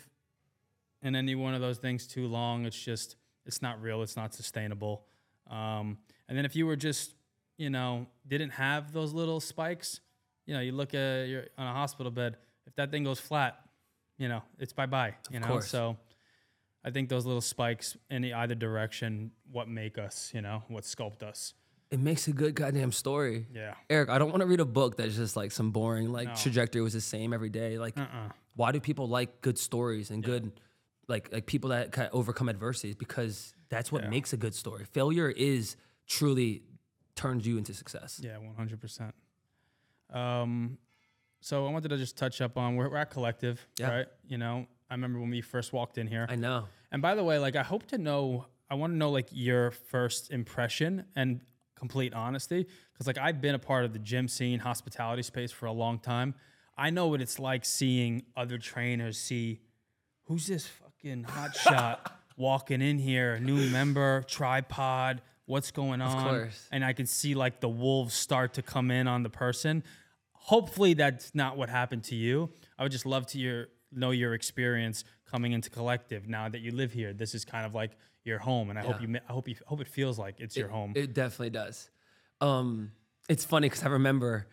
in 1.03 1.17
any 1.17 1.35
one 1.35 1.55
of 1.55 1.61
those 1.61 1.79
things 1.79 2.07
too 2.07 2.27
long, 2.29 2.67
it's 2.67 2.79
just 2.81 3.17
it's 3.47 3.61
not 3.63 3.83
real, 3.83 4.03
it's 4.03 4.17
not 4.17 4.33
sustainable. 4.33 5.07
Um, 5.51 5.99
and 6.29 6.39
then 6.39 6.45
if 6.45 6.55
you 6.55 6.67
were 6.67 6.77
just 6.77 7.15
you 7.59 7.71
know 7.71 8.07
didn't 8.29 8.51
have 8.51 8.93
those 8.93 9.13
little 9.13 9.41
spikes, 9.41 10.01
you 10.47 10.55
know, 10.55 10.61
you 10.61 10.71
look 10.73 10.95
at 10.95 11.25
you're 11.29 11.47
on 11.59 11.67
a 11.67 11.73
hospital 11.73 12.13
bed, 12.13 12.37
if 12.67 12.77
that 12.77 12.93
thing 12.93 13.03
goes 13.03 13.19
flat, 13.19 13.59
you 14.21 14.29
know, 14.29 14.43
it's 14.61 14.73
bye 14.73 14.87
bye. 14.87 15.17
You 15.33 15.41
know, 15.41 15.49
course. 15.49 15.67
so. 15.69 15.97
I 16.83 16.91
think 16.91 17.11
those 17.11 17.27
little 17.27 17.43
spikes 17.43 17.95
in 18.09 18.23
the 18.23 18.33
either 18.33 18.55
direction, 18.55 19.33
what 19.53 19.69
make 19.69 19.99
us, 19.99 20.31
you 20.33 20.41
know, 20.41 20.63
what 20.69 20.85
sculpt 20.85 21.23
us. 21.23 21.53
it 21.91 22.01
makes 22.01 22.27
a 22.27 22.33
good 22.33 22.55
goddamn 22.55 22.91
story. 22.91 23.47
Yeah. 23.53 23.75
Eric, 23.91 24.09
I 24.09 24.17
don't 24.17 24.31
want 24.31 24.41
to 24.41 24.47
read 24.47 24.61
a 24.61 24.65
book 24.65 24.97
that's 24.97 25.15
just 25.15 25.37
like 25.37 25.53
some 25.53 25.73
boring, 25.73 26.11
like 26.11 26.29
No. 26.29 26.35
trajectory 26.37 26.81
was 26.81 26.95
the 26.95 27.01
same 27.03 27.35
every 27.35 27.51
day. 27.51 27.79
Like, 27.79 27.99
Uh-uh. 27.99 28.31
why 28.55 28.73
do 28.73 28.81
people 28.81 29.09
like 29.09 29.43
good 29.43 29.59
stories 29.59 30.11
and 30.11 30.25
good, 30.25 30.53
like, 31.07 31.31
like 31.33 31.45
people 31.45 31.69
that 31.69 31.93
kind 31.93 32.09
of 32.09 32.15
overcome 32.15 32.49
adversity? 32.49 32.95
Because 32.95 33.53
that's 33.69 33.93
what 33.93 34.05
Yeah. 34.05 34.09
makes 34.11 34.33
a 34.33 34.39
good 34.39 34.55
story. 34.55 34.87
Failure 34.87 35.29
is 35.29 35.77
truly 36.07 36.63
turns 37.15 37.47
you 37.47 37.59
into 37.59 37.75
success. 37.75 38.21
Yeah, 38.25 38.39
one 38.39 38.55
hundred 38.55 38.81
percent. 38.81 39.15
Um, 40.09 40.79
so 41.41 41.67
I 41.67 41.71
wanted 41.71 41.89
to 41.89 41.97
just 41.97 42.17
touch 42.17 42.41
up 42.41 42.57
on 42.57 42.77
we're, 42.77 42.89
we're 42.91 42.97
at 42.99 43.11
collective, 43.11 43.67
Yeah. 43.79 43.91
right? 43.91 44.07
You 44.29 44.39
know, 44.39 44.67
I 44.91 44.95
remember 44.95 45.21
when 45.21 45.31
we 45.31 45.41
first 45.41 45.73
walked 45.73 45.99
in 45.99 46.07
here, 46.07 46.27
I 46.29 46.37
know. 46.37 46.67
and 46.93 47.01
by 47.03 47.15
the 47.15 47.25
way, 47.25 47.39
like 47.39 47.57
I 47.57 47.63
hope 47.63 47.87
to 47.89 47.99
know, 47.99 48.47
I 48.69 48.75
want 48.75 48.93
to 48.93 48.97
know 48.97 49.11
like 49.11 49.29
your 49.33 49.71
first 49.71 50.31
impression 50.31 51.05
and 51.17 51.41
complete 51.77 52.13
honesty, 52.15 52.67
because 52.93 53.07
like 53.07 53.19
I've 53.19 53.41
been 53.41 53.55
a 53.55 53.59
part 53.59 53.85
of 53.85 53.93
the 53.93 53.99
gym 53.99 54.29
scene, 54.29 54.59
hospitality 54.59 55.23
space 55.23 55.51
for 55.51 55.67
a 55.67 55.73
long 55.73 55.99
time. 55.99 56.35
I 56.77 56.91
know 56.91 57.09
what 57.09 57.21
it's 57.21 57.39
like 57.39 57.65
seeing 57.65 58.23
other 58.37 58.59
trainers 58.59 59.19
see 59.19 59.61
who's 60.25 60.47
this 60.47 60.67
fucking 60.67 61.25
hot 61.25 61.55
shot 61.57 62.13
walking 62.37 62.81
in 62.83 62.99
here, 62.99 63.39
new 63.39 63.69
member, 63.71 64.23
tripod, 64.29 65.21
what's 65.47 65.71
going 65.71 66.01
on? 66.01 66.29
course. 66.29 66.69
And 66.71 66.85
I 66.85 66.93
can 66.93 67.07
see 67.07 67.35
like 67.35 67.61
the 67.61 67.69
wolves 67.69 68.15
start 68.15 68.55
to 68.55 68.63
come 68.63 68.91
in 68.91 69.07
on 69.09 69.23
the 69.23 69.31
person. 69.31 69.83
Hopefully 70.45 70.95
that's 70.95 71.35
not 71.35 71.57
what 71.57 71.69
happened 71.69 72.05
to 72.05 72.15
you. 72.15 72.51
I 72.79 72.83
would 72.83 72.93
just 72.93 73.07
love 73.07 73.27
to 73.29 73.39
your, 73.39 73.69
know 73.93 74.11
your 74.11 74.35
experience 74.35 75.05
coming 75.31 75.53
into 75.53 75.71
collective 75.71 76.29
now 76.29 76.49
that 76.49 76.61
you 76.61 76.73
live 76.73 76.93
here. 76.93 77.13
This 77.13 77.35
is 77.35 77.45
kind 77.45 77.65
of 77.67 77.75
like 77.75 77.93
your 78.25 78.39
home, 78.39 78.71
and 78.71 78.79
I 78.79 78.83
hope 78.83 79.01
you, 79.01 79.17
I 79.29 79.33
hope 79.33 79.49
you, 79.49 79.55
hope 79.67 79.81
it 79.81 79.89
feels 79.89 80.19
like 80.19 80.41
it's 80.41 80.57
your 80.57 80.69
home. 80.69 80.93
It 80.97 81.15
definitely 81.15 81.51
does. 81.51 81.91
Um, 82.41 82.93
it's 83.29 83.45
funny 83.45 83.69
because 83.69 83.85
I 83.85 83.89
remember 83.89 84.47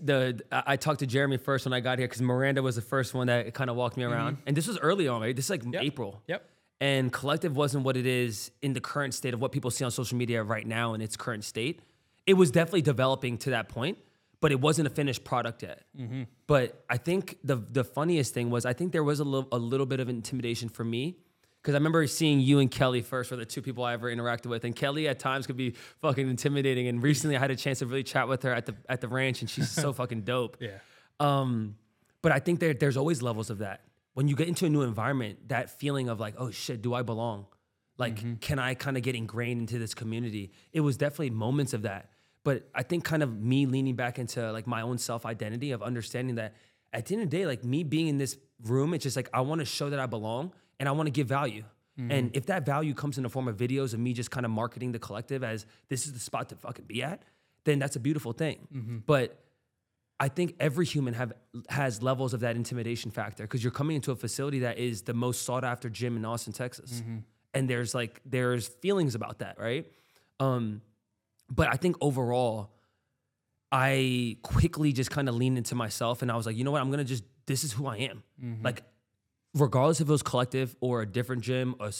the 0.00 0.40
I, 0.50 0.76
talked 0.76 1.00
to 1.00 1.06
Jeremy 1.06 1.38
first 1.38 1.64
when 1.64 1.72
I 1.72 1.80
got 1.80 1.98
here 1.98 2.06
because 2.06 2.20
Miranda 2.20 2.62
was 2.62 2.76
the 2.76 2.82
first 2.82 3.14
one 3.14 3.28
that 3.28 3.54
kind 3.54 3.70
of 3.70 3.76
walked 3.76 3.96
me 3.96 4.04
around, 4.04 4.38
and 4.46 4.56
this 4.56 4.66
was 4.66 4.78
early 4.78 5.08
on, 5.08 5.22
right? 5.22 5.34
This 5.34 5.46
is 5.46 5.50
like 5.50 5.62
April. 5.74 6.12
Mm-hmm. 6.12 6.32
Yep. 6.32 6.48
And 6.80 7.12
collective 7.12 7.56
wasn't 7.56 7.84
what 7.84 7.96
it 7.96 8.06
is 8.06 8.50
in 8.60 8.72
the 8.72 8.80
current 8.80 9.14
state 9.14 9.34
of 9.34 9.40
what 9.40 9.52
people 9.52 9.70
see 9.70 9.84
on 9.84 9.92
social 9.92 10.18
media 10.18 10.42
right 10.42 10.66
now 10.66 10.94
in 10.94 11.00
its 11.00 11.16
current 11.16 11.44
state. 11.44 11.80
It 12.26 12.34
was 12.34 12.50
definitely 12.50 12.82
developing 12.82 13.38
to 13.38 13.50
that 13.50 13.68
point, 13.68 13.98
but 14.42 14.50
it 14.50 14.60
wasn't 14.60 14.86
a 14.88 14.90
finished 14.90 15.22
product 15.24 15.62
yet. 15.62 15.84
Mm-hmm. 15.98 16.24
But 16.46 16.84
I 16.90 16.98
think 16.98 17.38
the 17.42 17.56
the 17.56 17.84
funniest 17.84 18.34
thing 18.34 18.50
was 18.50 18.66
I 18.66 18.74
think 18.74 18.92
there 18.92 19.04
was 19.04 19.20
a 19.20 19.24
little 19.24 19.48
a 19.52 19.56
little 19.56 19.86
bit 19.86 20.00
of 20.00 20.10
intimidation 20.10 20.68
for 20.68 20.84
me 20.84 21.16
because 21.62 21.74
I 21.74 21.78
remember 21.78 22.04
seeing 22.08 22.40
you 22.40 22.58
and 22.58 22.68
Kelly 22.68 23.02
first 23.02 23.30
were 23.30 23.36
the 23.36 23.46
two 23.46 23.62
people 23.62 23.84
I 23.84 23.92
ever 23.92 24.12
interacted 24.14 24.46
with, 24.46 24.64
and 24.64 24.74
Kelly 24.74 25.06
at 25.06 25.20
times 25.20 25.46
could 25.46 25.56
be 25.56 25.70
fucking 26.00 26.28
intimidating. 26.28 26.88
And 26.88 27.00
recently 27.00 27.36
I 27.36 27.38
had 27.38 27.52
a 27.52 27.56
chance 27.56 27.78
to 27.78 27.86
really 27.86 28.02
chat 28.02 28.26
with 28.26 28.42
her 28.42 28.52
at 28.52 28.66
the 28.66 28.74
at 28.88 29.00
the 29.00 29.08
ranch, 29.08 29.40
and 29.40 29.48
she's 29.48 29.70
so 29.70 29.92
fucking 30.00 30.22
dope. 30.22 30.56
Yeah. 30.60 30.78
Um, 31.20 31.76
but 32.20 32.32
I 32.32 32.40
think 32.40 32.58
there, 32.58 32.74
there's 32.74 32.96
always 32.96 33.22
levels 33.22 33.48
of 33.48 33.58
that. 33.58 33.82
When 34.14 34.26
you 34.26 34.34
get 34.34 34.48
into 34.48 34.66
a 34.66 34.68
new 34.68 34.82
environment, 34.82 35.48
that 35.48 35.70
feeling 35.70 36.08
of 36.08 36.18
like, 36.20 36.34
oh 36.36 36.50
shit, 36.50 36.82
do 36.82 36.92
I 36.94 37.02
belong? 37.02 37.46
Like, 37.96 38.40
can 38.40 38.58
I 38.58 38.74
kind 38.74 38.96
of 38.96 39.02
get 39.04 39.14
ingrained 39.14 39.60
into 39.60 39.78
this 39.78 39.94
community? 39.94 40.52
It 40.72 40.80
was 40.80 40.96
definitely 40.96 41.30
moments 41.30 41.72
of 41.72 41.82
that. 41.82 42.10
But 42.44 42.68
I 42.74 42.82
think 42.82 43.04
kind 43.04 43.22
of 43.22 43.40
me 43.40 43.66
leaning 43.66 43.94
back 43.94 44.18
into 44.18 44.52
like 44.52 44.66
my 44.66 44.82
own 44.82 44.98
self 44.98 45.24
identity 45.24 45.72
of 45.72 45.82
understanding 45.82 46.36
that 46.36 46.54
at 46.92 47.06
the 47.06 47.14
end 47.14 47.24
of 47.24 47.30
the 47.30 47.36
day, 47.36 47.46
like 47.46 47.64
me 47.64 47.84
being 47.84 48.08
in 48.08 48.18
this 48.18 48.36
room, 48.64 48.94
it's 48.94 49.02
just 49.02 49.16
like 49.16 49.28
I 49.32 49.40
want 49.42 49.60
to 49.60 49.64
show 49.64 49.90
that 49.90 50.00
I 50.00 50.06
belong 50.06 50.52
and 50.78 50.88
I 50.88 50.92
want 50.92 51.06
to 51.06 51.10
give 51.10 51.28
value. 51.28 51.64
Mm-hmm. 51.98 52.10
And 52.10 52.36
if 52.36 52.46
that 52.46 52.64
value 52.64 52.94
comes 52.94 53.16
in 53.16 53.22
the 53.22 53.28
form 53.28 53.48
of 53.48 53.56
videos 53.56 53.92
of 53.94 54.00
me 54.00 54.12
just 54.12 54.30
kind 54.30 54.46
of 54.46 54.50
marketing 54.50 54.92
the 54.92 54.98
collective 54.98 55.44
as 55.44 55.66
this 55.88 56.06
is 56.06 56.12
the 56.12 56.18
spot 56.18 56.48
to 56.48 56.56
fucking 56.56 56.86
be 56.86 57.02
at, 57.02 57.22
then 57.64 57.78
that's 57.78 57.96
a 57.96 58.00
beautiful 58.00 58.32
thing. 58.32 58.66
Mm-hmm. 58.74 58.98
But 59.06 59.38
I 60.18 60.28
think 60.28 60.54
every 60.60 60.86
human 60.86 61.14
have 61.14 61.32
has 61.68 62.02
levels 62.02 62.32
of 62.32 62.40
that 62.40 62.56
intimidation 62.56 63.10
factor 63.10 63.44
because 63.44 63.62
you're 63.62 63.72
coming 63.72 63.96
into 63.96 64.12
a 64.12 64.16
facility 64.16 64.60
that 64.60 64.78
is 64.78 65.02
the 65.02 65.14
most 65.14 65.42
sought 65.42 65.64
after 65.64 65.90
gym 65.90 66.16
in 66.16 66.24
Austin, 66.24 66.52
Texas, 66.52 67.00
mm-hmm. 67.00 67.18
and 67.54 67.68
there's 67.68 67.94
like 67.94 68.20
there's 68.24 68.68
feelings 68.68 69.14
about 69.14 69.40
that, 69.40 69.58
right? 69.58 69.90
Um, 70.38 70.80
but 71.54 71.68
I 71.68 71.76
think 71.76 71.96
overall, 72.00 72.70
I 73.70 74.38
quickly 74.42 74.92
just 74.92 75.10
kind 75.10 75.28
of 75.28 75.34
leaned 75.34 75.58
into 75.58 75.74
myself 75.74 76.22
and 76.22 76.32
I 76.32 76.36
was 76.36 76.46
like, 76.46 76.56
you 76.56 76.64
know 76.64 76.70
what, 76.70 76.80
I'm 76.80 76.90
gonna 76.90 77.04
just 77.04 77.24
this 77.46 77.64
is 77.64 77.72
who 77.72 77.86
I 77.86 77.96
am. 77.98 78.22
Mm-hmm. 78.42 78.64
Like, 78.64 78.82
regardless 79.54 80.00
if 80.00 80.08
it 80.08 80.12
was 80.12 80.22
collective 80.22 80.74
or 80.80 81.02
a 81.02 81.06
different 81.06 81.42
gym 81.42 81.74
or 81.78 81.90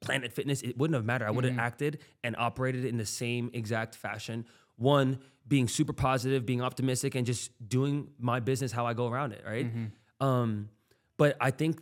Planet 0.00 0.32
Fitness, 0.32 0.62
it 0.62 0.78
wouldn't 0.78 0.94
have 0.94 1.04
mattered. 1.04 1.26
I 1.26 1.30
would 1.30 1.44
have 1.44 1.52
mm-hmm. 1.52 1.60
acted 1.60 1.98
and 2.24 2.36
operated 2.36 2.84
in 2.84 2.96
the 2.96 3.06
same 3.06 3.50
exact 3.52 3.94
fashion. 3.94 4.46
One, 4.76 5.18
being 5.46 5.68
super 5.68 5.92
positive, 5.92 6.46
being 6.46 6.62
optimistic, 6.62 7.14
and 7.14 7.26
just 7.26 7.50
doing 7.68 8.08
my 8.18 8.40
business 8.40 8.72
how 8.72 8.86
I 8.86 8.94
go 8.94 9.08
around 9.08 9.32
it, 9.32 9.42
right? 9.46 9.66
Mm-hmm. 9.66 10.26
Um, 10.26 10.68
but 11.16 11.36
I 11.40 11.50
think 11.50 11.80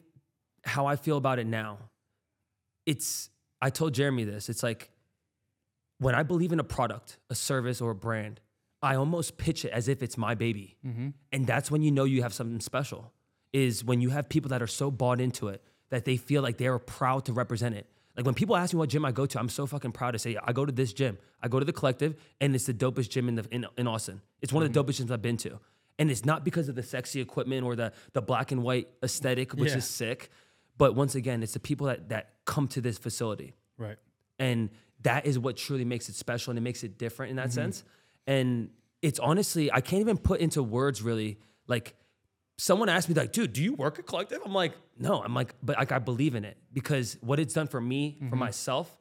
how 0.64 0.86
I 0.86 0.96
feel 0.96 1.16
about 1.16 1.38
it 1.38 1.46
now, 1.46 1.78
it's 2.86 3.30
I 3.62 3.70
told 3.70 3.94
Jeremy 3.94 4.24
this. 4.24 4.48
It's 4.48 4.62
like 4.62 4.90
when 6.00 6.14
I 6.14 6.22
believe 6.22 6.50
in 6.50 6.58
a 6.58 6.64
product, 6.64 7.18
a 7.28 7.34
service, 7.34 7.80
or 7.80 7.90
a 7.90 7.94
brand, 7.94 8.40
I 8.82 8.96
almost 8.96 9.36
pitch 9.36 9.64
it 9.64 9.70
as 9.70 9.86
if 9.86 10.02
it's 10.02 10.16
my 10.16 10.34
baby. 10.34 10.76
Mm-hmm. 10.84 11.08
And 11.32 11.46
that's 11.46 11.70
when 11.70 11.82
you 11.82 11.92
know 11.92 12.04
you 12.04 12.22
have 12.22 12.32
something 12.32 12.60
special, 12.60 13.12
is 13.52 13.84
when 13.84 14.00
you 14.00 14.10
have 14.10 14.28
people 14.28 14.48
that 14.48 14.62
are 14.62 14.66
so 14.66 14.90
bought 14.90 15.20
into 15.20 15.48
it 15.48 15.62
that 15.90 16.06
they 16.06 16.16
feel 16.16 16.42
like 16.42 16.56
they're 16.56 16.78
proud 16.78 17.26
to 17.26 17.32
represent 17.32 17.74
it. 17.74 17.86
Like 18.16 18.24
when 18.24 18.34
people 18.34 18.56
ask 18.56 18.72
me 18.72 18.78
what 18.78 18.88
gym 18.88 19.04
I 19.04 19.12
go 19.12 19.26
to, 19.26 19.38
I'm 19.38 19.48
so 19.48 19.66
fucking 19.66 19.92
proud 19.92 20.12
to 20.12 20.18
say 20.18 20.36
I 20.42 20.52
go 20.52 20.64
to 20.64 20.72
this 20.72 20.92
gym. 20.92 21.18
I 21.42 21.48
go 21.48 21.58
to 21.58 21.64
the 21.64 21.72
collective, 21.72 22.16
and 22.40 22.54
it's 22.54 22.66
the 22.66 22.74
dopest 22.74 23.10
gym 23.10 23.28
in 23.28 23.34
the 23.36 23.46
in, 23.50 23.66
in 23.76 23.86
Austin. 23.86 24.22
It's 24.40 24.52
one 24.52 24.64
of 24.64 24.72
the 24.72 24.80
mm-hmm. 24.80 24.90
dopest 24.90 25.04
gyms 25.04 25.10
I've 25.12 25.22
been 25.22 25.36
to, 25.38 25.60
and 25.98 26.10
it's 26.10 26.24
not 26.24 26.44
because 26.44 26.68
of 26.68 26.74
the 26.74 26.82
sexy 26.82 27.20
equipment 27.20 27.64
or 27.64 27.76
the 27.76 27.92
the 28.12 28.22
black 28.22 28.52
and 28.52 28.62
white 28.62 28.88
aesthetic, 29.02 29.52
which 29.52 29.70
Yeah. 29.70 29.78
is 29.78 29.84
sick. 29.86 30.30
But 30.76 30.94
once 30.94 31.14
again, 31.14 31.42
it's 31.42 31.52
the 31.52 31.60
people 31.60 31.86
that 31.88 32.08
that 32.08 32.30
come 32.46 32.66
to 32.68 32.80
this 32.80 32.98
facility 32.98 33.54
Right. 33.78 33.98
and 34.38 34.70
that 35.02 35.26
is 35.26 35.38
what 35.38 35.56
truly 35.56 35.84
makes 35.84 36.08
it 36.08 36.14
special 36.14 36.50
and 36.50 36.58
it 36.58 36.62
makes 36.62 36.84
it 36.84 36.98
different 36.98 37.30
in 37.30 37.36
that 37.36 37.48
mm-hmm. 37.48 37.54
sense. 37.54 37.84
And 38.26 38.70
it's 39.02 39.18
honestly 39.18 39.72
i 39.72 39.80
can't 39.80 40.00
even 40.00 40.18
put 40.18 40.40
into 40.40 40.62
words 40.62 41.02
really 41.02 41.38
like 41.66 41.94
someone 42.58 42.88
asked 42.88 43.08
me 43.08 43.14
like 43.14 43.32
dude 43.32 43.52
do 43.52 43.62
you 43.62 43.74
work 43.74 43.98
at 43.98 44.06
collective? 44.06 44.40
I'm 44.44 44.52
like 44.52 44.74
no 44.98 45.22
i'm 45.22 45.34
like 45.34 45.54
but 45.62 45.78
like 45.78 45.92
i 45.92 45.98
believe 45.98 46.34
in 46.34 46.44
it. 46.44 46.56
Because 46.72 47.16
what 47.20 47.40
it's 47.40 47.54
done 47.54 47.66
for 47.66 47.80
me 47.80 48.16
for 48.18 48.26
mm-hmm. 48.26 48.38
myself 48.38 48.94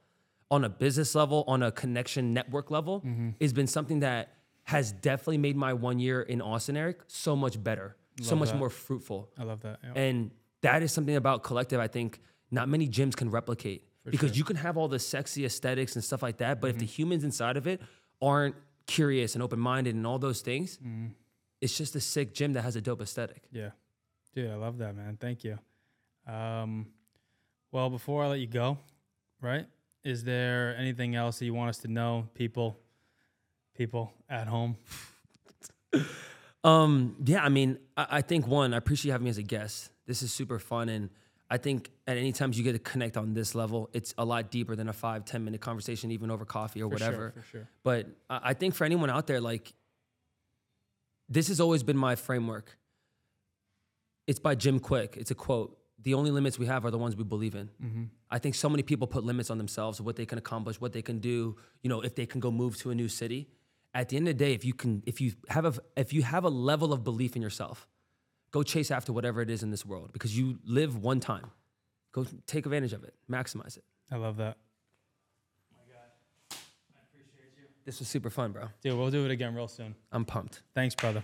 on 0.52 0.64
a 0.64 0.70
business 0.70 1.16
level 1.16 1.44
on 1.48 1.64
a 1.64 1.72
connection 1.72 2.34
network 2.34 2.72
level 2.72 3.02
mm-hmm. 3.02 3.32
has 3.42 3.54
been 3.54 3.68
something 3.68 4.00
that 4.00 4.34
has 4.64 4.92
definitely 4.92 5.38
made 5.38 5.56
my 5.56 5.74
one 5.74 6.00
year 6.00 6.22
in 6.22 6.42
austin 6.42 6.78
eric 6.78 7.02
so 7.08 7.36
much 7.36 7.62
better 7.64 7.96
so 8.22 8.36
much 8.36 8.50
that. 8.50 8.58
more 8.58 8.70
fruitful. 8.70 9.30
I 9.38 9.44
love 9.44 9.62
that. 9.62 9.80
Yeah. 9.84 10.02
and 10.02 10.32
that 10.62 10.84
is 10.84 10.92
something 10.92 11.16
about 11.16 11.44
collective 11.44 11.80
I 11.80 11.88
think 11.88 12.20
not 12.52 12.68
many 12.68 12.88
gyms 12.88 13.16
can 13.16 13.30
replicate 13.30 13.88
because 14.06 14.30
sure. 14.30 14.38
you 14.38 14.44
can 14.44 14.56
have 14.56 14.78
all 14.78 14.88
the 14.88 15.00
sexy 15.00 15.46
aesthetics 15.46 15.96
and 15.96 16.04
stuff 16.04 16.24
like 16.24 16.38
that, 16.38 16.62
but 16.62 16.70
if 16.70 16.78
the 16.78 16.86
humans 16.86 17.24
inside 17.24 17.58
of 17.58 17.68
it 17.68 17.82
aren't 18.22 18.56
curious 18.88 19.36
and 19.36 19.44
open 19.44 19.60
minded 19.60 19.96
and 19.96 20.06
all 20.06 20.20
those 20.20 20.42
things, 20.42 20.80
it's 21.62 21.78
just 21.78 21.96
a 21.96 22.00
sick 22.02 22.34
gym 22.34 22.54
that 22.54 22.62
has 22.62 22.76
a 22.76 22.82
dope 22.82 23.02
aesthetic. 23.02 23.44
Yeah. 23.52 23.72
Dude, 24.34 24.50
I 24.50 24.56
love 24.56 24.78
that, 24.80 24.96
man. 24.96 25.18
Thank 25.20 25.44
you. 25.44 25.60
Um, 26.28 26.88
well, 27.72 27.90
before 27.90 28.24
I 28.24 28.28
let 28.28 28.40
you 28.40 28.48
go, 28.48 28.78
right? 29.42 29.66
Is 30.04 30.24
there 30.24 30.76
anything 30.78 31.16
else 31.16 31.40
that 31.40 31.46
you 31.46 31.54
want 31.54 31.70
us 31.70 31.80
to 31.80 31.88
know, 31.88 32.30
people, 32.34 32.78
people 33.76 34.14
at 34.30 34.48
home? 34.48 34.78
Um, 36.64 37.16
yeah, 37.24 37.44
I 37.44 37.50
mean, 37.50 37.80
I, 37.96 38.08
I 38.12 38.22
think 38.22 38.48
one, 38.48 38.74
I 38.74 38.78
appreciate 38.78 39.10
you 39.10 39.12
having 39.14 39.26
me 39.26 39.30
as 39.30 39.38
a 39.38 39.44
guest. 39.44 39.92
This 40.06 40.22
is 40.22 40.34
super 40.34 40.60
fun. 40.60 40.90
And 40.90 41.10
I 41.50 41.58
think 41.58 41.90
at 42.06 42.18
any 42.18 42.32
times 42.32 42.58
you 42.58 42.64
get 42.64 42.74
to 42.74 42.80
connect 42.80 43.18
on 43.18 43.34
this 43.34 43.56
level, 43.56 43.90
it's 43.92 44.14
a 44.18 44.26
lot 44.26 44.52
deeper 44.52 44.76
than 44.76 44.88
a 44.88 44.94
five, 44.94 45.26
10 45.26 45.44
minute 45.44 45.62
conversation, 45.62 46.12
even 46.12 46.30
over 46.30 46.46
coffee 46.46 46.82
or 46.84 46.92
For 46.92 46.98
sure, 46.98 47.08
whatever. 47.08 47.32
for 47.36 47.42
sure. 47.42 47.70
But 47.84 48.08
I, 48.30 48.40
I 48.44 48.54
think 48.54 48.76
for 48.76 48.86
anyone 48.86 49.10
out 49.10 49.26
there, 49.26 49.42
like, 49.42 49.74
this 51.28 51.48
has 51.48 51.60
always 51.60 51.84
been 51.84 51.98
my 51.98 52.16
framework. 52.16 52.78
It's 54.28 54.40
by 54.40 54.56
Jim 54.56 54.80
Kwik. 54.80 55.18
It's 55.18 55.32
a 55.32 55.36
quote. 55.36 55.76
The 56.02 56.14
only 56.14 56.32
limits 56.32 56.58
we 56.58 56.66
have 56.68 56.86
are 56.86 56.92
the 56.92 56.98
ones 56.98 57.16
we 57.16 57.24
believe 57.24 57.56
in. 57.56 57.70
Mm-hmm. 57.84 58.04
I 58.32 58.40
think 58.40 58.56
so 58.56 58.70
many 58.70 58.84
people 58.84 59.06
put 59.08 59.24
limits 59.24 59.50
on 59.50 59.58
themselves, 59.58 60.00
what 60.00 60.16
they 60.16 60.26
can 60.26 60.38
accomplish, 60.38 60.80
what 60.80 60.94
they 60.94 61.02
can 61.02 61.20
do. 61.20 61.58
You 61.82 61.90
know, 61.90 62.02
if 62.02 62.16
they 62.16 62.26
can 62.26 62.40
go 62.40 62.52
move 62.52 62.78
to 62.78 62.92
a 62.92 62.96
new 62.96 63.10
city. 63.10 63.50
At 63.94 64.10
the 64.10 64.18
end 64.18 64.28
of 64.28 64.38
the 64.38 64.46
day, 64.46 64.54
if 64.54 64.64
you 64.64 64.74
can, 64.74 65.02
if 65.08 65.20
you 65.20 65.34
have 65.50 65.66
a, 65.66 65.74
if 65.98 66.14
you 66.14 66.22
have 66.22 66.44
a 66.44 66.50
level 66.50 66.94
of 66.94 67.04
belief 67.04 67.36
in 67.36 67.42
yourself, 67.42 67.88
go 68.52 68.64
chase 68.64 68.92
after 68.92 69.14
whatever 69.14 69.42
it 69.42 69.50
is 69.50 69.64
in 69.64 69.72
this 69.72 69.86
world 69.86 70.12
because 70.14 70.38
you 70.38 70.60
live 70.66 70.98
one 71.02 71.20
time. 71.20 71.52
Go 72.12 72.26
take 72.48 72.66
advantage 72.66 72.94
of 72.94 73.04
it, 73.04 73.14
maximize 73.30 73.78
it. 73.78 73.84
I 74.12 74.16
love 74.16 74.38
that. 74.38 74.58
Oh 75.72 75.78
my 75.78 75.94
God. 75.94 76.10
I 76.52 77.02
appreciate 77.12 77.54
you. 77.58 77.66
This 77.86 78.00
was 78.00 78.08
super 78.08 78.30
fun, 78.30 78.52
bro. 78.52 78.70
Dude, 78.82 78.98
we'll 78.98 79.12
do 79.12 79.26
it 79.26 79.32
again 79.32 79.54
real 79.54 79.68
soon. 79.68 79.96
I'm 80.12 80.26
pumped. 80.26 80.64
Thanks, 80.74 80.96
brother. 80.96 81.24